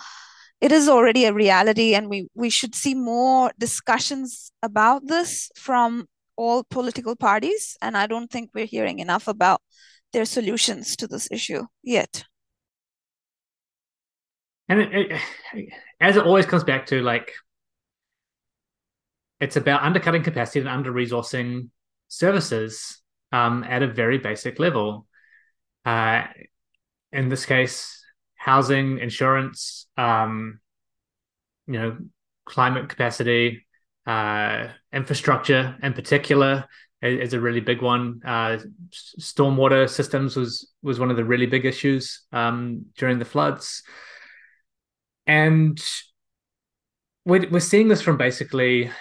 it 0.62 0.72
is 0.72 0.88
already 0.88 1.26
a 1.26 1.34
reality, 1.34 1.94
and 1.96 2.10
we, 2.10 2.30
we 2.36 2.50
should 2.50 2.74
see 2.74 2.96
more 2.96 3.52
discussions 3.58 4.52
about 4.62 5.08
this 5.08 5.52
from 5.56 6.06
all 6.38 6.64
political 6.64 7.16
parties. 7.16 7.78
And 7.82 7.98
I 7.98 8.08
don't 8.08 8.32
think 8.32 8.52
we're 8.54 8.66
hearing 8.66 9.00
enough 9.00 9.28
about 9.28 9.62
their 10.14 10.26
solutions 10.26 10.96
to 10.98 11.08
this 11.08 11.28
issue 11.32 11.66
yet. 11.84 12.24
And 14.70 14.80
it, 14.80 14.94
it, 14.94 15.74
as 16.00 16.16
it 16.16 16.24
always 16.24 16.46
comes 16.46 16.64
back 16.64 16.86
to, 16.88 17.02
like, 17.02 17.34
it's 19.42 19.58
about 19.58 19.84
undercutting 19.84 20.24
capacity 20.24 20.62
and 20.62 20.70
under 20.70 20.94
resourcing 20.94 21.70
services 22.14 23.02
um, 23.32 23.64
at 23.64 23.82
a 23.82 23.88
very 23.88 24.18
basic 24.18 24.60
level. 24.60 25.08
Uh, 25.86 26.24
in 27.12 27.30
this 27.30 27.46
case, 27.46 28.04
housing, 28.36 29.00
insurance, 29.00 29.88
um, 29.98 30.60
you 31.68 31.74
know, 31.74 31.98
climate 32.46 32.90
capacity, 32.90 33.66
uh, 34.06 34.68
infrastructure 34.92 35.78
in 35.82 35.94
particular 35.94 36.66
is, 37.02 37.30
is, 37.30 37.34
a 37.34 37.40
really 37.40 37.62
big 37.62 37.82
one. 37.82 38.22
Uh, 38.26 38.60
stormwater 38.92 39.90
systems 39.90 40.36
was 40.36 40.72
was 40.82 41.00
one 41.00 41.10
of 41.10 41.18
the 41.18 41.24
really 41.24 41.46
big 41.46 41.66
issues 41.66 42.22
um, 42.32 42.86
during 42.98 43.18
the 43.18 43.26
floods, 43.26 43.84
and 45.26 45.82
we're, 47.26 47.50
we're 47.50 47.60
seeing 47.60 47.88
this 47.88 48.02
from 48.02 48.18
basically 48.18 48.92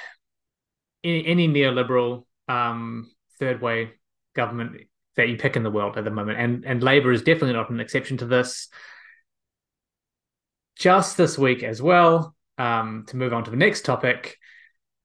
any, 1.03 1.27
any 1.27 1.49
neoliberal 1.49 2.25
um, 2.49 3.11
third 3.39 3.61
way 3.61 3.93
government 4.35 4.81
that 5.17 5.29
you 5.29 5.37
pick 5.37 5.57
in 5.57 5.63
the 5.63 5.71
world 5.71 5.99
at 5.99 6.05
the 6.05 6.11
moment, 6.11 6.39
and 6.39 6.65
and 6.65 6.83
Labour 6.83 7.13
is 7.13 7.23
definitely 7.23 7.55
not 7.55 7.71
an 7.71 7.81
exception 7.81 8.17
to 8.19 8.27
this. 8.27 8.69
Just 10.77 11.17
this 11.17 11.39
week 11.39 11.63
as 11.63 11.83
well, 11.83 12.35
um, 12.59 13.05
to 13.09 13.17
move 13.17 13.33
on 13.33 13.45
to 13.45 13.51
the 13.51 13.57
next 13.57 13.85
topic, 13.85 14.39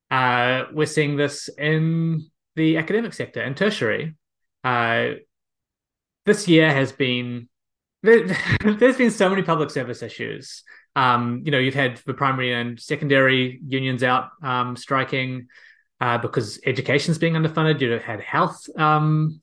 uh, 0.10 0.64
we're 0.74 0.86
seeing 0.86 1.18
this 1.18 1.50
in 1.50 2.30
the 2.56 2.78
academic 2.78 3.14
sector 3.14 3.42
and 3.42 3.56
tertiary. 3.56 4.16
Uh, 4.64 5.12
this 6.26 6.48
year 6.48 6.72
has 6.72 6.92
been 6.92 7.48
there, 8.04 8.28
has 8.62 8.98
been 8.98 9.12
so 9.12 9.30
many 9.30 9.42
public 9.44 9.70
service 9.70 10.02
issues. 10.02 10.64
Um, 10.96 11.44
you 11.46 11.52
know, 11.52 11.60
you've 11.60 11.76
had 11.76 12.02
the 12.06 12.14
primary 12.14 12.54
and 12.54 12.80
secondary 12.80 13.60
unions 13.66 14.04
out 14.04 14.30
um, 14.42 14.76
striking 14.76 15.48
uh, 16.00 16.18
because 16.18 16.60
education's 16.66 17.18
being 17.18 17.34
underfunded. 17.34 17.82
You 17.82 17.92
had 18.00 18.22
health 18.22 18.68
um, 18.78 19.42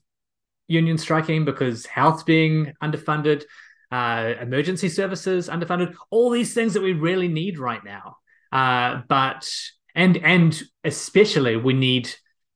union 0.67 0.97
striking 0.97 1.45
because 1.45 1.85
health's 1.85 2.23
being 2.23 2.73
underfunded, 2.81 3.43
uh, 3.91 4.33
emergency 4.41 4.89
services 4.89 5.49
underfunded. 5.49 5.95
All 6.09 6.29
these 6.29 6.53
things 6.53 6.73
that 6.73 6.83
we 6.83 6.93
really 6.93 7.27
need 7.27 7.59
right 7.59 7.83
now. 7.83 8.17
Uh, 8.51 9.01
but 9.07 9.49
and 9.93 10.17
and 10.17 10.61
especially 10.83 11.57
we 11.57 11.73
need 11.73 12.13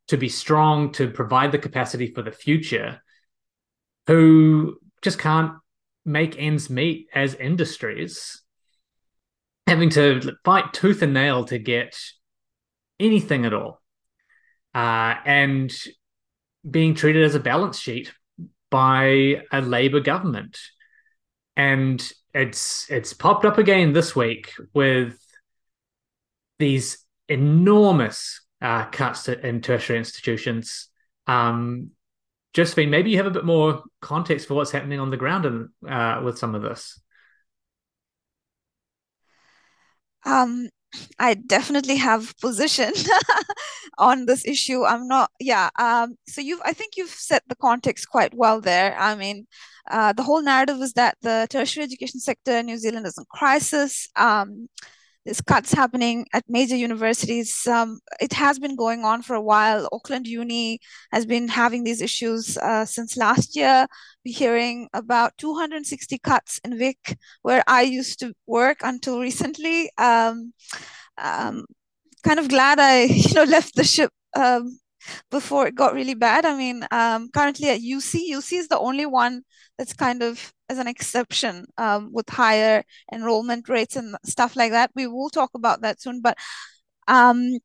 to 0.07 0.17
be 0.17 0.29
strong 0.29 0.91
to 0.93 1.09
provide 1.09 1.51
the 1.51 1.57
capacity 1.57 2.13
for 2.13 2.21
the 2.21 2.31
future. 2.31 3.01
Who 4.07 4.77
just 5.01 5.19
can't 5.19 5.53
make 6.05 6.39
ends 6.39 6.69
meet 6.69 7.07
as 7.13 7.35
industries, 7.35 8.41
having 9.67 9.89
to 9.91 10.33
fight 10.43 10.73
tooth 10.73 11.01
and 11.01 11.13
nail 11.13 11.45
to 11.45 11.59
get 11.59 11.99
anything 12.99 13.45
at 13.45 13.53
all 13.53 13.79
uh, 14.73 15.15
and 15.25 15.71
being 16.69 16.93
treated 16.93 17.23
as 17.23 17.35
a 17.35 17.39
balance 17.39 17.79
sheet 17.79 18.13
by 18.69 19.41
a 19.51 19.61
Labour 19.61 19.99
government. 19.99 20.57
And 21.55 22.01
it's 22.33 22.89
it's 22.89 23.13
popped 23.13 23.45
up 23.45 23.57
again 23.57 23.93
this 23.93 24.15
week 24.15 24.53
with 24.73 25.19
these 26.59 26.99
enormous 27.27 28.41
uh, 28.61 28.85
cuts 28.85 29.27
in 29.27 29.61
tertiary 29.61 29.97
institutions. 29.97 30.87
Um, 31.27 31.91
Josephine, 32.53 32.89
maybe 32.89 33.11
you 33.11 33.17
have 33.17 33.27
a 33.27 33.31
bit 33.31 33.45
more 33.45 33.83
context 34.01 34.47
for 34.47 34.55
what's 34.55 34.71
happening 34.71 34.99
on 34.99 35.11
the 35.11 35.17
ground 35.17 35.45
and 35.45 35.69
uh, 35.87 36.21
with 36.23 36.37
some 36.37 36.55
of 36.55 36.61
this. 36.61 36.99
Um, 40.25 40.69
I 41.19 41.35
definitely 41.35 41.97
have 41.97 42.33
position 42.39 42.93
on 43.97 44.25
this 44.25 44.45
issue. 44.45 44.85
I'm 44.85 45.07
not, 45.07 45.31
yeah. 45.39 45.69
Um, 45.79 46.15
so 46.27 46.41
you've, 46.41 46.61
I 46.65 46.73
think 46.73 46.93
you've 46.97 47.09
set 47.09 47.43
the 47.47 47.55
context 47.55 48.09
quite 48.09 48.33
well 48.33 48.61
there. 48.61 48.97
I 48.97 49.15
mean, 49.15 49.47
uh, 49.89 50.13
the 50.13 50.23
whole 50.23 50.41
narrative 50.41 50.81
is 50.81 50.93
that 50.93 51.17
the 51.21 51.47
tertiary 51.49 51.83
education 51.83 52.19
sector 52.19 52.57
in 52.57 52.67
New 52.67 52.77
Zealand 52.77 53.05
is 53.05 53.17
in 53.17 53.25
crisis. 53.29 54.09
Um, 54.15 54.67
there's 55.25 55.41
cuts 55.41 55.73
happening 55.73 56.25
at 56.33 56.43
major 56.47 56.75
universities. 56.75 57.67
Um, 57.67 57.99
it 58.19 58.33
has 58.33 58.57
been 58.57 58.75
going 58.75 59.03
on 59.03 59.21
for 59.21 59.35
a 59.35 59.41
while. 59.41 59.89
Auckland 59.91 60.27
Uni 60.27 60.79
has 61.11 61.25
been 61.25 61.47
having 61.47 61.83
these 61.83 62.01
issues 62.01 62.57
uh, 62.57 62.85
since 62.85 63.17
last 63.17 63.55
year. 63.55 63.85
We're 64.25 64.37
hearing 64.37 64.89
about 64.93 65.37
260 65.37 66.17
cuts 66.19 66.59
in 66.63 66.77
Vic, 66.77 67.17
where 67.41 67.63
I 67.67 67.81
used 67.81 68.19
to 68.21 68.33
work 68.47 68.79
until 68.81 69.19
recently. 69.19 69.91
Um, 69.97 70.53
um, 71.17 71.65
kind 72.23 72.39
of 72.39 72.47
glad 72.49 72.79
I, 72.79 73.03
you 73.03 73.33
know, 73.33 73.43
left 73.43 73.75
the 73.75 73.83
ship 73.83 74.11
um, 74.35 74.79
before 75.31 75.67
it 75.67 75.75
got 75.75 75.93
really 75.93 76.13
bad. 76.13 76.45
I 76.45 76.55
mean, 76.57 76.85
um, 76.91 77.29
currently 77.29 77.69
at 77.69 77.81
UC, 77.81 78.29
UC 78.31 78.57
is 78.59 78.67
the 78.67 78.79
only 78.79 79.05
one 79.05 79.43
that's 79.77 79.93
kind 79.93 80.21
of 80.23 80.53
as 80.69 80.77
an 80.77 80.87
exception 80.87 81.65
um, 81.77 82.11
with 82.13 82.29
higher 82.29 82.83
enrollment 83.13 83.69
rates 83.69 83.95
and 83.95 84.15
stuff 84.25 84.55
like 84.55 84.71
that. 84.71 84.91
We 84.95 85.07
will 85.07 85.29
talk 85.29 85.51
about 85.55 85.81
that 85.81 86.01
soon, 86.01 86.21
but 86.21 86.37
um, 87.07 87.57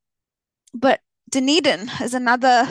but 0.72 1.00
Dunedin 1.30 1.90
is 2.02 2.14
another 2.14 2.68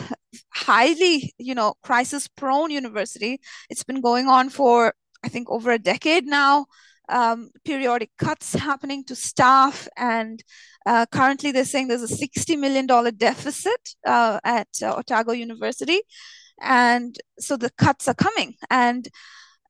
highly, 0.49 1.33
you 1.37 1.55
know, 1.55 1.75
crisis-prone 1.83 2.71
university. 2.71 3.39
It's 3.69 3.83
been 3.83 4.01
going 4.01 4.27
on 4.27 4.49
for 4.49 4.93
I 5.23 5.29
think 5.29 5.49
over 5.49 5.71
a 5.71 5.79
decade 5.79 6.25
now. 6.25 6.65
Um, 7.09 7.49
periodic 7.65 8.11
cuts 8.17 8.53
happening 8.69 9.03
to 9.05 9.15
staff, 9.15 9.87
and 9.97 10.41
uh, 10.85 11.05
currently 11.11 11.51
they're 11.51 11.65
saying 11.65 11.87
there's 11.87 12.01
a 12.01 12.07
sixty 12.07 12.55
million 12.55 12.87
dollar 12.87 13.11
deficit 13.11 13.95
uh, 14.05 14.39
at 14.43 14.69
uh, 14.81 14.95
Otago 14.95 15.33
University, 15.33 16.01
and 16.61 17.17
so 17.39 17.57
the 17.57 17.71
cuts 17.77 18.07
are 18.07 18.13
coming. 18.13 18.55
And 18.69 19.09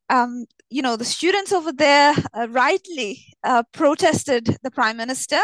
um, 0.10 0.46
you 0.70 0.82
know, 0.82 0.96
the 0.96 1.06
students 1.06 1.52
over 1.52 1.72
there 1.72 2.14
uh, 2.34 2.48
rightly 2.50 3.26
uh, 3.44 3.64
protested 3.72 4.58
the 4.64 4.72
prime 4.72 4.98
minister 4.98 5.40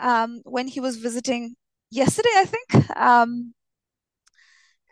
um, 0.00 0.40
when 0.44 0.68
he 0.68 0.80
was 0.80 0.96
visiting 0.96 1.56
yesterday, 1.90 2.34
I 2.36 2.44
think. 2.44 2.96
Um, 2.96 3.54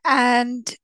and 0.05 0.75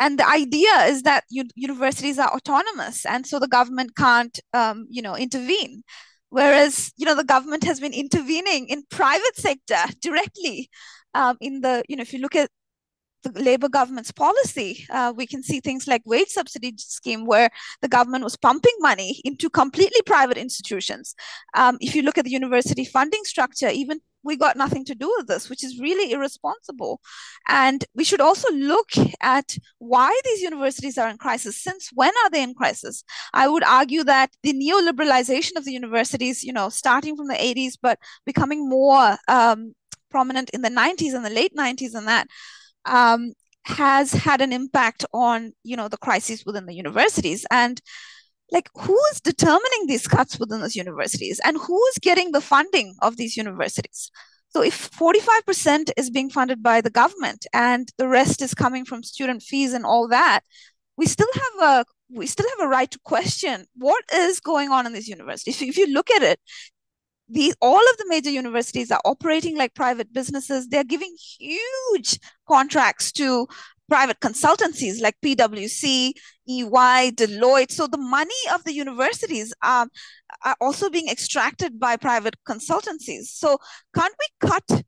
and 0.00 0.18
the 0.18 0.28
idea 0.28 0.74
is 0.86 1.02
that 1.02 1.24
universities 1.28 2.18
are 2.18 2.32
autonomous, 2.32 3.06
and 3.06 3.26
so 3.26 3.38
the 3.38 3.48
government 3.48 3.94
can't, 3.96 4.40
um, 4.54 4.86
you 4.90 5.02
know, 5.02 5.14
intervene. 5.14 5.82
Whereas, 6.30 6.92
you 6.96 7.06
know, 7.06 7.16
the 7.16 7.24
government 7.24 7.64
has 7.64 7.80
been 7.80 7.92
intervening 7.92 8.68
in 8.68 8.84
private 8.90 9.36
sector 9.36 9.82
directly. 10.00 10.70
Um, 11.12 11.36
in 11.40 11.60
the, 11.60 11.82
you 11.88 11.96
know, 11.96 12.02
if 12.02 12.12
you 12.12 12.20
look 12.20 12.36
at 12.36 12.50
the 13.22 13.42
Labour 13.42 13.68
government's 13.68 14.12
policy. 14.12 14.86
Uh, 14.90 15.12
we 15.14 15.26
can 15.26 15.42
see 15.42 15.60
things 15.60 15.86
like 15.86 16.02
wage 16.06 16.28
subsidy 16.28 16.72
scheme 16.78 17.26
where 17.26 17.50
the 17.82 17.88
government 17.88 18.24
was 18.24 18.36
pumping 18.36 18.74
money 18.78 19.20
into 19.24 19.50
completely 19.50 20.00
private 20.06 20.38
institutions. 20.38 21.14
Um, 21.54 21.76
if 21.80 21.94
you 21.94 22.02
look 22.02 22.18
at 22.18 22.24
the 22.24 22.30
university 22.30 22.84
funding 22.84 23.24
structure, 23.24 23.68
even 23.68 24.00
we 24.22 24.36
got 24.36 24.56
nothing 24.56 24.84
to 24.86 24.94
do 24.94 25.12
with 25.16 25.26
this, 25.26 25.48
which 25.48 25.64
is 25.64 25.80
really 25.80 26.12
irresponsible. 26.12 27.00
And 27.48 27.84
we 27.94 28.04
should 28.04 28.20
also 28.20 28.50
look 28.52 28.90
at 29.20 29.56
why 29.78 30.18
these 30.24 30.42
universities 30.42 30.98
are 30.98 31.08
in 31.08 31.18
crisis. 31.18 31.60
Since 31.60 31.90
when 31.94 32.12
are 32.24 32.30
they 32.30 32.42
in 32.42 32.54
crisis? 32.54 33.04
I 33.32 33.48
would 33.48 33.64
argue 33.64 34.04
that 34.04 34.30
the 34.42 34.52
neoliberalization 34.52 35.56
of 35.56 35.64
the 35.64 35.72
universities, 35.72 36.42
you 36.42 36.52
know, 36.52 36.68
starting 36.68 37.16
from 37.16 37.28
the 37.28 37.34
80s, 37.34 37.74
but 37.80 37.98
becoming 38.26 38.68
more 38.68 39.16
um, 39.28 39.74
prominent 40.10 40.50
in 40.50 40.62
the 40.62 40.68
90s 40.68 41.14
and 41.14 41.24
the 41.24 41.30
late 41.30 41.54
90s 41.56 41.94
and 41.94 42.06
that 42.06 42.26
um, 42.84 43.32
has 43.64 44.12
had 44.12 44.40
an 44.40 44.52
impact 44.52 45.04
on 45.12 45.52
you 45.62 45.76
know 45.76 45.88
the 45.88 45.98
crises 45.98 46.44
within 46.44 46.66
the 46.66 46.74
universities 46.74 47.46
and 47.50 47.80
like 48.52 48.68
who 48.74 48.98
is 49.12 49.20
determining 49.20 49.86
these 49.86 50.06
cuts 50.06 50.38
within 50.38 50.60
those 50.60 50.76
universities? 50.76 51.40
And 51.44 51.56
who 51.56 51.82
is 51.86 51.98
getting 52.00 52.32
the 52.32 52.40
funding 52.40 52.96
of 53.02 53.16
these 53.16 53.36
universities? 53.36 54.10
So 54.50 54.62
if 54.62 54.90
45% 54.90 55.90
is 55.96 56.10
being 56.10 56.28
funded 56.28 56.62
by 56.62 56.80
the 56.80 56.90
government 56.90 57.46
and 57.52 57.88
the 57.98 58.08
rest 58.08 58.42
is 58.42 58.52
coming 58.52 58.84
from 58.84 59.04
student 59.04 59.42
fees 59.42 59.72
and 59.72 59.86
all 59.86 60.08
that 60.08 60.40
we 60.96 61.06
still 61.06 61.28
have 61.32 61.68
a 61.70 61.84
we 62.12 62.26
still 62.26 62.46
have 62.58 62.66
a 62.66 62.68
right 62.68 62.90
to 62.90 62.98
question 63.04 63.64
what 63.76 64.04
is 64.12 64.40
going 64.40 64.70
on 64.70 64.84
in 64.84 64.92
these 64.92 65.08
universities. 65.08 65.58
So 65.58 65.64
if 65.64 65.78
you 65.78 65.86
look 65.86 66.10
at 66.10 66.22
it 66.22 66.40
these 67.30 67.54
all 67.62 67.78
of 67.78 67.96
the 67.96 68.06
major 68.08 68.30
universities 68.30 68.90
are 68.90 69.00
operating 69.04 69.56
like 69.56 69.74
private 69.74 70.12
businesses. 70.12 70.68
They're 70.68 70.84
giving 70.84 71.14
huge 71.38 72.18
contracts 72.48 73.12
to 73.12 73.46
private 73.90 74.20
consultancies 74.20 75.02
like 75.02 75.16
PwC, 75.22 76.12
EY, 76.48 77.10
Deloitte. 77.12 77.72
So 77.72 77.86
the 77.86 77.98
money 77.98 78.42
of 78.54 78.64
the 78.64 78.72
universities 78.72 79.52
are, 79.62 79.88
are 80.44 80.56
also 80.60 80.88
being 80.88 81.08
extracted 81.08 81.78
by 81.78 81.96
private 81.96 82.36
consultancies. 82.48 83.24
So 83.24 83.58
can't 83.94 84.14
we 84.18 84.48
cut 84.48 84.84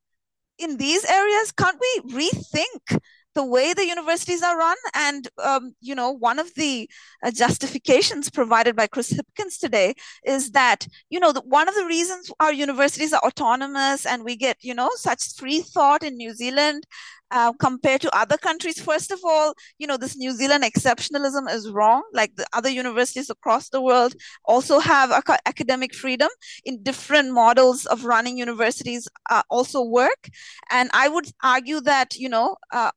in 0.58 0.76
these 0.76 1.04
areas? 1.04 1.52
Can't 1.52 1.78
we 1.80 2.12
rethink 2.14 3.00
the 3.34 3.44
way 3.44 3.72
the 3.72 3.86
universities 3.86 4.42
are 4.42 4.58
run. 4.58 4.76
And, 4.94 5.28
um, 5.42 5.74
you 5.80 5.94
know, 5.94 6.10
one 6.10 6.38
of 6.38 6.54
the 6.54 6.88
uh, 7.22 7.30
justifications 7.30 8.30
provided 8.30 8.76
by 8.76 8.86
Chris 8.86 9.12
Hipkins 9.12 9.58
today 9.58 9.94
is 10.24 10.50
that, 10.52 10.86
you 11.10 11.20
know, 11.20 11.32
the, 11.32 11.40
one 11.40 11.68
of 11.68 11.74
the 11.74 11.86
reasons 11.86 12.30
our 12.40 12.52
universities 12.52 13.12
are 13.12 13.22
autonomous 13.24 14.06
and 14.06 14.24
we 14.24 14.36
get, 14.36 14.56
you 14.60 14.74
know, 14.74 14.90
such 14.96 15.34
free 15.36 15.60
thought 15.60 16.02
in 16.02 16.16
New 16.16 16.34
Zealand 16.34 16.86
uh, 17.32 17.52
compared 17.54 18.00
to 18.02 18.14
other 18.16 18.36
countries. 18.36 18.80
First 18.80 19.10
of 19.10 19.20
all, 19.24 19.54
you 19.78 19.86
know, 19.86 19.96
this 19.96 20.16
New 20.16 20.32
Zealand 20.32 20.64
exceptionalism 20.64 21.50
is 21.50 21.70
wrong. 21.70 22.02
Like 22.12 22.36
the 22.36 22.46
other 22.52 22.68
universities 22.68 23.30
across 23.30 23.70
the 23.70 23.80
world 23.80 24.14
also 24.44 24.78
have 24.78 25.10
ac- 25.10 25.40
academic 25.46 25.94
freedom 25.94 26.28
in 26.64 26.82
different 26.82 27.32
models 27.32 27.86
of 27.86 28.04
running 28.04 28.36
universities 28.36 29.08
uh, 29.30 29.42
also 29.48 29.82
work. 29.82 30.28
And 30.70 30.90
I 30.92 31.08
would 31.08 31.30
argue 31.42 31.80
that, 31.80 32.16
you 32.16 32.28
know, 32.28 32.56
uh, 32.70 32.90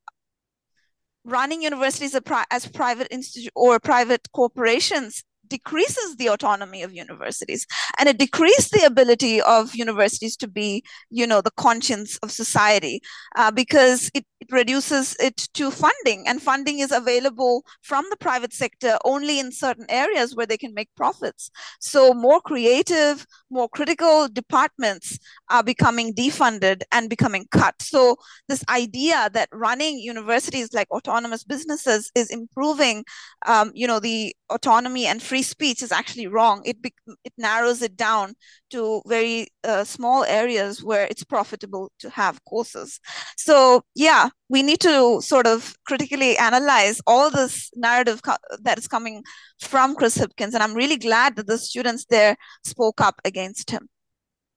running 1.26 1.62
universities 1.62 2.16
as 2.52 2.68
private 2.68 3.08
institute 3.12 3.52
or 3.56 3.80
private 3.80 4.28
corporations 4.34 5.24
decreases 5.48 6.16
the 6.16 6.30
autonomy 6.30 6.82
of 6.84 6.94
universities. 6.94 7.68
And 8.00 8.10
it 8.10 8.18
decreases 8.18 8.70
the 8.70 8.86
ability 8.86 9.42
of 9.42 9.76
universities 9.76 10.36
to 10.38 10.48
be 10.48 10.84
you 11.10 11.28
know 11.28 11.42
the 11.42 11.52
conscience 11.52 12.18
of 12.24 12.32
society 12.32 13.02
uh, 13.36 13.52
because 13.52 14.10
it, 14.14 14.26
it 14.46 14.54
reduces 14.54 15.16
it 15.20 15.38
to 15.54 15.72
funding 15.72 16.28
and 16.28 16.41
funding 16.41 16.80
is 16.80 16.91
available 16.91 17.64
from 17.82 18.06
the 18.10 18.18
private 18.18 18.54
sector 18.54 18.98
only 19.06 19.39
in 19.39 19.52
certain 19.52 19.86
areas 19.89 20.36
where 20.36 20.46
they 20.46 20.58
can 20.58 20.74
make 20.74 20.89
profits 20.96 21.50
so 21.80 22.14
more 22.14 22.39
creative 22.41 23.26
more 23.50 23.70
critical 23.70 24.28
departments 24.28 25.18
are 25.50 25.64
becoming 25.64 26.14
defunded 26.14 26.82
and 26.91 27.10
becoming 27.10 27.46
cut 27.52 27.76
so 27.82 28.16
this 28.48 28.64
idea 28.70 29.30
that 29.34 29.50
running 29.52 29.98
universities 29.98 30.74
like 30.74 30.89
autonomous 30.91 31.43
businesses 31.43 32.12
is 32.16 32.30
improving 32.30 33.04
um, 33.48 33.72
you 33.74 33.88
know 33.88 34.00
the 34.00 34.36
autonomy 34.50 35.06
and 35.06 35.22
free 35.22 35.41
speech 35.41 35.82
is 35.82 35.91
actually 35.91 36.28
wrong. 36.28 36.62
It 36.66 36.82
be, 36.82 36.93
it 37.24 37.34
narrows 37.38 37.82
it 37.82 37.96
down 37.96 38.36
to 38.72 39.02
very 39.08 39.48
uh, 39.64 39.84
small 39.84 40.24
areas 40.24 40.84
where 40.84 41.06
it's 41.06 41.24
profitable 41.24 41.91
to 42.00 42.10
have 42.10 42.43
courses. 42.46 43.00
So 43.38 43.84
yeah, 43.96 44.30
we 44.50 44.62
need 44.62 44.80
to 44.82 45.22
sort 45.22 45.48
of 45.48 45.76
critically 45.86 46.38
analyze 46.38 47.02
all 47.08 47.32
this 47.32 47.72
narrative 47.76 48.22
co- 48.22 48.36
that 48.62 48.78
is 48.78 48.88
coming 48.88 49.24
from 49.60 49.96
Chris 49.96 50.18
Hipkins, 50.18 50.54
and 50.54 50.58
I'm 50.58 50.76
really 50.76 50.98
glad 50.98 51.36
that 51.36 51.48
the 51.48 51.58
students 51.58 52.06
there 52.06 52.38
spoke 52.64 53.02
up 53.02 53.20
against 53.26 53.72
him. 53.72 53.90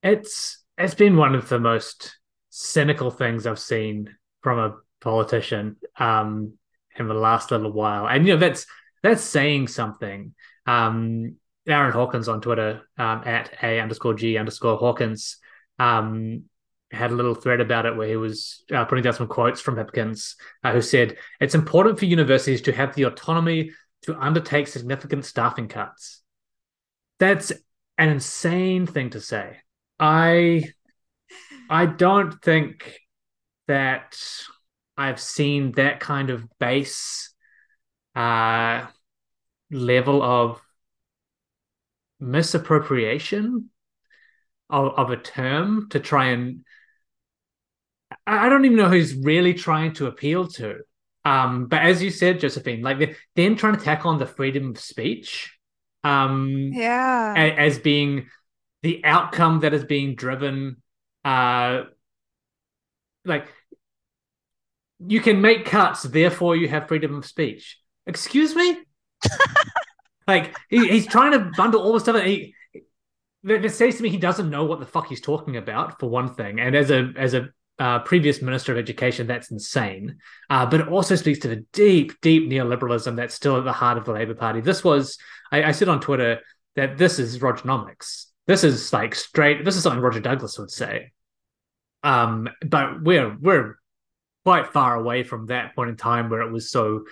It's 0.02 0.62
it's 0.76 0.94
been 0.94 1.16
one 1.16 1.34
of 1.34 1.48
the 1.48 1.58
most 1.58 2.18
cynical 2.50 3.10
things 3.10 3.46
I've 3.46 3.58
seen 3.58 4.14
from 4.42 4.58
a 4.58 4.76
politician 5.00 5.76
um, 5.98 6.52
in 6.96 7.08
the 7.08 7.14
last 7.14 7.50
little 7.50 7.72
while, 7.72 8.06
and 8.06 8.26
you 8.26 8.34
know 8.34 8.40
that's 8.40 8.66
that's 9.02 9.22
saying 9.22 9.68
something. 9.68 10.34
Um, 10.66 11.36
Aaron 11.66 11.92
Hawkins 11.92 12.28
on 12.28 12.40
Twitter 12.40 12.82
um, 12.98 13.22
at 13.24 13.52
a 13.62 13.80
underscore 13.80 14.14
g 14.14 14.36
underscore 14.36 14.76
Hawkins 14.76 15.38
um, 15.78 16.44
had 16.90 17.10
a 17.10 17.14
little 17.14 17.34
thread 17.34 17.60
about 17.60 17.86
it 17.86 17.96
where 17.96 18.08
he 18.08 18.16
was 18.16 18.64
uh, 18.72 18.84
putting 18.84 19.04
down 19.04 19.12
some 19.12 19.28
quotes 19.28 19.60
from 19.60 19.76
Hipkins, 19.76 20.34
uh, 20.64 20.72
who 20.72 20.82
said, 20.82 21.16
"It's 21.40 21.54
important 21.54 21.98
for 21.98 22.06
universities 22.06 22.62
to 22.62 22.72
have 22.72 22.94
the 22.94 23.04
autonomy 23.04 23.72
to 24.02 24.18
undertake 24.18 24.68
significant 24.68 25.24
staffing 25.24 25.68
cuts." 25.68 26.22
That's 27.18 27.52
an 27.98 28.08
insane 28.08 28.86
thing 28.86 29.10
to 29.10 29.20
say. 29.20 29.58
I 29.98 30.64
I 31.68 31.86
don't 31.86 32.40
think 32.42 32.98
that 33.66 34.18
I've 34.96 35.20
seen 35.20 35.72
that 35.72 36.00
kind 36.00 36.30
of 36.30 36.46
base 36.58 37.34
uh, 38.16 38.86
level 39.70 40.22
of 40.22 40.60
misappropriation 42.20 43.70
of, 44.70 44.92
of 44.96 45.10
a 45.10 45.16
term 45.16 45.88
to 45.90 46.00
try 46.00 46.26
and 46.26 46.64
I 48.26 48.48
don't 48.48 48.64
even 48.64 48.76
know 48.76 48.88
who's 48.88 49.14
really 49.14 49.54
trying 49.54 49.92
to 49.94 50.06
appeal 50.06 50.48
to. 50.48 50.80
Um, 51.24 51.66
but 51.66 51.82
as 51.82 52.02
you 52.02 52.10
said, 52.10 52.40
Josephine, 52.40 52.82
like 52.82 53.16
them 53.36 53.56
trying 53.56 53.76
to 53.76 53.84
tack 53.84 54.06
on 54.06 54.18
the 54.18 54.26
freedom 54.26 54.70
of 54.70 54.80
speech, 54.80 55.56
um, 56.04 56.70
yeah, 56.72 57.34
as 57.36 57.78
being 57.78 58.28
the 58.82 59.04
outcome 59.04 59.60
that 59.60 59.74
is 59.74 59.84
being 59.84 60.14
driven, 60.14 60.76
uh, 61.24 61.82
like 63.24 63.52
you 65.06 65.20
can 65.20 65.40
make 65.40 65.66
cuts, 65.66 66.02
therefore 66.02 66.56
you 66.56 66.68
have 66.68 66.88
freedom 66.88 67.16
of 67.16 67.26
speech. 67.26 67.78
Excuse 68.06 68.54
me? 68.54 68.78
Like 70.28 70.54
he, 70.68 70.86
he's 70.86 71.06
trying 71.06 71.32
to 71.32 71.50
bundle 71.56 71.82
all 71.82 71.94
the 71.94 72.00
stuff 72.00 72.14
that 72.14 72.26
he 72.26 72.54
that 73.44 73.68
says 73.72 73.96
to 73.96 74.02
me 74.02 74.10
he 74.10 74.18
doesn't 74.18 74.50
know 74.50 74.64
what 74.64 74.78
the 74.78 74.86
fuck 74.86 75.08
he's 75.08 75.22
talking 75.22 75.56
about 75.56 75.98
for 75.98 76.08
one 76.08 76.34
thing. 76.34 76.60
And 76.60 76.76
as 76.76 76.90
a 76.90 77.10
as 77.16 77.32
a 77.32 77.48
uh, 77.78 78.00
previous 78.00 78.42
minister 78.42 78.72
of 78.72 78.78
education 78.78 79.26
that's 79.26 79.50
insane. 79.50 80.18
Uh, 80.50 80.66
but 80.66 80.80
it 80.80 80.88
also 80.88 81.14
speaks 81.14 81.38
to 81.40 81.48
the 81.48 81.64
deep 81.72 82.20
deep 82.20 82.48
neoliberalism 82.50 83.16
that's 83.16 83.34
still 83.34 83.56
at 83.56 83.64
the 83.64 83.72
heart 83.72 83.98
of 83.98 84.04
the 84.04 84.12
Labour 84.12 84.34
party. 84.34 84.60
This 84.60 84.82
was 84.82 85.18
i, 85.52 85.62
I 85.62 85.72
said 85.72 85.88
on 85.88 86.00
twitter 86.00 86.40
that 86.76 86.98
this 86.98 87.18
is 87.18 87.38
rogernomics 87.38 88.26
this 88.46 88.64
is 88.64 88.92
like 88.92 89.14
straight 89.14 89.64
this 89.64 89.76
is 89.76 89.82
something 89.82 90.02
roger 90.02 90.20
douglas 90.20 90.58
would 90.58 90.70
say. 90.70 91.12
Um 92.02 92.48
but 92.66 93.02
we're 93.02 93.36
we're 93.40 93.76
quite 94.44 94.72
far 94.72 94.94
away 94.96 95.22
from 95.24 95.46
that 95.46 95.74
point 95.74 95.90
in 95.90 95.96
time 95.96 96.30
where 96.30 96.40
it 96.40 96.50
was 96.50 96.70
so 96.70 97.04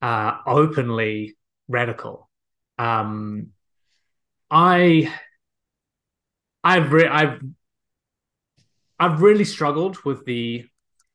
uh, 0.00 0.38
openly 0.46 1.36
radical. 1.68 2.30
Um, 2.78 3.48
I, 4.50 5.12
I've 6.64 6.92
re- 6.92 7.08
I've 7.08 7.40
I've 9.02 9.20
really 9.20 9.44
struggled 9.44 9.98
with 10.04 10.24
the 10.24 10.64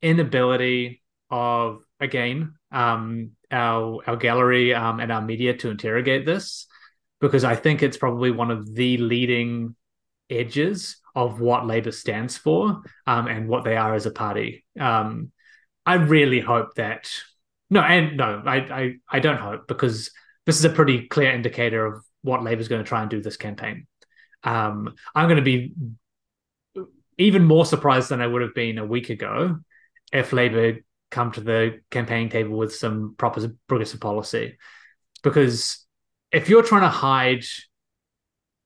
inability 0.02 1.02
of 1.30 1.84
again 2.02 2.56
um, 2.70 3.32
our 3.50 4.02
our 4.06 4.18
gallery 4.18 4.74
um, 4.74 5.00
and 5.00 5.10
our 5.10 5.22
media 5.22 5.56
to 5.56 5.70
interrogate 5.70 6.26
this 6.26 6.68
because 7.22 7.46
I 7.46 7.56
think 7.56 7.82
it's 7.82 7.96
probably 7.96 8.30
one 8.30 8.52
of 8.52 8.76
the 8.76 8.98
leading 8.98 9.74
edges 10.30 10.98
of 11.16 11.40
what 11.40 11.66
Labour 11.66 11.94
stands 11.94 12.36
for 12.36 12.82
um, 13.08 13.28
and 13.28 13.48
what 13.48 13.64
they 13.64 13.78
are 13.78 13.96
as 13.96 14.06
a 14.06 14.12
party. 14.12 14.66
Um, 14.78 15.32
I 15.86 15.94
really 15.94 16.42
hope 16.42 16.76
that 16.76 17.10
no, 17.70 17.80
and 17.80 18.18
no, 18.18 18.44
I, 18.46 18.58
I, 18.58 18.94
I 19.10 19.20
don't 19.20 19.40
hope 19.40 19.66
because 19.66 20.12
this 20.46 20.60
is 20.60 20.66
a 20.66 20.70
pretty 20.70 21.08
clear 21.08 21.32
indicator 21.32 21.86
of 21.86 22.04
what 22.22 22.44
Labour's 22.44 22.68
going 22.68 22.84
to 22.84 22.88
try 22.88 23.00
and 23.02 23.10
do 23.10 23.22
this 23.22 23.38
campaign. 23.38 23.88
Um, 24.44 24.94
I'm 25.16 25.28
going 25.28 25.38
to 25.38 25.42
be 25.42 25.72
even 27.18 27.43
more 27.43 27.65
surprised 27.65 28.09
than 28.09 28.22
I 28.22 28.28
would 28.28 28.41
have 28.41 28.53
been 28.53 28.78
a 28.78 28.86
week 28.86 29.09
ago 29.09 29.59
if 30.11 30.34
Labour 30.34 30.78
come 31.09 31.32
to 31.32 31.41
the 31.41 31.80
campaign 31.89 32.30
table 32.30 32.57
with 32.57 32.76
some 32.76 33.15
proper 33.18 33.51
progressive 33.68 33.99
policy, 33.99 34.57
because 35.24 35.86
if 36.32 36.49
you're 36.49 36.63
trying 36.63 36.82
to 36.82 36.89
hide 36.89 37.43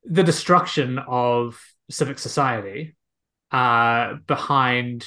the 0.04 0.24
destruction 0.24 1.00
of 1.00 1.60
civic 1.90 2.20
society 2.20 2.96
uh, 3.52 4.16
behind 4.28 5.06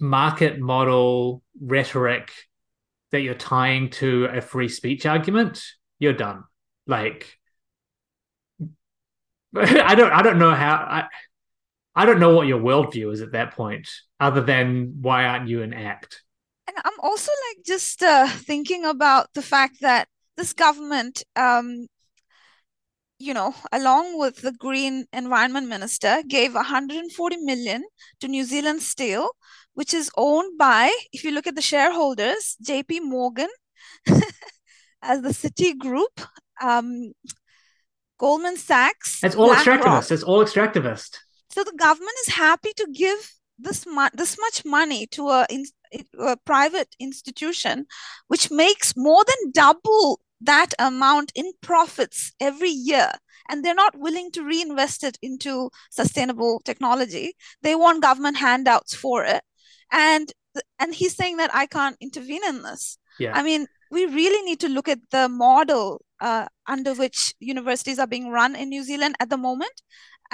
market 0.00 0.58
model 0.60 1.42
rhetoric 1.60 2.32
that 3.12 3.20
you're 3.20 3.34
tying 3.34 3.90
to 3.90 4.24
a 4.26 4.40
free 4.40 4.68
speech 4.68 5.06
argument, 5.06 5.62
you're 5.98 6.12
done. 6.12 6.44
Like, 6.86 7.38
I 9.56 9.94
don't, 9.94 10.12
I 10.12 10.22
don't 10.22 10.38
know 10.38 10.54
how. 10.54 10.74
I, 10.74 11.04
I 11.96 12.06
don't 12.06 12.20
know 12.20 12.34
what 12.34 12.46
your 12.46 12.60
worldview 12.60 13.12
is 13.12 13.20
at 13.20 13.32
that 13.32 13.52
point, 13.52 13.88
other 14.18 14.40
than 14.40 14.98
why 15.00 15.26
aren't 15.26 15.48
you 15.48 15.62
an 15.62 15.72
act? 15.72 16.22
And 16.66 16.76
I'm 16.84 16.98
also 17.00 17.30
like 17.48 17.64
just 17.64 18.02
uh, 18.02 18.26
thinking 18.28 18.84
about 18.84 19.28
the 19.34 19.42
fact 19.42 19.80
that 19.80 20.08
this 20.36 20.52
government, 20.52 21.22
um, 21.36 21.86
you 23.18 23.32
know, 23.32 23.54
along 23.70 24.18
with 24.18 24.42
the 24.42 24.52
Green 24.52 25.06
Environment 25.12 25.68
Minister, 25.68 26.22
gave 26.26 26.54
140 26.54 27.36
million 27.38 27.84
to 28.20 28.28
New 28.28 28.44
Zealand 28.44 28.82
Steel, 28.82 29.28
which 29.74 29.94
is 29.94 30.10
owned 30.16 30.58
by, 30.58 30.92
if 31.12 31.22
you 31.22 31.30
look 31.30 31.46
at 31.46 31.54
the 31.54 31.62
shareholders, 31.62 32.56
JP 32.66 33.02
Morgan 33.02 33.50
as 35.02 35.22
the 35.22 35.28
Citigroup, 35.28 36.26
um, 36.60 37.12
Goldman 38.18 38.56
Sachs. 38.56 39.22
It's 39.22 39.36
all 39.36 39.54
extractivist. 39.54 40.10
It's 40.10 40.22
all 40.22 40.44
extractivist. 40.44 41.18
So 41.54 41.62
the 41.62 41.78
government 41.86 42.16
is 42.26 42.34
happy 42.34 42.72
to 42.76 42.86
give 42.92 43.20
this 43.66 43.86
mu- 43.86 44.14
this 44.20 44.36
much 44.44 44.64
money 44.64 45.06
to 45.16 45.28
a, 45.28 45.46
in- 45.48 45.66
a 46.18 46.36
private 46.36 46.90
institution, 46.98 47.86
which 48.26 48.50
makes 48.50 48.96
more 48.96 49.24
than 49.30 49.52
double 49.52 50.20
that 50.40 50.72
amount 50.80 51.30
in 51.36 51.52
profits 51.62 52.32
every 52.40 52.70
year. 52.70 53.10
And 53.48 53.64
they're 53.64 53.82
not 53.84 53.96
willing 54.06 54.32
to 54.32 54.42
reinvest 54.42 55.04
it 55.04 55.16
into 55.22 55.70
sustainable 55.90 56.60
technology. 56.64 57.34
They 57.62 57.76
want 57.76 58.02
government 58.02 58.38
handouts 58.38 58.92
for 58.94 59.22
it. 59.24 59.42
And 59.92 60.32
and 60.80 60.94
he's 60.94 61.14
saying 61.14 61.36
that 61.38 61.50
i 61.54 61.66
can't 61.66 61.96
intervene 62.00 62.44
in 62.48 62.62
this. 62.62 62.98
Yeah. 63.18 63.32
i 63.38 63.42
mean 63.42 63.66
we 63.90 64.06
really 64.06 64.42
need 64.48 64.60
to 64.60 64.68
look 64.68 64.88
at 64.88 64.98
the 65.10 65.28
model 65.28 66.04
uh, 66.20 66.46
under 66.66 66.94
which 66.94 67.34
universities 67.38 67.98
are 67.98 68.06
being 68.14 68.30
run 68.30 68.56
in 68.56 68.68
new 68.68 68.82
zealand 68.82 69.14
at 69.20 69.30
the 69.30 69.36
moment 69.36 69.76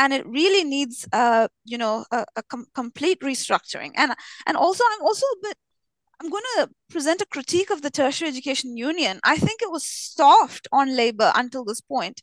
and 0.01 0.12
it 0.12 0.26
really 0.26 0.64
needs 0.64 1.07
uh, 1.12 1.46
you 1.64 1.78
know 1.78 2.05
a, 2.11 2.24
a 2.36 2.42
com- 2.42 2.66
complete 2.74 3.20
restructuring 3.20 3.92
and 3.96 4.12
and 4.46 4.57
also 4.57 4.82
i'm 4.92 5.03
also 5.03 5.26
a 5.26 5.42
bit 5.42 5.57
I'm 6.22 6.28
going 6.28 6.44
to 6.57 6.68
present 6.90 7.22
a 7.22 7.26
critique 7.26 7.70
of 7.70 7.80
the 7.80 7.90
tertiary 7.90 8.28
education 8.28 8.76
union. 8.76 9.20
I 9.24 9.36
think 9.38 9.62
it 9.62 9.70
was 9.70 9.86
soft 9.86 10.68
on 10.70 10.94
Labour 10.94 11.32
until 11.34 11.64
this 11.64 11.80
point. 11.80 12.20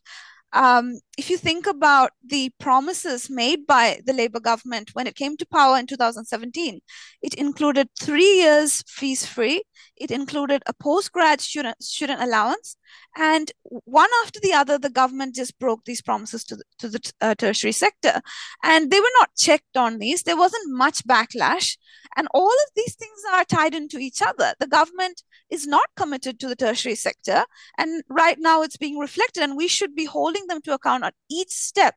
Um, 0.53 0.99
if 1.17 1.31
you 1.31 1.37
think 1.37 1.65
about 1.65 2.11
the 2.23 2.51
promises 2.59 3.27
made 3.27 3.65
by 3.65 3.99
the 4.05 4.13
Labour 4.13 4.39
government 4.39 4.91
when 4.93 5.07
it 5.07 5.15
came 5.15 5.35
to 5.35 5.47
power 5.47 5.77
in 5.77 5.87
2017, 5.87 6.79
it 7.23 7.33
included 7.33 7.89
three 7.99 8.41
years 8.41 8.83
fees 8.87 9.25
free, 9.25 9.63
it 9.95 10.11
included 10.11 10.61
a 10.67 10.73
postgrad 10.75 11.41
student, 11.41 11.81
student 11.81 12.21
allowance, 12.21 12.77
and 13.17 13.51
one 13.63 14.09
after 14.23 14.39
the 14.39 14.53
other, 14.53 14.77
the 14.77 14.91
government 14.91 15.33
just 15.33 15.57
broke 15.57 15.85
these 15.85 16.01
promises 16.01 16.43
to 16.45 16.55
the, 16.55 16.63
to 16.79 16.89
the 16.89 17.11
uh, 17.19 17.35
tertiary 17.35 17.71
sector. 17.71 18.21
And 18.63 18.91
they 18.91 18.99
were 18.99 19.15
not 19.19 19.35
checked 19.35 19.75
on 19.75 19.97
these, 19.97 20.23
there 20.23 20.37
wasn't 20.37 20.77
much 20.77 21.03
backlash. 21.05 21.77
And 22.15 22.27
all 22.33 22.47
of 22.51 22.71
these 22.75 22.95
things 22.95 23.21
are 23.31 23.43
tied 23.43 23.75
into 23.75 23.97
each 23.97 24.21
other. 24.21 24.53
The 24.59 24.67
government 24.67 25.23
is 25.49 25.67
not 25.67 25.89
committed 25.95 26.39
to 26.39 26.47
the 26.47 26.55
tertiary 26.55 26.95
sector. 26.95 27.43
And 27.77 28.03
right 28.09 28.37
now 28.39 28.61
it's 28.61 28.77
being 28.77 28.97
reflected, 28.97 29.43
and 29.43 29.57
we 29.57 29.67
should 29.67 29.95
be 29.95 30.05
holding 30.05 30.47
them 30.47 30.61
to 30.61 30.73
account 30.73 31.03
at 31.07 31.15
each 31.29 31.51
step. 31.51 31.95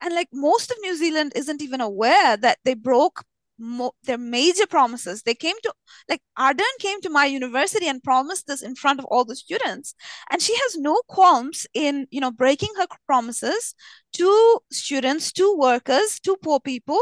And 0.00 0.14
like 0.14 0.28
most 0.32 0.70
of 0.70 0.76
New 0.80 0.96
Zealand 0.96 1.32
isn't 1.36 1.62
even 1.62 1.80
aware 1.80 2.36
that 2.36 2.58
they 2.64 2.74
broke 2.74 3.24
mo- 3.58 3.94
their 4.04 4.18
major 4.18 4.66
promises. 4.66 5.22
They 5.22 5.34
came 5.34 5.56
to, 5.62 5.72
like, 6.08 6.20
Ardern 6.38 6.76
came 6.80 7.00
to 7.02 7.10
my 7.10 7.26
university 7.26 7.86
and 7.86 8.02
promised 8.02 8.46
this 8.46 8.62
in 8.62 8.74
front 8.74 8.98
of 8.98 9.06
all 9.06 9.24
the 9.24 9.36
students. 9.36 9.94
And 10.30 10.42
she 10.42 10.54
has 10.54 10.76
no 10.76 11.00
qualms 11.08 11.66
in, 11.72 12.06
you 12.10 12.20
know, 12.20 12.32
breaking 12.32 12.70
her 12.78 12.86
promises 13.06 13.74
to 14.14 14.58
students, 14.70 15.32
to 15.32 15.56
workers, 15.56 16.20
to 16.20 16.36
poor 16.42 16.60
people 16.60 17.00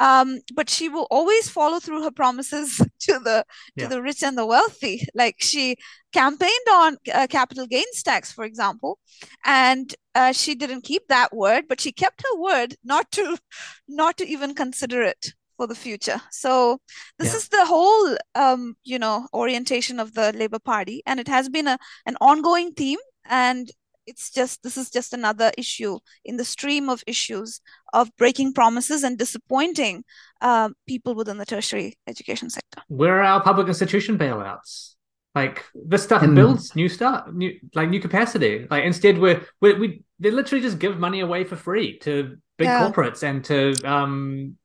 um, 0.00 0.40
but 0.54 0.68
she 0.70 0.88
will 0.88 1.06
always 1.10 1.48
follow 1.48 1.78
through 1.80 2.02
her 2.02 2.10
promises 2.10 2.78
to 3.06 3.20
the 3.20 3.44
to 3.78 3.84
Yeah. 3.84 3.88
the 3.88 4.02
rich 4.02 4.22
and 4.24 4.36
the 4.38 4.46
wealthy. 4.46 5.06
Like 5.14 5.36
she 5.40 5.76
campaigned 6.12 6.68
on 6.72 6.96
uh, 7.14 7.26
capital 7.28 7.66
gains 7.66 8.02
tax, 8.02 8.32
for 8.32 8.44
example, 8.44 8.98
and 9.44 9.94
uh, 10.14 10.32
she 10.32 10.54
didn't 10.54 10.82
keep 10.84 11.06
that 11.08 11.34
word, 11.34 11.64
but 11.68 11.80
she 11.80 11.92
kept 11.92 12.22
her 12.22 12.36
word 12.40 12.74
not 12.84 13.10
to 13.12 13.36
not 13.88 14.16
to 14.18 14.26
even 14.26 14.54
consider 14.54 15.02
it 15.02 15.34
for 15.56 15.66
the 15.66 15.74
future. 15.74 16.20
So 16.30 16.80
this 17.18 17.32
Yeah. 17.32 17.38
is 17.38 17.48
the 17.48 17.66
whole 17.66 18.16
um, 18.34 18.76
you 18.84 18.98
know 18.98 19.28
orientation 19.34 20.00
of 20.00 20.14
the 20.14 20.32
Labour 20.32 20.58
Party, 20.60 21.02
and 21.06 21.20
it 21.20 21.28
has 21.28 21.48
been 21.48 21.68
a 21.68 21.78
an 22.06 22.16
ongoing 22.20 22.72
theme 22.72 22.98
and. 23.28 23.70
It's 24.10 24.26
just 24.38 24.62
this 24.64 24.76
is 24.82 24.90
just 24.98 25.10
another 25.20 25.48
issue 25.62 25.94
in 26.24 26.34
the 26.40 26.44
stream 26.54 26.84
of 26.94 26.98
issues 27.06 27.60
of 27.98 28.04
breaking 28.22 28.50
promises 28.60 29.00
and 29.06 29.16
disappointing 29.24 30.04
um, 30.40 30.74
people 30.92 31.12
within 31.14 31.38
the 31.38 31.46
tertiary 31.46 31.90
education 32.12 32.50
sector. 32.50 32.80
Where 32.88 33.16
are 33.20 33.22
our 33.34 33.42
public 33.42 33.66
institution 33.68 34.18
bailouts? 34.18 34.94
Like 35.40 35.64
this 35.90 36.02
stuff 36.02 36.22
And- 36.24 36.34
builds 36.34 36.74
new 36.74 36.88
stuff, 36.88 37.18
new 37.32 37.50
like 37.78 37.88
new 37.94 38.00
capacity. 38.00 38.66
Like 38.72 38.84
instead, 38.84 39.14
we're, 39.22 39.40
we 39.62 39.68
we 39.82 39.86
they 40.22 40.30
literally 40.32 40.62
just 40.68 40.78
give 40.84 40.98
money 40.98 41.20
away 41.20 41.44
for 41.44 41.56
free 41.56 41.98
to 42.00 42.36
big 42.58 42.66
Yeah. 42.68 42.80
corporates 42.82 43.22
and 43.22 43.38
to 43.50 43.58
um 43.94 44.56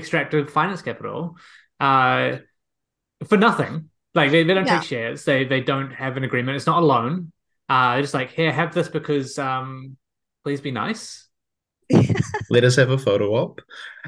extractive 0.00 0.44
finance 0.50 0.82
capital, 0.82 1.36
uh, 1.78 2.38
for 3.28 3.36
nothing. 3.48 3.90
Like 4.14 4.30
they, 4.32 4.42
they 4.46 4.54
don't 4.54 4.66
Yeah. 4.66 4.78
take 4.78 4.88
shares. 4.88 5.24
They 5.28 5.44
they 5.52 5.60
don't 5.60 5.92
have 5.92 6.16
an 6.16 6.24
agreement. 6.24 6.56
It's 6.56 6.66
not 6.72 6.82
a 6.82 6.86
loan. 6.94 7.32
Uh, 7.68 8.00
just 8.00 8.14
like 8.14 8.30
here, 8.30 8.52
have 8.52 8.74
this 8.74 8.88
because 8.88 9.38
um, 9.38 9.96
please 10.42 10.60
be 10.60 10.70
nice. 10.70 11.28
let 12.50 12.64
us 12.64 12.76
have 12.76 12.90
a 12.90 12.98
photo 12.98 13.34
op. 13.34 13.60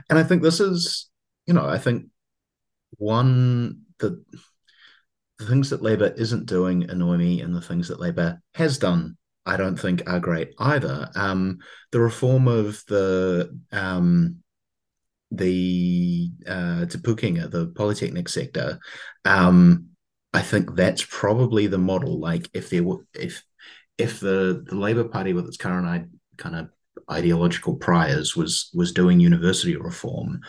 And 0.08 0.18
I 0.18 0.22
think 0.22 0.42
this 0.42 0.60
is, 0.60 1.08
you 1.46 1.54
know, 1.54 1.66
I 1.66 1.78
think 1.78 2.06
one 2.98 3.82
the 3.98 4.22
the 5.38 5.46
things 5.46 5.70
that 5.70 5.82
Labour 5.82 6.14
isn't 6.16 6.46
doing 6.46 6.88
annoy 6.88 7.16
me, 7.16 7.40
and 7.42 7.54
the 7.54 7.60
things 7.60 7.88
that 7.88 8.00
Labour 8.00 8.40
has 8.54 8.78
done, 8.78 9.16
I 9.44 9.56
don't 9.56 9.78
think 9.78 10.08
are 10.08 10.20
great 10.20 10.54
either. 10.58 11.10
Um, 11.14 11.58
the 11.92 12.00
reform 12.00 12.48
of 12.48 12.82
the 12.88 13.58
um, 13.72 14.38
the 15.30 16.30
uh, 16.46 16.86
Te 16.86 16.98
Pūkenga, 16.98 17.50
the 17.50 17.66
polytechnic 17.68 18.28
sector, 18.28 18.78
um, 19.24 19.88
I 20.32 20.42
think 20.42 20.74
that's 20.74 21.04
probably 21.08 21.66
the 21.66 21.78
model. 21.78 22.18
Like 22.18 22.48
if 22.52 22.70
there 22.70 22.82
were 22.82 22.98
if 23.14 23.42
if 23.98 24.20
the 24.20 24.64
the 24.66 24.76
Labour 24.76 25.04
Party 25.04 25.32
with 25.32 25.46
its 25.46 25.56
current 25.56 26.10
kind 26.36 26.56
of 26.56 26.68
ideological 27.10 27.76
priors 27.76 28.36
was 28.36 28.70
was 28.74 28.92
doing 28.92 29.20
university 29.20 29.76
reform, 29.76 30.40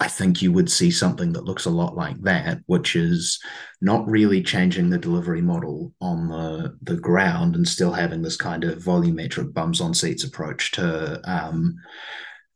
I 0.00 0.08
think 0.08 0.40
you 0.40 0.52
would 0.52 0.70
see 0.70 0.90
something 0.90 1.32
that 1.32 1.44
looks 1.44 1.64
a 1.64 1.70
lot 1.70 1.96
like 1.96 2.20
that, 2.22 2.60
which 2.66 2.94
is 2.94 3.40
not 3.80 4.08
really 4.08 4.42
changing 4.42 4.90
the 4.90 4.98
delivery 4.98 5.42
model 5.42 5.92
on 6.00 6.28
the 6.28 6.76
the 6.82 6.96
ground 6.96 7.56
and 7.56 7.66
still 7.66 7.92
having 7.92 8.22
this 8.22 8.36
kind 8.36 8.64
of 8.64 8.82
volumetric 8.82 9.52
bums 9.52 9.80
on 9.80 9.94
seats 9.94 10.24
approach 10.24 10.72
to 10.72 11.20
um, 11.24 11.74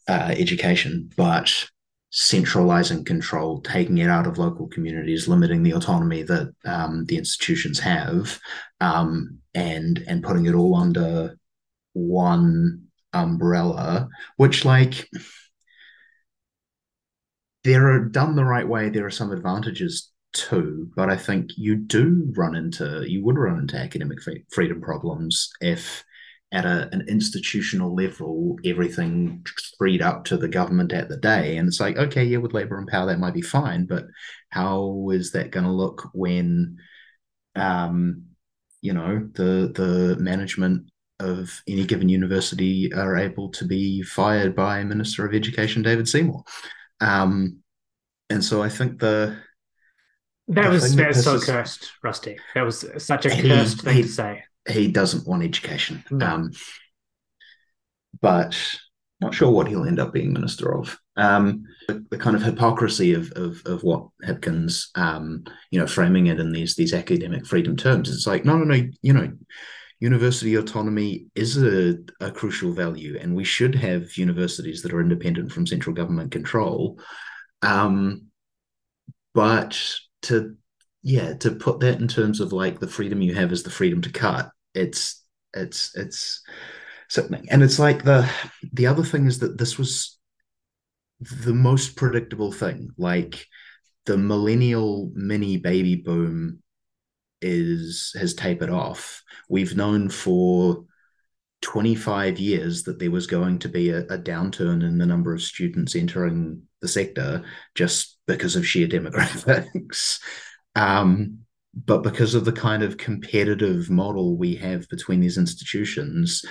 uh, 0.09 0.35
education, 0.37 1.11
but 1.17 1.69
centralizing 2.11 3.05
control, 3.05 3.61
taking 3.63 3.99
it 3.99 4.11
out 4.11 4.27
of 4.27 4.39
local 4.39 4.69
communities, 4.69 5.29
limiting 5.29 5.63
the 5.63 5.73
autonomy 5.73 6.23
that 6.23 6.53
um, 6.67 7.07
the 7.07 7.17
institutions 7.17 7.81
have, 7.81 8.39
um, 8.81 9.39
and 9.55 10.03
and 10.07 10.23
putting 10.23 10.47
it 10.47 10.55
all 10.55 10.77
under 10.77 11.39
one 11.93 12.87
umbrella, 13.13 14.09
which 14.37 14.65
like 14.65 15.09
there 17.65 17.91
are 17.93 18.01
done 18.01 18.37
the 18.37 18.45
right 18.45 18.67
way, 18.67 18.89
there 18.89 19.07
are 19.07 19.11
some 19.11 19.33
advantages 19.33 20.11
too, 20.33 20.91
but 20.97 21.11
I 21.11 21.17
think 21.17 21.51
you 21.57 21.77
do 21.77 22.33
run 22.37 22.57
into 22.57 23.05
you 23.09 23.25
would 23.25 23.39
run 23.39 23.59
into 23.59 23.77
academic 23.77 24.19
freedom 24.51 24.81
problems 24.81 25.51
if 25.61 26.05
at 26.53 26.67
a, 26.67 26.89
an 26.93 27.03
institutional 27.09 27.95
level 27.95 28.57
everything 28.65 29.45
freed 29.79 30.03
up 30.03 30.25
to 30.25 30.37
the 30.37 30.49
government 30.49 30.93
at 30.93 31.09
the 31.09 31.17
day. 31.17 31.57
And 31.57 31.69
it's 31.69 31.81
like 31.81 31.97
okay 31.99 32.25
yeah 32.25 32.39
with 32.39 32.55
Labour 32.55 32.79
and 32.79 32.89
power 32.89 33.07
that 33.07 33.19
might 33.19 33.35
be 33.35 33.43
fine 33.43 33.87
but 33.87 34.07
how 34.51 35.11
is 35.13 35.33
that 35.33 35.51
going 35.51 35.67
to 35.67 35.73
look 35.73 36.09
when 36.15 36.79
um 37.55 38.32
you 38.83 38.93
know 38.93 39.29
the 39.35 39.73
the 39.75 40.17
management 40.21 40.91
of 41.21 41.63
any 41.69 41.85
given 41.85 42.09
university 42.09 42.93
are 42.93 43.17
able 43.17 43.49
to 43.51 43.65
be 43.65 44.03
fired 44.03 44.55
by 44.57 44.83
Minister 44.85 45.25
of 45.25 45.35
Education 45.35 45.81
David 45.83 46.09
Seymour. 46.09 46.43
Um, 47.01 47.59
and 48.29 48.45
so 48.45 48.63
I 48.63 48.69
think 48.69 48.99
the 48.99 49.39
That 50.49 50.65
The 50.65 50.71
was 50.71 50.83
thing 50.89 50.97
that 50.97 51.03
that 51.03 51.09
was 51.17 51.25
so 51.25 51.37
pisses- 51.37 51.47
cursed, 51.47 51.93
Rustie. 52.03 52.39
That 52.55 52.63
was 52.63 52.85
such 52.99 53.27
a 53.27 53.35
He- 53.35 53.49
cursed 53.49 53.83
thing 53.83 53.97
he- 53.97 54.03
to 54.03 54.09
say. 54.09 54.43
he 54.69 54.89
doesn't 54.91 55.27
want 55.27 55.45
education. 55.45 56.03
No. 56.11 56.27
Um, 56.27 56.51
but 58.21 58.57
not 59.21 59.35
sure 59.35 59.51
what 59.51 59.69
he'll 59.69 59.87
end 59.87 60.01
up 60.01 60.13
being 60.13 60.33
minister 60.33 60.75
of. 60.77 60.99
Um, 61.17 61.65
the, 61.89 62.05
the, 62.11 62.17
kind 62.17 62.35
of 62.35 62.43
hypocrisy 62.43 63.13
of 63.13 63.31
of, 63.33 63.61
of 63.67 63.83
what 63.83 64.07
Hipkins, 64.25 64.87
um, 64.95 65.45
you 65.71 65.79
know, 65.79 65.87
framing 65.87 66.29
it 66.29 66.41
in 66.41 66.53
these 66.53 66.75
these 66.75 66.95
academic 66.95 67.47
freedom 67.47 67.77
terms. 67.77 68.09
It's 68.09 68.27
like, 68.27 68.47
no, 68.47 68.57
no, 68.57 68.65
no, 68.65 68.89
you 69.03 69.13
know, 69.13 69.31
university 70.01 70.57
autonomy 70.57 71.27
is 71.35 71.57
a, 71.57 71.97
a 72.21 72.31
crucial 72.31 72.73
value, 72.73 73.19
and 73.21 73.37
we 73.37 73.45
should 73.45 73.75
have 73.75 74.17
universities 74.17 74.83
that 74.83 74.93
are 74.93 75.01
independent 75.01 75.53
from 75.53 75.67
central 75.67 75.95
government 75.95 76.33
control. 76.33 76.99
Um, 77.63 78.29
but 79.33 79.81
to 80.23 80.57
yeah, 81.03 81.35
to 81.35 81.53
put 81.53 81.81
that 81.81 82.01
in 82.01 82.09
terms 82.09 82.41
of 82.41 82.53
like 82.53 82.81
the 82.81 82.89
freedom 82.89 83.23
you 83.23 83.35
have 83.35 83.53
is 83.53 83.63
the 83.63 83.71
freedom 83.71 84.01
to 84.03 84.11
cut. 84.11 84.51
It's 84.75 85.23
it's 85.55 85.97
it's 85.97 86.43
sickening, 87.09 87.47
and 87.51 87.63
it's 87.63 87.79
like 87.79 88.03
the 88.03 88.29
the 88.73 88.87
other 88.87 89.05
thing 89.05 89.27
is 89.27 89.39
that 89.41 89.59
this 89.59 89.79
was 89.79 90.19
the 91.45 91.55
most 91.55 91.97
predictable 91.97 92.53
thing. 92.53 92.91
Like 92.97 93.47
the 94.07 94.17
millennial 94.19 95.11
mini 95.15 95.57
baby 95.57 95.97
boom 95.97 96.63
is 97.41 98.15
has 98.19 98.35
tapered 98.35 98.71
off. 98.71 99.23
We've 99.49 99.77
known 99.77 100.09
for 100.09 100.85
25 101.63 102.39
years 102.39 102.83
that 102.85 102.99
there 102.99 103.11
was 103.11 103.27
going 103.27 103.61
to 103.61 103.69
be 103.69 103.91
a, 103.91 104.01
a, 104.01 104.19
downturn 104.19 104.83
in 104.83 104.99
the 104.99 105.07
number 105.07 105.33
of 105.33 105.41
students 105.41 105.95
entering 105.95 106.63
the 106.81 106.89
sector 106.89 107.45
just 107.77 108.19
because 108.27 108.57
of 108.57 108.67
sheer 108.67 108.89
demographics. 108.89 110.19
Um, 110.75 111.42
but 111.75 112.03
because 112.03 112.35
of 112.35 112.45
the 112.45 112.53
kind 112.53 112.83
of 112.83 112.99
competitive 112.99 113.89
model 113.89 114.37
we 114.37 114.55
have 114.57 114.89
between 114.89 115.21
these 115.21 115.39
institutions, 115.39 116.45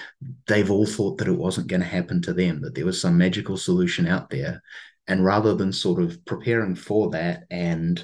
they've 0.47 0.71
all 0.71 0.87
thought 0.87 1.17
that 1.19 1.27
it 1.27 1.37
wasn't 1.37 1.67
going 1.67 1.81
to 1.81 1.87
happen 1.87 2.21
to 2.23 2.33
them, 2.33 2.61
that 2.61 2.73
there 2.73 2.85
was 2.85 2.99
some 2.99 3.17
magical 3.17 3.55
solution 3.55 4.07
out 4.07 4.29
there. 4.29 4.61
And 5.07 5.23
rather 5.23 5.53
than 5.53 5.73
sort 5.73 6.01
of 6.01 6.23
preparing 6.25 6.75
for 6.75 7.11
that 7.11 7.43
and 7.51 8.03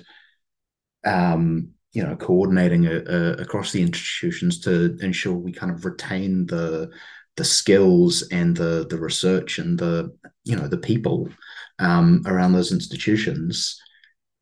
um, 1.06 1.70
you 1.94 2.04
know 2.04 2.16
coordinating 2.16 2.86
a, 2.86 2.98
a, 2.98 3.32
across 3.42 3.72
the 3.72 3.82
institutions 3.82 4.60
to 4.60 4.96
ensure 5.02 5.34
we 5.34 5.52
kind 5.52 5.72
of 5.72 5.86
retain 5.86 6.46
the 6.46 6.92
the 7.38 7.44
skills 7.44 8.24
and 8.32 8.56
the 8.56 8.86
the 8.90 8.98
research 8.98 9.58
and 9.58 9.80
the 9.80 10.16
you 10.44 10.56
know 10.56 10.68
the 10.68 10.78
people 10.78 11.28
um, 11.80 12.22
around 12.28 12.54
those 12.54 12.72
institutions 12.72 13.82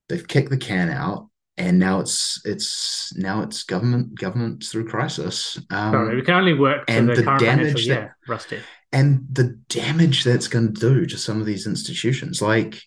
they've 0.10 0.28
kicked 0.28 0.50
the 0.50 0.58
can 0.58 0.90
out 0.90 1.30
and 1.58 1.80
now 1.80 2.00
it's 2.00 2.42
it's 2.46 3.16
now 3.16 3.42
it's 3.42 3.64
government 3.64 4.20
government 4.20 4.64
through 4.64 4.88
crisis. 4.88 5.58
Um, 5.72 5.92
Sorry, 5.94 6.16
we 6.16 6.22
can 6.22 6.36
only 6.36 6.54
work 6.54 6.86
and 6.88 7.10
the, 7.10 7.16
the 7.16 7.38
damage 7.40 7.88
that, 7.88 7.94
year, 7.94 8.18
Rustie. 8.28 8.60
and 8.92 9.26
the 9.32 9.60
damage 9.70 10.24
that's 10.24 10.48
going 10.48 10.74
to 10.74 10.80
do 10.80 11.06
to 11.06 11.18
some 11.18 11.40
of 11.40 11.46
these 11.46 11.68
institutions. 11.68 12.42
Like 12.42 12.82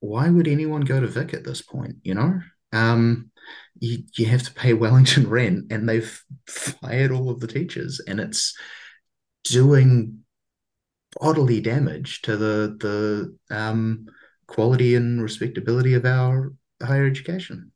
why 0.00 0.30
would 0.30 0.48
anyone 0.48 0.80
go 0.80 0.98
to 0.98 1.06
vic 1.06 1.34
at 1.34 1.44
this 1.44 1.62
point 1.62 1.96
you 2.02 2.14
know? 2.14 2.40
Um 2.72 3.30
you, 3.78 3.98
you 4.16 4.26
have 4.26 4.42
to 4.42 4.52
pay 4.52 4.72
Wellington 4.74 5.26
rent 5.28 5.70
and 5.70 5.88
they've 5.88 6.22
fired 6.46 7.12
all 7.12 7.30
of 7.30 7.40
the 7.40 7.46
teachers 7.46 8.00
and 8.06 8.20
it's 8.20 8.56
doing 9.44 10.20
bodily 11.18 11.60
damage 11.60 12.22
to 12.22 12.36
the 12.36 12.76
the 12.80 13.54
um, 13.54 14.06
quality 14.46 14.94
and 14.94 15.22
respectability 15.22 15.94
of 15.94 16.04
our 16.04 16.52
higher 16.82 17.06
education. 17.06 17.72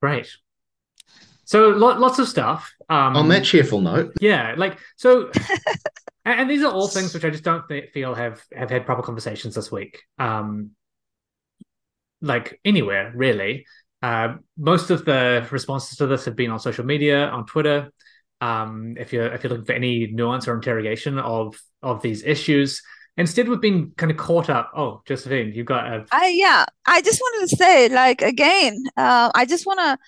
Great. 0.00 0.28
So 1.44 1.68
lots 1.68 2.18
of 2.18 2.28
stuff. 2.28 2.74
Um, 2.90 3.16
On 3.16 3.28
that 3.28 3.44
cheerful 3.44 3.80
note, 3.80 4.14
yeah, 4.20 4.54
like 4.56 4.78
so, 4.96 5.30
and, 6.24 6.40
and, 6.40 6.50
these 6.50 6.62
are 6.62 6.70
all 6.70 6.88
things 6.88 7.14
which 7.14 7.24
I 7.24 7.30
just 7.30 7.44
don't 7.44 7.64
feel 7.92 8.14
have 8.14 8.42
have 8.54 8.70
had 8.70 8.86
proper 8.86 9.02
conversations 9.02 9.54
this 9.54 9.72
week. 9.72 10.02
Um, 10.18 10.72
like 12.20 12.60
anywhere 12.64 13.12
really. 13.14 13.66
Uh, 14.02 14.34
most 14.56 14.90
of 14.90 15.04
the 15.04 15.46
responses 15.50 15.98
to 15.98 16.06
this 16.06 16.24
have 16.24 16.36
been 16.36 16.50
on 16.50 16.60
social 16.60 16.84
media, 16.84 17.26
on 17.28 17.46
Twitter. 17.46 17.90
Um, 18.40 18.94
if 18.98 19.12
you're 19.12 19.26
if 19.32 19.42
you're 19.42 19.50
looking 19.50 19.64
for 19.64 19.72
any 19.72 20.06
nuance 20.06 20.46
or 20.46 20.54
interrogation 20.54 21.18
of 21.18 21.60
of 21.82 22.02
these 22.02 22.22
issues, 22.22 22.82
instead 23.18 23.48
we've 23.48 23.60
been 23.60 23.92
kind 23.96 24.10
of 24.10 24.16
caught 24.16 24.48
up. 24.48 24.70
Oh, 24.74 25.02
Josephine, 25.06 25.52
you've 25.54 25.66
got 25.66 25.86
a. 25.86 26.06
I 26.12 26.28
yeah, 26.28 26.64
I 26.86 27.02
just 27.02 27.20
wanted 27.20 27.48
to 27.50 27.56
say, 27.56 27.88
like 27.90 28.22
again, 28.22 28.76
uh, 28.96 29.30
I 29.34 29.44
just 29.44 29.66
want 29.66 29.80
to, 29.80 29.98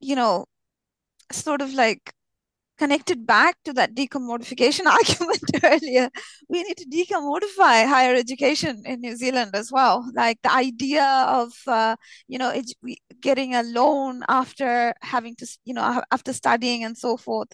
you 0.00 0.14
know, 0.14 0.46
sort 1.32 1.60
of 1.60 1.74
like 1.74 2.14
connected 2.78 3.26
back 3.26 3.56
to 3.64 3.72
that 3.72 3.94
decommodification 3.94 4.86
argument 4.98 5.42
earlier, 5.62 6.10
we 6.48 6.62
need 6.62 6.76
to 6.76 6.86
decommodify 6.86 7.86
higher 7.88 8.14
education 8.14 8.82
in 8.84 9.00
New 9.00 9.16
Zealand 9.16 9.52
as 9.54 9.70
well. 9.70 10.04
Like 10.14 10.38
the 10.42 10.52
idea 10.52 11.04
of, 11.28 11.52
uh, 11.66 11.96
you 12.28 12.38
know, 12.38 12.52
getting 13.20 13.54
a 13.54 13.62
loan 13.62 14.22
after 14.28 14.94
having 15.02 15.36
to, 15.36 15.46
you 15.64 15.74
know, 15.74 16.02
after 16.10 16.32
studying 16.32 16.84
and 16.84 16.96
so 16.96 17.16
forth, 17.16 17.48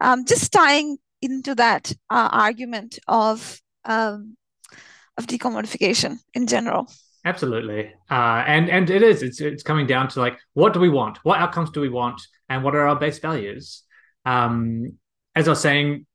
um, 0.00 0.24
just 0.24 0.52
tying 0.52 0.98
into 1.22 1.54
that 1.54 1.92
uh, 2.10 2.28
argument 2.30 2.98
of 3.08 3.60
um, 3.86 4.36
of 5.16 5.26
decommodification 5.26 6.18
in 6.34 6.46
general. 6.46 6.90
Absolutely, 7.24 7.92
uh, 8.10 8.44
and 8.46 8.70
and 8.70 8.88
it 8.88 9.02
is. 9.02 9.22
It's 9.22 9.40
it's 9.40 9.62
coming 9.62 9.86
down 9.86 10.08
to 10.08 10.20
like, 10.20 10.38
what 10.54 10.72
do 10.72 10.80
we 10.80 10.88
want? 10.88 11.18
What 11.24 11.40
outcomes 11.40 11.70
do 11.70 11.80
we 11.80 11.88
want? 11.88 12.20
And 12.48 12.62
what 12.62 12.76
are 12.76 12.86
our 12.86 12.96
base 12.96 13.18
values? 13.18 13.82
Um, 14.24 14.98
as 15.34 15.48
I 15.48 15.50
was 15.50 15.60
saying, 15.60 16.06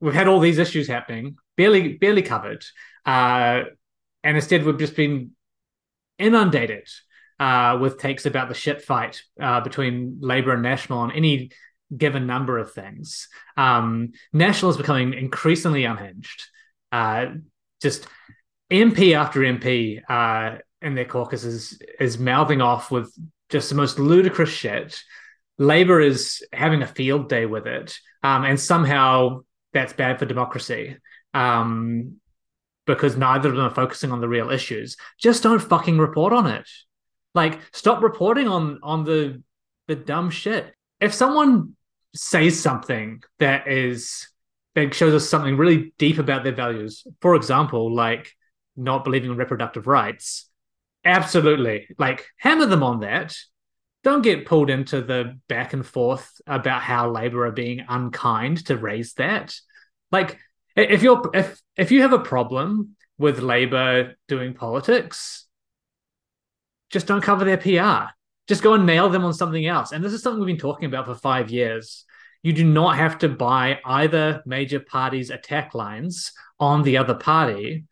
we've 0.00 0.14
had 0.14 0.28
all 0.28 0.40
these 0.40 0.58
issues 0.58 0.86
happening, 0.86 1.36
barely 1.56 1.94
barely 1.94 2.22
covered, 2.22 2.62
uh, 3.06 3.62
and 4.22 4.36
instead 4.36 4.64
we've 4.64 4.78
just 4.78 4.96
been 4.96 5.30
inundated 6.18 6.86
uh, 7.40 7.78
with 7.80 7.98
takes 7.98 8.26
about 8.26 8.48
the 8.48 8.54
shit 8.54 8.82
fight 8.82 9.22
uh, 9.40 9.62
between 9.62 10.18
Labour 10.20 10.52
and 10.52 10.62
National 10.62 10.98
on 10.98 11.10
any 11.12 11.50
given 11.96 12.26
number 12.26 12.58
of 12.58 12.72
things. 12.72 13.28
Um, 13.56 14.12
National 14.32 14.70
is 14.70 14.76
becoming 14.76 15.14
increasingly 15.14 15.84
unhinged. 15.84 16.48
Uh, 16.92 17.26
just 17.82 18.06
MP 18.70 19.14
after 19.14 19.40
MP 19.40 20.00
uh, 20.08 20.58
in 20.82 20.94
their 20.94 21.04
caucuses 21.04 21.72
is, 21.72 21.82
is 21.98 22.18
mouthing 22.18 22.60
off 22.60 22.90
with 22.90 23.12
just 23.48 23.68
the 23.68 23.74
most 23.74 23.98
ludicrous 23.98 24.50
shit 24.50 25.00
Labour 25.60 26.00
is 26.00 26.42
having 26.54 26.80
a 26.80 26.86
field 26.86 27.28
day 27.28 27.44
with 27.44 27.66
it, 27.66 27.98
um, 28.22 28.44
and 28.44 28.58
somehow 28.58 29.42
that's 29.74 29.92
bad 29.92 30.18
for 30.18 30.24
democracy 30.24 30.96
um, 31.34 32.16
because 32.86 33.14
neither 33.14 33.50
of 33.50 33.56
them 33.56 33.66
are 33.66 33.74
focusing 33.74 34.10
on 34.10 34.22
the 34.22 34.28
real 34.28 34.50
issues. 34.50 34.96
Just 35.18 35.42
don't 35.42 35.60
fucking 35.60 35.98
report 35.98 36.32
on 36.32 36.46
it. 36.46 36.66
Like, 37.34 37.60
stop 37.74 38.02
reporting 38.02 38.48
on 38.48 38.80
on 38.82 39.04
the 39.04 39.42
the 39.86 39.96
dumb 39.96 40.30
shit. 40.30 40.74
If 40.98 41.12
someone 41.12 41.76
says 42.14 42.58
something 42.58 43.22
that 43.38 43.68
is 43.68 44.30
that 44.74 44.94
shows 44.94 45.14
us 45.14 45.28
something 45.28 45.56
really 45.56 45.92
deep 45.98 46.18
about 46.18 46.44
their 46.44 46.54
values, 46.54 47.06
for 47.20 47.34
example, 47.34 47.94
like 47.94 48.32
not 48.76 49.04
believing 49.04 49.30
in 49.30 49.36
reproductive 49.36 49.86
rights, 49.86 50.48
absolutely, 51.04 51.88
like 51.98 52.26
hammer 52.38 52.66
them 52.66 52.82
on 52.82 53.00
that 53.00 53.36
don't 54.02 54.22
get 54.22 54.46
pulled 54.46 54.70
into 54.70 55.02
the 55.02 55.38
back 55.48 55.72
and 55.72 55.86
forth 55.86 56.40
about 56.46 56.82
how 56.82 57.10
Labour 57.10 57.46
are 57.46 57.52
being 57.52 57.84
unkind 57.88 58.64
to 58.66 58.76
raise 58.76 59.14
that. 59.14 59.54
Like, 60.10 60.38
if 60.76 61.02
you're 61.02 61.30
if 61.34 61.60
if 61.76 61.90
you 61.90 62.02
have 62.02 62.12
a 62.12 62.18
problem 62.18 62.96
with 63.18 63.40
Labour 63.40 64.14
doing 64.28 64.54
politics, 64.54 65.46
just 66.88 67.06
don't 67.06 67.20
cover 67.20 67.44
their 67.44 67.58
PR. 67.58 68.12
Just 68.48 68.62
go 68.62 68.74
and 68.74 68.86
nail 68.86 69.08
them 69.10 69.24
on 69.24 69.34
something 69.34 69.66
else. 69.66 69.92
And 69.92 70.02
this 70.02 70.12
is 70.12 70.22
something 70.22 70.40
we've 70.40 70.56
been 70.56 70.58
talking 70.58 70.86
about 70.86 71.06
for 71.06 71.14
five 71.14 71.50
years. 71.50 72.04
You 72.42 72.52
do 72.52 72.64
not 72.64 72.96
have 72.96 73.18
to 73.18 73.28
buy 73.28 73.80
either 73.84 74.42
major 74.46 74.80
party's 74.80 75.30
attack 75.30 75.74
lines 75.74 76.32
on 76.58 76.82
the 76.82 76.96
other 76.96 77.14
party. 77.14 77.84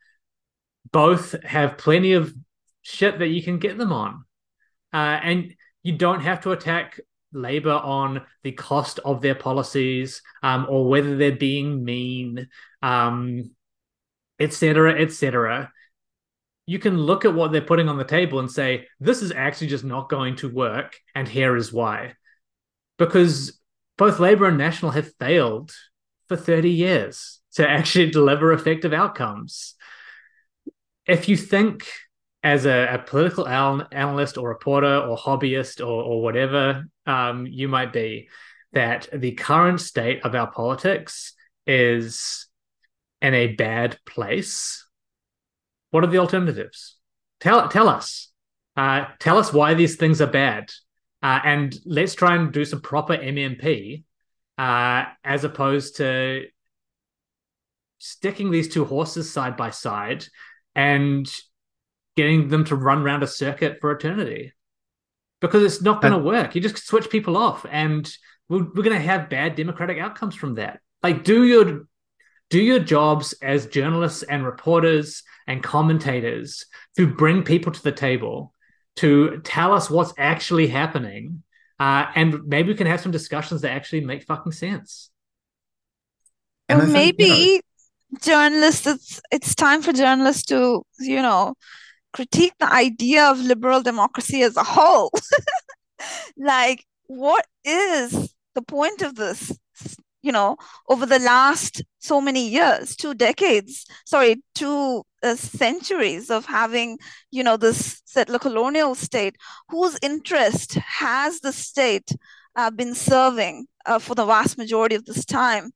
Both 0.90 1.40
have 1.42 1.78
plenty 1.78 2.14
of 2.14 2.34
shit 2.82 3.18
that 3.18 3.28
you 3.28 3.42
can 3.42 3.58
get 3.58 3.76
them 3.76 3.92
on. 3.92 4.24
Uh, 4.92 5.20
and 5.22 5.54
you 5.82 5.96
don't 5.96 6.20
have 6.20 6.40
to 6.42 6.52
attack 6.52 6.98
Labour 7.32 7.72
on 7.72 8.22
the 8.42 8.52
cost 8.52 9.00
of 9.00 9.20
their 9.20 9.34
policies 9.34 10.22
um, 10.42 10.66
or 10.68 10.88
whether 10.88 11.16
they're 11.16 11.32
being 11.32 11.84
mean, 11.84 12.48
um, 12.80 13.50
etc., 14.40 14.98
etc. 15.00 15.70
You 16.66 16.78
can 16.78 16.96
look 16.96 17.24
at 17.24 17.34
what 17.34 17.52
they're 17.52 17.60
putting 17.60 17.88
on 17.88 17.98
the 17.98 18.04
table 18.04 18.38
and 18.40 18.50
say, 18.50 18.86
this 19.00 19.22
is 19.22 19.32
actually 19.32 19.68
just 19.68 19.84
not 19.84 20.08
going 20.08 20.36
to 20.36 20.48
work, 20.48 20.98
and 21.14 21.28
here 21.28 21.56
is 21.56 21.72
why. 21.72 22.14
Because 22.98 23.58
both 23.98 24.18
Labour 24.20 24.46
and 24.46 24.56
National 24.56 24.92
have 24.92 25.12
failed 25.16 25.72
for 26.28 26.36
30 26.36 26.70
years 26.70 27.40
to 27.54 27.68
actually 27.68 28.10
deliver 28.10 28.52
effective 28.52 28.94
outcomes. 28.94 29.74
If 31.04 31.28
you 31.28 31.36
think 31.36 31.86
as 32.42 32.64
a, 32.64 32.94
a 32.94 32.98
political 32.98 33.46
al- 33.46 33.86
analyst 33.92 34.38
or 34.38 34.48
reporter 34.48 34.98
or 34.98 35.18
hobbyist 35.18 35.80
or, 35.80 36.02
or 36.02 36.22
whatever 36.22 36.86
um, 37.04 37.46
you 37.46 37.68
might 37.68 37.92
be, 37.92 38.28
that 38.72 39.08
the 39.12 39.32
current 39.32 39.80
state 39.80 40.24
of 40.24 40.34
our 40.34 40.50
politics 40.50 41.34
is 41.66 42.46
in 43.20 43.34
a 43.34 43.54
bad 43.54 43.98
place, 44.06 44.86
what 45.90 46.04
are 46.04 46.08
the 46.08 46.18
alternatives? 46.18 46.96
Tell 47.40 47.68
tell 47.68 47.88
us. 47.88 48.30
Uh, 48.76 49.06
tell 49.18 49.38
us 49.38 49.52
why 49.52 49.74
these 49.74 49.96
things 49.96 50.20
are 50.20 50.26
bad, 50.26 50.70
uh, 51.22 51.40
and 51.44 51.76
let's 51.84 52.14
try 52.14 52.36
and 52.36 52.52
do 52.52 52.64
some 52.64 52.80
proper 52.80 53.16
MMP, 53.16 54.04
uh, 54.56 55.04
as 55.24 55.44
opposed 55.44 55.96
to 55.96 56.44
sticking 57.98 58.50
these 58.50 58.68
two 58.68 58.84
horses 58.84 59.32
side 59.32 59.56
by 59.56 59.70
side 59.70 60.24
and 60.74 61.28
getting 62.16 62.48
them 62.48 62.64
to 62.64 62.76
run 62.76 63.02
around 63.02 63.22
a 63.22 63.26
circuit 63.26 63.78
for 63.80 63.90
eternity 63.90 64.52
because 65.40 65.62
it's 65.62 65.82
not 65.82 66.02
going 66.02 66.12
to 66.12 66.18
work. 66.18 66.54
You 66.54 66.60
just 66.60 66.86
switch 66.86 67.10
people 67.10 67.36
off, 67.36 67.64
and 67.70 68.10
we're, 68.48 68.64
we're 68.74 68.82
going 68.82 68.96
to 68.96 69.06
have 69.06 69.30
bad 69.30 69.54
democratic 69.54 69.98
outcomes 69.98 70.34
from 70.34 70.54
that. 70.54 70.80
Like, 71.02 71.24
do 71.24 71.44
your 71.44 71.86
do 72.50 72.60
your 72.60 72.78
jobs 72.78 73.34
as 73.42 73.66
journalists 73.66 74.22
and 74.22 74.44
reporters 74.44 75.22
and 75.46 75.62
commentators 75.62 76.64
to 76.96 77.06
bring 77.06 77.42
people 77.42 77.72
to 77.72 77.82
the 77.82 77.92
table 77.92 78.54
to 78.98 79.40
tell 79.44 79.72
us 79.72 79.90
what's 79.90 80.12
actually 80.18 80.66
happening, 80.66 81.42
uh, 81.78 82.06
and 82.14 82.44
maybe 82.46 82.68
we 82.68 82.74
can 82.74 82.86
have 82.86 83.00
some 83.00 83.12
discussions 83.12 83.62
that 83.62 83.72
actually 83.72 84.00
make 84.02 84.24
fucking 84.24 84.52
sense. 84.52 85.10
or 86.68 86.86
maybe 86.86 87.24
you 87.24 87.56
know, 87.56 88.18
journalists 88.20 88.86
it's 88.86 89.20
it's 89.30 89.54
time 89.54 89.82
for 89.82 89.92
journalists 89.92 90.44
to 90.44 90.82
you 90.98 91.20
know 91.20 91.54
critique 92.12 92.54
the 92.58 92.72
idea 92.72 93.24
of 93.30 93.38
liberal 93.38 93.82
democracy 93.82 94.42
as 94.42 94.56
a 94.56 94.64
whole 94.64 95.10
like 96.38 96.84
what 97.06 97.46
is 97.64 98.34
the 98.54 98.62
point 98.62 99.02
of 99.02 99.14
this 99.14 99.56
you 100.22 100.32
know 100.32 100.56
over 100.88 101.06
the 101.06 101.18
last 101.18 101.82
so 101.98 102.20
many 102.20 102.48
years 102.48 102.96
two 102.96 103.14
decades 103.14 103.86
sorry 104.04 104.42
two 104.54 105.02
uh, 105.22 105.34
centuries 105.34 106.30
of 106.30 106.44
having 106.46 106.98
you 107.30 107.42
know 107.42 107.56
this 107.56 108.02
settler 108.04 108.38
colonial 108.38 108.94
state 108.94 109.36
whose 109.68 109.98
interest 110.02 110.74
has 110.74 111.40
the 111.40 111.52
state 111.52 112.10
uh, 112.56 112.70
been 112.70 112.94
serving 112.94 113.66
uh, 113.86 113.98
for 113.98 114.14
the 114.14 114.24
vast 114.24 114.58
majority 114.58 114.94
of 114.94 115.04
this 115.04 115.24
time 115.24 115.70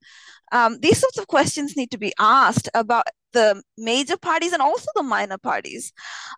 um, 0.53 0.78
these 0.80 0.98
sorts 0.98 1.18
of 1.18 1.26
questions 1.26 1.76
need 1.76 1.90
to 1.90 1.98
be 1.98 2.12
asked 2.18 2.68
about 2.74 3.07
the 3.32 3.62
major 3.78 4.16
parties 4.16 4.53
and 4.53 4.62
also 4.62 4.86
the 4.94 5.03
minor 5.03 5.38
parties 5.38 5.92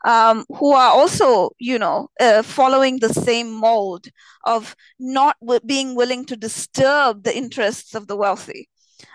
um, 0.04 0.44
who 0.56 0.72
are 0.72 0.92
also 0.92 1.50
you 1.58 1.78
know 1.78 2.08
uh, 2.20 2.42
following 2.42 2.98
the 2.98 3.12
same 3.12 3.50
mold 3.50 4.06
of 4.44 4.74
not 4.98 5.36
w- 5.40 5.60
being 5.66 5.94
willing 5.94 6.24
to 6.24 6.36
disturb 6.36 7.24
the 7.24 7.36
interests 7.36 7.94
of 7.94 8.06
the 8.06 8.16
wealthy. 8.16 8.68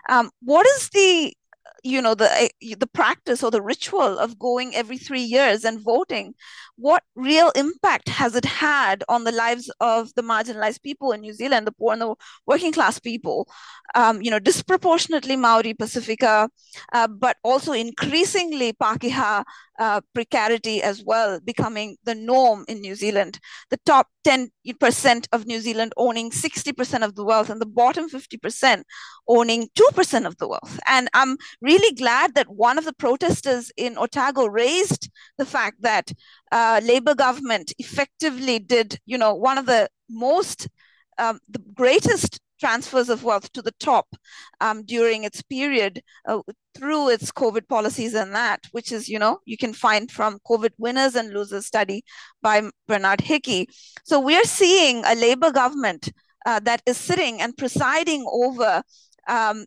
Um, 0.10 0.30
what 0.41 0.68
is 0.68 0.89
the 0.89 1.34
you 1.84 2.02
know 2.02 2.16
the 2.16 2.30
eh, 2.42 2.76
the 2.78 2.88
practice 2.88 3.44
or 3.44 3.52
the 3.52 3.62
ritual 3.62 4.18
of 4.20 4.40
going 4.40 4.76
every 4.76 4.98
three 4.98 5.22
years 5.22 5.64
and 5.64 5.82
voting 5.82 6.34
what 6.76 7.04
real 7.16 7.52
impact 7.56 8.08
has 8.10 8.36
it 8.36 8.46
had 8.46 9.04
on 9.10 9.24
the 9.24 9.32
lives 9.32 9.72
of 9.80 10.14
the 10.16 10.22
marginalized 10.22 10.82
people 10.82 11.12
in 11.12 11.22
new 11.22 11.34
zealand 11.34 11.68
the 11.68 11.72
poor 11.72 11.94
and 11.94 12.02
the 12.02 12.16
working 12.46 12.72
class 12.72 13.00
people? 13.00 13.48
Um, 13.96 14.22
you 14.22 14.32
know 14.32 14.40
disproportionately 14.40 15.36
Māori 15.36 15.78
Pacifica 15.78 16.50
uh, 16.94 17.08
but 17.08 17.38
also 17.44 17.74
increasingly 17.74 18.74
pakeha 18.74 19.44
uh, 19.80 20.02
precarity 20.14 20.84
as 20.84 21.02
well 21.04 21.40
becoming 21.40 21.96
the 22.04 22.14
norm 22.14 22.66
in 22.68 22.82
New 22.82 22.96
Zealand. 22.96 23.40
The 23.70 23.80
top 23.86 24.08
10% 24.28 25.28
of 25.32 25.46
New 25.46 25.60
Zealand 25.62 25.94
owning 25.98 26.30
60% 26.32 27.04
of 27.04 27.16
the 27.16 27.24
wealth 27.24 27.50
and 27.50 27.62
the 27.62 27.66
bottom 27.66 28.10
50% 28.10 28.84
owning 29.28 29.70
2% 29.76 30.26
of 30.26 30.38
the 30.38 30.48
wealth. 30.48 30.80
And 30.86 31.10
I'm 31.14 31.38
really 31.62 31.96
glad 31.96 32.36
that 32.36 32.50
one 32.50 32.78
of 32.78 32.86
the 32.86 32.94
protesters 32.94 33.72
in 33.78 33.98
Otago 33.98 34.46
raised 34.48 35.10
the 35.38 35.46
fact 35.46 35.82
that 35.82 36.12
uh, 36.52 36.82
Labour 36.84 37.16
government 37.16 37.74
effectively 37.80 38.60
did, 38.60 39.00
you 39.06 39.18
know, 39.18 39.34
one 39.34 39.58
of 39.58 39.66
the 39.66 39.90
most 40.10 40.68
um, 41.18 41.40
the 41.50 41.60
greatest 41.74 42.40
transfers 42.60 43.10
of 43.10 43.24
wealth 43.24 43.52
to 43.54 43.62
the 43.62 43.74
top 43.80 44.08
um, 44.62 44.84
during 44.84 45.24
its 45.24 45.42
period 45.42 46.02
uh, 46.28 46.40
through 46.80 47.10
its 47.10 47.32
COVID 47.32 47.68
policies 47.68 48.14
and 48.14 48.34
that, 48.34 48.62
which 48.72 48.92
is, 48.92 49.10
you 49.10 49.20
know, 49.20 49.40
you 49.46 49.58
can 49.58 49.74
find 49.74 50.10
from 50.10 50.40
COVID 50.50 50.72
winners 50.78 51.16
and 51.16 51.34
losers 51.34 51.66
study 51.66 52.04
by 52.42 52.70
Bernard 52.88 53.22
Hickey. 53.22 53.68
So 54.06 54.20
we're 54.20 54.46
seeing 54.46 55.04
a 55.06 55.14
Labour 55.16 55.52
government 55.52 56.12
uh, 56.46 56.60
that 56.62 56.82
is 56.86 56.98
sitting 56.98 57.42
and 57.42 57.58
presiding 57.58 58.26
over 58.32 58.82
um, 59.28 59.66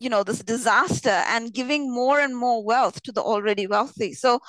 you 0.00 0.08
know 0.08 0.24
this 0.24 0.40
disaster 0.40 1.22
and 1.28 1.52
giving 1.52 1.92
more 1.92 2.20
and 2.20 2.36
more 2.36 2.64
wealth 2.64 3.00
to 3.02 3.12
the 3.12 3.22
already 3.22 3.66
wealthy 3.66 4.12
so 4.12 4.40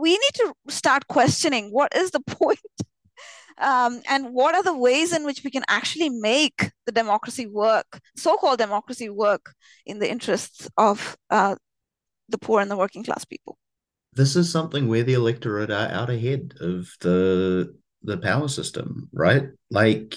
we 0.00 0.12
need 0.12 0.34
to 0.34 0.54
start 0.68 1.06
questioning 1.08 1.68
what 1.70 1.94
is 1.94 2.12
the 2.12 2.20
point 2.26 2.58
um, 3.58 4.00
and 4.08 4.32
what 4.32 4.54
are 4.54 4.62
the 4.62 4.76
ways 4.76 5.12
in 5.12 5.24
which 5.24 5.42
we 5.44 5.50
can 5.50 5.64
actually 5.68 6.08
make 6.08 6.70
the 6.86 6.92
democracy 6.92 7.46
work, 7.46 8.00
so-called 8.16 8.58
democracy 8.58 9.08
work, 9.08 9.54
in 9.86 9.98
the 9.98 10.10
interests 10.10 10.68
of 10.76 11.16
uh, 11.30 11.56
the 12.28 12.38
poor 12.38 12.60
and 12.60 12.70
the 12.70 12.76
working 12.76 13.04
class 13.04 13.24
people. 13.24 13.58
This 14.14 14.36
is 14.36 14.50
something 14.50 14.88
where 14.88 15.02
the 15.02 15.14
electorate 15.14 15.70
are 15.70 15.88
out 15.88 16.10
ahead 16.10 16.54
of 16.60 16.88
the 17.00 17.74
the 18.02 18.18
power 18.18 18.48
system, 18.48 19.08
right? 19.12 19.44
Like 19.70 20.16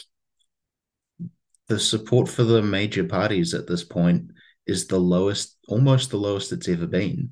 the 1.68 1.80
support 1.80 2.28
for 2.28 2.44
the 2.44 2.62
major 2.62 3.04
parties 3.04 3.54
at 3.54 3.68
this 3.68 3.84
point 3.84 4.32
is 4.68 4.88
the 4.88 5.00
lowest, 5.00 5.58
almost 5.68 6.10
the 6.10 6.18
lowest 6.18 6.52
it's 6.52 6.68
ever 6.68 6.88
been. 6.88 7.30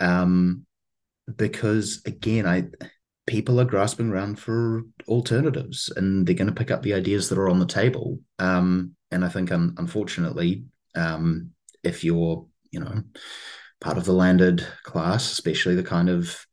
Um, 0.00 0.66
because 1.36 2.02
again, 2.04 2.46
I 2.46 2.64
people 3.26 3.60
are 3.60 3.64
grasping 3.64 4.10
around 4.10 4.38
for 4.38 4.82
alternatives 5.08 5.90
and 5.96 6.26
they're 6.26 6.34
going 6.34 6.48
to 6.48 6.54
pick 6.54 6.70
up 6.70 6.82
the 6.82 6.94
ideas 6.94 7.28
that 7.28 7.38
are 7.38 7.48
on 7.48 7.58
the 7.58 7.66
table. 7.66 8.20
Um, 8.38 8.94
and 9.10 9.24
I 9.24 9.28
think, 9.28 9.50
un- 9.50 9.74
unfortunately, 9.78 10.64
um, 10.94 11.50
if 11.82 12.04
you're, 12.04 12.46
you 12.70 12.80
know, 12.80 13.02
part 13.80 13.98
of 13.98 14.04
the 14.04 14.12
landed 14.12 14.66
class, 14.82 15.32
especially 15.32 15.74
the 15.74 15.82
kind 15.82 16.08
of 16.08 16.44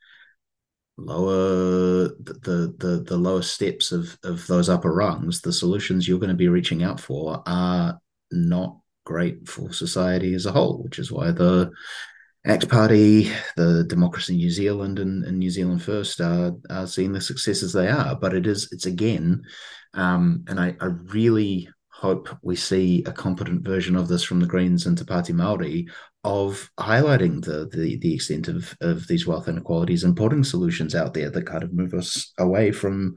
lower 0.98 2.10
the 2.20 2.76
the 2.78 3.04
the 3.08 3.18
lower 3.18 3.42
steps 3.42 3.92
of 3.92 4.18
of 4.24 4.46
those 4.48 4.70
upper 4.70 4.94
rungs 4.94 5.42
the 5.42 5.52
solutions 5.52 6.08
you're 6.08 6.20
going 6.20 6.30
to 6.30 6.36
be 6.36 6.50
reaching 6.50 6.84
out 6.84 7.00
for 7.00 7.42
are 7.48 8.00
not 8.32 8.78
great 9.04 9.48
for 9.48 9.74
society 9.74 10.34
as 10.34 10.46
a 10.46 10.52
whole 10.52 10.84
which 10.84 11.00
is 11.00 11.12
why 11.12 11.32
the 11.32 11.72
ACT 12.44 12.70
Party, 12.70 13.32
the 13.56 13.84
Democracy 13.84 14.36
New 14.36 14.50
Zealand, 14.50 15.00
and, 15.00 15.24
and 15.24 15.38
New 15.38 15.52
Zealand 15.52 15.84
First 15.84 16.20
are, 16.22 16.54
are 16.70 16.88
seeing 16.88 17.14
the 17.14 17.22
successes 17.22 17.72
they 17.72 17.88
are. 17.88 18.16
But 18.16 18.34
it 18.34 18.48
is, 18.48 18.70
it's 18.72 18.88
again, 18.88 19.44
um, 19.94 20.44
and 20.48 20.60
I, 20.60 20.76
I 20.80 20.86
really 20.86 21.70
hope 21.90 22.30
we 22.42 22.56
see 22.56 23.04
a 23.06 23.12
competent 23.12 23.64
version 23.64 23.96
of 23.96 24.08
this 24.08 24.24
from 24.24 24.40
the 24.40 24.48
Greens 24.48 24.88
and 24.88 24.98
Te 24.98 25.04
Pāti 25.04 25.36
Māori 25.36 25.88
of 26.24 26.72
highlighting 26.80 27.44
the, 27.46 27.70
the 27.72 27.98
the 27.98 28.14
extent 28.16 28.48
of 28.48 28.76
of 28.82 29.08
these 29.08 29.28
wealth 29.28 29.48
inequalities 29.48 30.04
and 30.04 30.18
putting 30.18 30.44
solutions 30.44 30.96
out 30.96 31.14
there 31.14 31.30
that 31.30 31.46
kind 31.46 31.64
of 31.64 31.74
move 31.74 31.94
us 31.94 32.34
away 32.40 32.72
from 32.72 33.16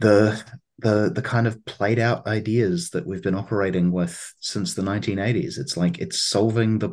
the 0.00 0.42
the 0.78 1.10
the 1.14 1.22
kind 1.22 1.46
of 1.46 1.64
played 1.64 1.98
out 1.98 2.26
ideas 2.26 2.90
that 2.90 3.06
we've 3.06 3.22
been 3.22 3.34
operating 3.34 3.92
with 3.92 4.32
since 4.40 4.74
the 4.74 4.82
1980s. 4.82 5.58
It's 5.58 5.76
like 5.76 5.98
it's 5.98 6.20
solving 6.20 6.78
the 6.78 6.90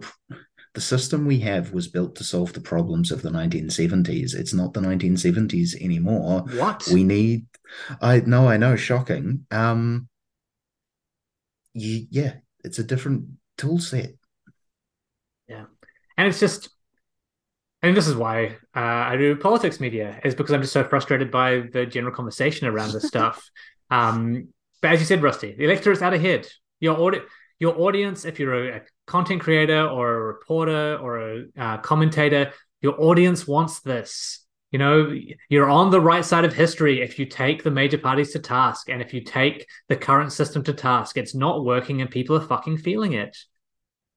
the 0.75 0.81
system 0.81 1.25
we 1.25 1.39
have 1.39 1.71
was 1.71 1.87
built 1.87 2.15
to 2.15 2.23
solve 2.23 2.53
the 2.53 2.61
problems 2.61 3.11
of 3.11 3.21
the 3.21 3.29
1970s. 3.29 4.35
It's 4.35 4.53
not 4.53 4.73
the 4.73 4.81
1970s 4.81 5.81
anymore. 5.81 6.41
What? 6.53 6.87
We 6.91 7.03
need 7.03 7.47
I 8.01 8.19
know, 8.19 8.47
I 8.47 8.57
know, 8.57 8.75
shocking. 8.75 9.45
Um 9.51 10.07
you, 11.73 12.07
yeah, 12.09 12.35
it's 12.63 12.79
a 12.79 12.83
different 12.83 13.25
tool 13.57 13.79
set. 13.79 14.11
Yeah. 15.47 15.65
And 16.17 16.27
it's 16.27 16.39
just 16.39 16.69
and 17.81 17.95
this 17.95 18.07
is 18.07 18.15
why 18.15 18.57
uh, 18.75 18.79
I 18.79 19.15
do 19.15 19.35
politics 19.35 19.79
media, 19.79 20.19
is 20.23 20.33
because 20.33 20.53
I'm 20.53 20.61
just 20.61 20.73
so 20.73 20.83
frustrated 20.83 21.29
by 21.29 21.65
the 21.71 21.85
general 21.85 22.15
conversation 22.15 22.67
around 22.67 22.91
this 22.91 23.07
stuff. 23.07 23.49
Um, 23.91 24.47
but 24.81 24.93
as 24.93 24.99
you 24.99 25.05
said, 25.05 25.21
Rustie, 25.21 25.53
the 25.55 25.65
electorate's 25.65 26.01
out 26.01 26.15
ahead. 26.15 26.47
Your 26.79 26.99
audit 26.99 27.21
your 27.59 27.79
audience, 27.79 28.25
if 28.25 28.39
you're 28.39 28.69
a, 28.69 28.81
content 29.07 29.41
creator 29.41 29.87
or 29.87 30.13
a 30.13 30.21
reporter 30.21 30.97
or 30.97 31.19
a 31.19 31.45
uh, 31.57 31.77
commentator, 31.77 32.53
your 32.81 32.99
audience 33.01 33.47
wants 33.47 33.81
this. 33.81 34.41
You 34.71 34.79
know, 34.79 35.15
you're 35.47 35.69
on 35.69 35.89
the 35.89 36.01
right 36.01 36.25
side 36.25 36.43
of 36.43 36.53
history 36.53 37.01
if 37.01 37.17
you 37.17 37.25
take 37.25 37.63
the 37.63 37.71
major 37.71 37.97
parties 37.97 38.33
to 38.33 38.39
task 38.39 38.89
and 38.89 39.01
if 39.01 39.13
you 39.13 39.23
take 39.23 39.67
the 39.87 39.95
current 39.95 40.33
system 40.33 40.63
to 40.63 40.73
task. 40.73 41.17
It's 41.17 41.35
not 41.35 41.63
working 41.63 42.01
and 42.01 42.09
people 42.09 42.35
are 42.35 42.41
fucking 42.41 42.79
feeling 42.79 43.13
it. 43.13 43.37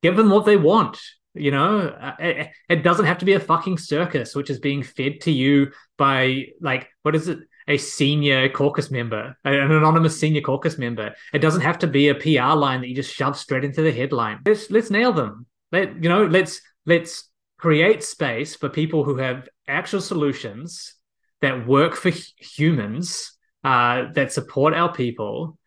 Give 0.02 0.16
them 0.16 0.30
what 0.30 0.46
they 0.46 0.56
want. 0.56 0.98
You 1.34 1.52
know, 1.52 1.88
uh, 1.88 2.16
it, 2.18 2.50
it 2.68 2.82
doesn't 2.82 3.04
have 3.04 3.18
to 3.18 3.24
be 3.24 3.34
a 3.34 3.40
fucking 3.40 3.78
circus, 3.78 4.34
which 4.34 4.50
is 4.50 4.58
being 4.58 4.82
fed 4.82 5.20
to 5.22 5.30
you 5.30 5.70
by, 5.96 6.46
like, 6.60 6.88
what 7.02 7.14
is 7.14 7.28
it? 7.28 7.38
A 7.68 7.76
senior 7.76 8.48
caucus 8.48 8.90
member, 8.90 9.36
an 9.44 9.70
anonymous 9.70 10.18
senior 10.18 10.40
caucus 10.40 10.78
member. 10.78 11.14
It 11.32 11.40
doesn't 11.40 11.60
have 11.60 11.78
to 11.80 11.86
be 11.86 12.08
a 12.08 12.14
PR 12.14 12.56
line 12.56 12.80
that 12.80 12.88
you 12.88 12.94
just 12.94 13.14
shove 13.14 13.36
straight 13.36 13.64
into 13.64 13.82
the 13.82 13.92
headline. 13.92 14.40
Let's 14.44 14.70
let's 14.70 14.90
nail 14.90 15.12
them. 15.12 15.46
Let 15.70 16.02
you 16.02 16.08
know. 16.08 16.26
Let's 16.26 16.60
let's 16.86 17.28
create 17.58 18.02
space 18.02 18.56
for 18.56 18.68
people 18.68 19.04
who 19.04 19.16
have 19.16 19.48
actual 19.68 20.00
solutions 20.00 20.94
that 21.42 21.66
work 21.66 21.94
for 21.94 22.10
humans 22.38 23.36
uh, 23.64 24.06
that 24.14 24.32
support 24.32 24.72
our 24.72 24.92
people 24.92 25.58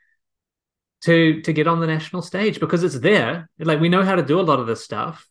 to 1.02 1.41
to 1.41 1.53
get 1.53 1.68
on 1.68 1.80
the 1.80 1.88
national 1.88 2.23
stage 2.23 2.60
because 2.60 2.84
it's 2.84 2.99
there. 2.99 3.49
Like 3.60 3.80
we 3.80 3.90
know 3.90 4.03
how 4.03 4.15
to 4.15 4.23
do 4.23 4.40
a 4.40 4.41
lot 4.41 4.60
of 4.60 4.68
this 4.68 4.84
stuff. 4.84 5.28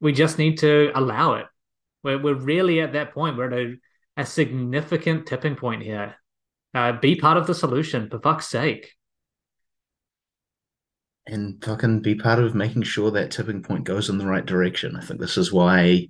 We 0.00 0.12
just 0.12 0.38
need 0.38 0.58
to 0.58 0.90
allow 0.94 1.34
it. 1.34 1.46
We're 2.02 2.20
we're 2.20 2.34
really 2.34 2.80
at 2.80 2.94
that 2.94 3.12
point. 3.12 3.36
We're 3.36 3.52
at 3.52 3.52
a, 3.52 3.74
a 4.22 4.26
significant 4.26 5.26
tipping 5.26 5.56
point 5.56 5.82
here. 5.82 6.14
Uh, 6.74 6.92
be 6.92 7.16
part 7.16 7.36
of 7.36 7.46
the 7.46 7.54
solution, 7.54 8.08
for 8.08 8.20
fuck's 8.20 8.48
sake. 8.48 8.92
And 11.26 11.62
fucking 11.62 12.00
be 12.00 12.14
part 12.14 12.38
of 12.38 12.54
making 12.54 12.82
sure 12.82 13.10
that 13.10 13.30
tipping 13.30 13.62
point 13.62 13.84
goes 13.84 14.08
in 14.08 14.18
the 14.18 14.26
right 14.26 14.46
direction. 14.46 14.96
I 14.96 15.02
think 15.02 15.20
this 15.20 15.36
is 15.36 15.52
why, 15.52 16.06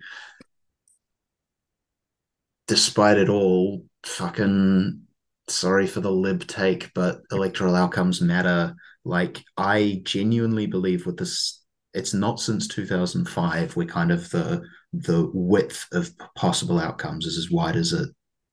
despite 2.68 3.18
it 3.18 3.28
all, 3.28 3.84
fucking 4.04 5.02
sorry 5.48 5.86
for 5.86 6.00
the 6.00 6.12
lib 6.12 6.46
take, 6.46 6.92
but 6.94 7.22
electoral 7.32 7.74
outcomes 7.74 8.20
matter. 8.20 8.74
Like, 9.04 9.42
I 9.56 10.00
genuinely 10.04 10.66
believe 10.66 11.06
with 11.06 11.16
this, 11.16 11.60
it's 11.94 12.14
not 12.14 12.40
since 12.40 12.68
2005 12.68 13.74
where 13.74 13.86
kind 13.86 14.12
of 14.12 14.30
the 14.30 14.62
the 14.92 15.30
width 15.32 15.86
of 15.92 16.10
possible 16.34 16.78
outcomes 16.78 17.26
is 17.26 17.38
as 17.38 17.50
wide 17.50 17.76
as 17.76 17.92
it 17.92 18.08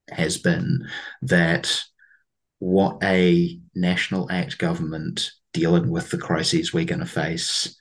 has 0.09 0.37
been. 0.37 0.87
That 1.21 1.83
what 2.59 2.97
a 3.03 3.59
National 3.75 4.29
ACT 4.31 4.57
government 4.57 5.31
dealing 5.53 5.89
with 5.89 6.09
the 6.09 6.17
crises 6.17 6.73
we're 6.73 6.85
going 6.85 6.99
to 6.99 7.05
face 7.05 7.75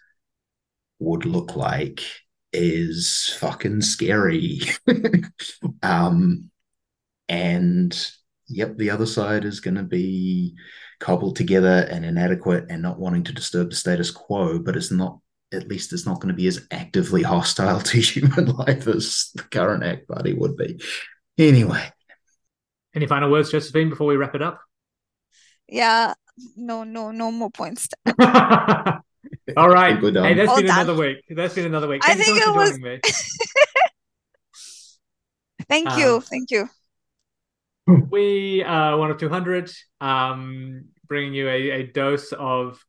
would 0.98 1.24
look 1.24 1.56
like 1.56 2.02
is 2.52 3.36
fucking 3.38 3.82
scary. 3.82 4.60
um, 5.82 6.50
and 7.28 8.10
yep, 8.48 8.76
the 8.76 8.90
other 8.90 9.06
side 9.06 9.44
is 9.44 9.60
going 9.60 9.76
to 9.76 9.82
be 9.82 10.54
cobbled 11.00 11.36
together 11.36 11.86
and 11.90 12.04
inadequate 12.04 12.66
and 12.70 12.82
not 12.82 12.98
wanting 12.98 13.24
to 13.24 13.32
disturb 13.32 13.70
the 13.70 13.76
status 13.76 14.10
quo, 14.10 14.58
but 14.58 14.76
it's 14.76 14.90
not, 14.90 15.18
at 15.52 15.68
least 15.68 15.92
it's 15.92 16.06
not 16.06 16.20
going 16.20 16.28
to 16.28 16.34
be 16.34 16.46
as 16.46 16.66
actively 16.70 17.22
hostile 17.22 17.80
to 17.82 17.98
human 17.98 18.46
life 18.46 18.86
as 18.86 19.30
the 19.34 19.42
current 19.42 19.84
ACT 19.84 20.08
Party 20.08 20.32
would 20.34 20.56
be. 20.56 20.80
Anyway. 21.36 21.92
Any 22.94 23.06
final 23.06 23.30
words, 23.30 23.50
Josephine, 23.50 23.90
before 23.90 24.06
we 24.06 24.16
wrap 24.16 24.34
it 24.34 24.42
up? 24.42 24.60
Yeah, 25.68 26.14
no, 26.56 26.84
no, 26.84 27.10
no 27.10 27.30
more 27.30 27.50
points. 27.50 27.88
All 29.56 29.68
right. 29.68 29.98
Hey, 29.98 30.34
that's 30.34 30.54
been 30.56 30.70
another 30.70 30.94
week. 30.94 31.18
That's 31.28 31.54
been 31.54 31.66
another 31.66 31.88
week. 31.88 32.02
Thank 32.02 32.20
I 32.20 32.22
think 32.22 32.42
so 32.42 32.50
it 32.50 32.56
was. 32.56 32.78
thank 35.68 35.90
um, 35.90 35.98
you. 35.98 36.20
Thank 36.20 36.50
you. 36.50 36.68
We 37.86 38.62
are 38.64 38.98
one 38.98 39.10
of 39.10 39.18
200, 39.18 39.70
um, 40.00 40.86
bringing 41.06 41.34
you 41.34 41.48
a, 41.48 41.70
a 41.70 41.86
dose 41.86 42.32
of 42.32 42.82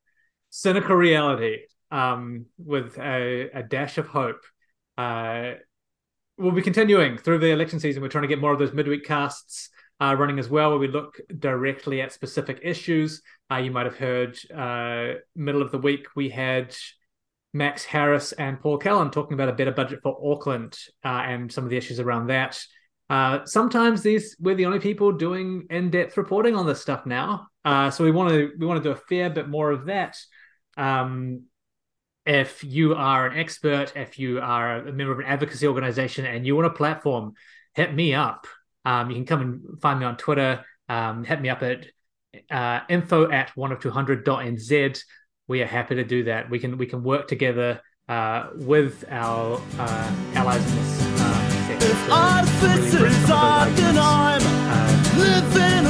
cynical 0.50 0.96
reality 0.96 1.60
um, 1.92 2.46
with 2.58 2.98
a, 2.98 3.50
a, 3.54 3.64
dash 3.64 3.98
of 3.98 4.08
hope. 4.08 4.42
Uh, 4.98 5.54
we'll 6.38 6.52
be 6.52 6.62
continuing 6.62 7.18
through 7.18 7.40
the 7.40 7.52
election 7.52 7.80
season. 7.80 8.02
We're 8.02 8.10
trying 8.10 8.24
to 8.24 8.28
get 8.28 8.40
more 8.40 8.54
of 8.54 8.60
those 8.60 8.74
midweek 8.74 9.06
casts 9.06 9.70
uh, 10.02 10.16
running 10.18 10.40
as 10.40 10.50
well, 10.50 10.70
where 10.70 10.80
we 10.80 10.88
look 10.88 11.20
directly 11.40 12.02
at 12.02 12.14
specific 12.14 12.60
issues. 12.64 13.22
Uh, 13.52 13.58
you 13.58 13.72
might 13.72 13.86
have 13.86 13.98
heard 13.98 14.38
uh, 14.56 15.20
middle 15.36 15.62
of 15.62 15.72
the 15.72 15.78
week 15.78 16.08
we 16.16 16.30
had 16.30 16.76
Max 17.54 17.84
Harris 17.84 18.32
and 18.34 18.60
Paul 18.60 18.78
Callan 18.78 19.12
talking 19.12 19.34
about 19.34 19.50
a 19.50 19.54
better 19.54 19.72
budget 19.72 20.00
for 20.02 20.18
Auckland 20.24 20.78
uh, 21.04 21.24
and 21.26 21.52
some 21.52 21.64
of 21.64 21.70
the 21.70 21.78
issues 21.78 22.00
around 22.00 22.28
that. 22.28 22.64
Uh, 23.10 23.44
sometimes 23.46 24.04
these 24.04 24.38
we're 24.40 24.54
the 24.54 24.68
only 24.68 24.80
people 24.80 25.12
doing 25.12 25.66
in-depth 25.72 26.16
reporting 26.16 26.56
on 26.56 26.68
this 26.68 26.80
stuff 26.80 27.08
now, 27.08 27.48
so 27.90 28.04
we 28.04 28.12
want 28.12 28.30
to 28.30 28.52
we 28.60 28.68
want 28.68 28.82
to 28.82 28.88
do 28.88 28.94
a 28.94 29.02
fair 29.10 29.32
bit 29.32 29.50
more 29.50 29.72
of 29.72 29.88
that. 29.88 30.16
Um, 30.78 31.42
if 32.30 32.64
you 32.64 32.94
are 32.94 33.26
an 33.26 33.40
expert, 33.40 33.92
if 33.96 34.20
you 34.20 34.40
are 34.40 34.78
a 34.78 34.94
member 34.94 35.12
of 35.12 35.18
an 35.18 35.26
advocacy 35.26 35.66
organization 35.66 36.28
and 36.28 36.46
you 36.46 36.56
want 36.56 36.68
a 36.68 36.70
platform, 36.70 37.34
hit 37.74 37.92
me 37.92 38.14
up. 38.14 38.46
Um, 38.86 39.10
you 39.10 39.16
can 39.16 39.26
come 39.26 39.42
and 39.42 39.82
find 39.82 40.00
me 40.00 40.06
on 40.06 40.16
Twitter. 40.16 40.64
Um, 40.88 41.24
hit 41.24 41.42
me 41.42 41.50
up 41.50 41.64
at 41.64 41.88
uh, 42.52 42.82
info 42.88 43.32
at 43.32 43.50
one 43.58 43.72
of 43.72 43.80
200.nz. 43.80 45.02
We 45.48 45.64
are 45.64 45.66
happy 45.66 45.96
to 45.96 46.04
do 46.04 46.26
that. 46.26 46.52
We 46.52 46.60
can 46.60 46.78
we 46.78 46.86
can 46.86 47.04
work 47.04 47.28
together 47.28 47.82
uh, 48.08 48.50
with 48.54 49.06
our 49.10 49.60
uh, 49.80 50.16
allies 50.36 50.64
in 50.70 50.76
this 50.76 51.02
um, 51.22 51.50
sector. 51.66 52.12
Artificers 52.12 53.30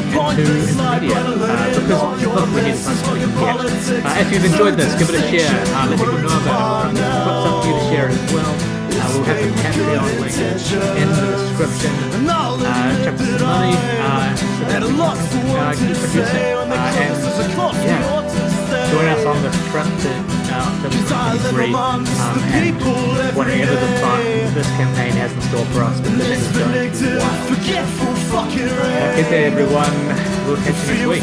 living 0.09 0.19
a 0.19 0.23
pointless 0.23 0.75
life, 0.75 1.01
because 1.75 2.49
we 2.53 2.61
need 2.63 2.77
to 2.77 2.89
uh, 4.05 4.21
If 4.21 4.27
you've 4.31 4.45
enjoyed 4.45 4.75
this, 4.75 4.93
give 4.97 5.09
it 5.09 5.15
a 5.15 5.21
share. 5.29 5.63
Uh, 5.75 5.87
let 5.89 5.99
people 5.99 6.17
know 6.17 6.41
about 6.41 6.85
it. 6.85 6.93
We've 6.93 7.03
got 7.03 7.43
something 7.43 7.61
for 7.61 7.67
you 7.67 7.75
to 7.75 7.83
share 7.89 8.09
as 8.09 8.33
well. 8.33 8.53
Uh, 8.89 9.07
we'll 9.13 9.23
have 9.23 9.39
the 9.39 9.47
Patreon 9.61 10.19
link 10.19 10.35
in 11.01 11.07
the 11.09 11.21
description. 11.37 11.93
Uh, 12.29 13.03
chuck 13.03 13.17
some 13.17 13.41
money 13.41 13.73
uh, 13.75 14.35
so 14.35 14.43
that 14.65 14.81
we 14.83 14.89
can 14.89 15.03
uh, 15.55 15.73
keep 15.73 15.97
producing. 15.97 16.45
Uh, 16.69 16.99
and 16.99 17.15
yeah, 17.85 18.28
join 18.91 19.07
us 19.07 19.25
on 19.25 19.41
the 19.43 19.49
trip 19.69 19.85
to 20.03 20.11
uh, 20.51 20.81
October 20.83 20.95
23. 21.53 21.71
Um, 22.19 22.35
and 22.53 22.65
whatever 23.37 23.71
the 23.75 23.99
fun 24.01 24.21
this 24.55 24.67
campaign 24.77 25.13
has 25.13 25.31
in 25.33 25.41
store 25.41 25.65
for 25.67 25.81
us, 25.83 25.99
because 26.01 26.17
this 26.17 26.41
is 26.41 26.57
going 26.57 26.73
to 26.73 26.79
be 26.89 27.07
wild. 27.19 27.49
Uh, 28.81 29.15
good 29.15 29.29
day, 29.29 29.45
everyone. 29.45 29.93
We'll 30.47 30.57
catch 30.57 30.75
you 30.87 30.93
next 30.97 31.07
week. 31.09 31.21